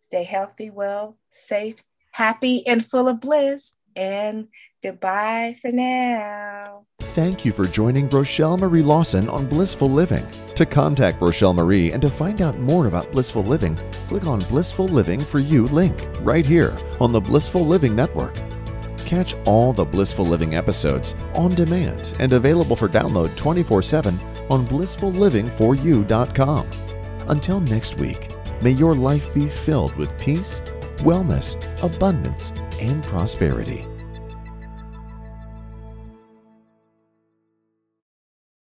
stay 0.01 0.25
healthy, 0.25 0.71
well, 0.71 1.19
safe, 1.31 1.77
happy, 2.13 2.67
and 2.67 2.85
full 2.85 3.09
of 3.09 3.21
bliss. 3.21 3.73
And 3.97 4.49
goodbye 4.83 5.57
for 5.61 5.73
now. 5.73 6.87
Thank 7.11 7.45
you 7.45 7.51
for 7.51 7.67
joining 7.67 8.09
Rochelle 8.09 8.57
Marie 8.57 8.85
Lawson 8.85 9.29
on 9.29 9.49
Blissful 9.49 9.91
Living. 9.91 10.25
To 10.55 10.65
contact 10.65 11.21
Rochelle 11.21 11.53
Marie 11.53 11.91
and 11.91 12.01
to 12.03 12.09
find 12.09 12.41
out 12.41 12.57
more 12.59 12.87
about 12.87 13.11
Blissful 13.11 13.43
Living, 13.43 13.75
click 14.07 14.29
on 14.29 14.45
Blissful 14.45 14.87
Living 14.87 15.19
for 15.19 15.41
You 15.41 15.67
link 15.67 16.07
right 16.21 16.47
here 16.47 16.77
on 17.01 17.11
the 17.11 17.21
Blissful 17.21 17.67
Living 17.67 17.97
Network. 17.97 18.37
Catch 18.99 19.35
all 19.45 19.73
the 19.73 19.85
Blissful 19.85 20.25
Living 20.25 20.55
episodes 20.55 21.17
on 21.35 21.53
demand 21.57 22.15
and 22.21 22.33
available 22.33 22.77
for 22.77 22.89
download 22.89 23.37
24 23.37 23.83
7 23.83 24.17
on 24.49 24.65
blissfullivingforyou.com. 24.69 26.67
Until 27.27 27.59
next 27.59 27.99
week, 27.99 28.29
may 28.63 28.71
your 28.71 28.95
life 28.95 29.35
be 29.35 29.47
filled 29.47 29.97
with 29.97 30.17
peace, 30.21 30.63
wellness, 30.99 31.57
abundance, 31.83 32.53
and 32.79 33.03
prosperity. 33.03 33.85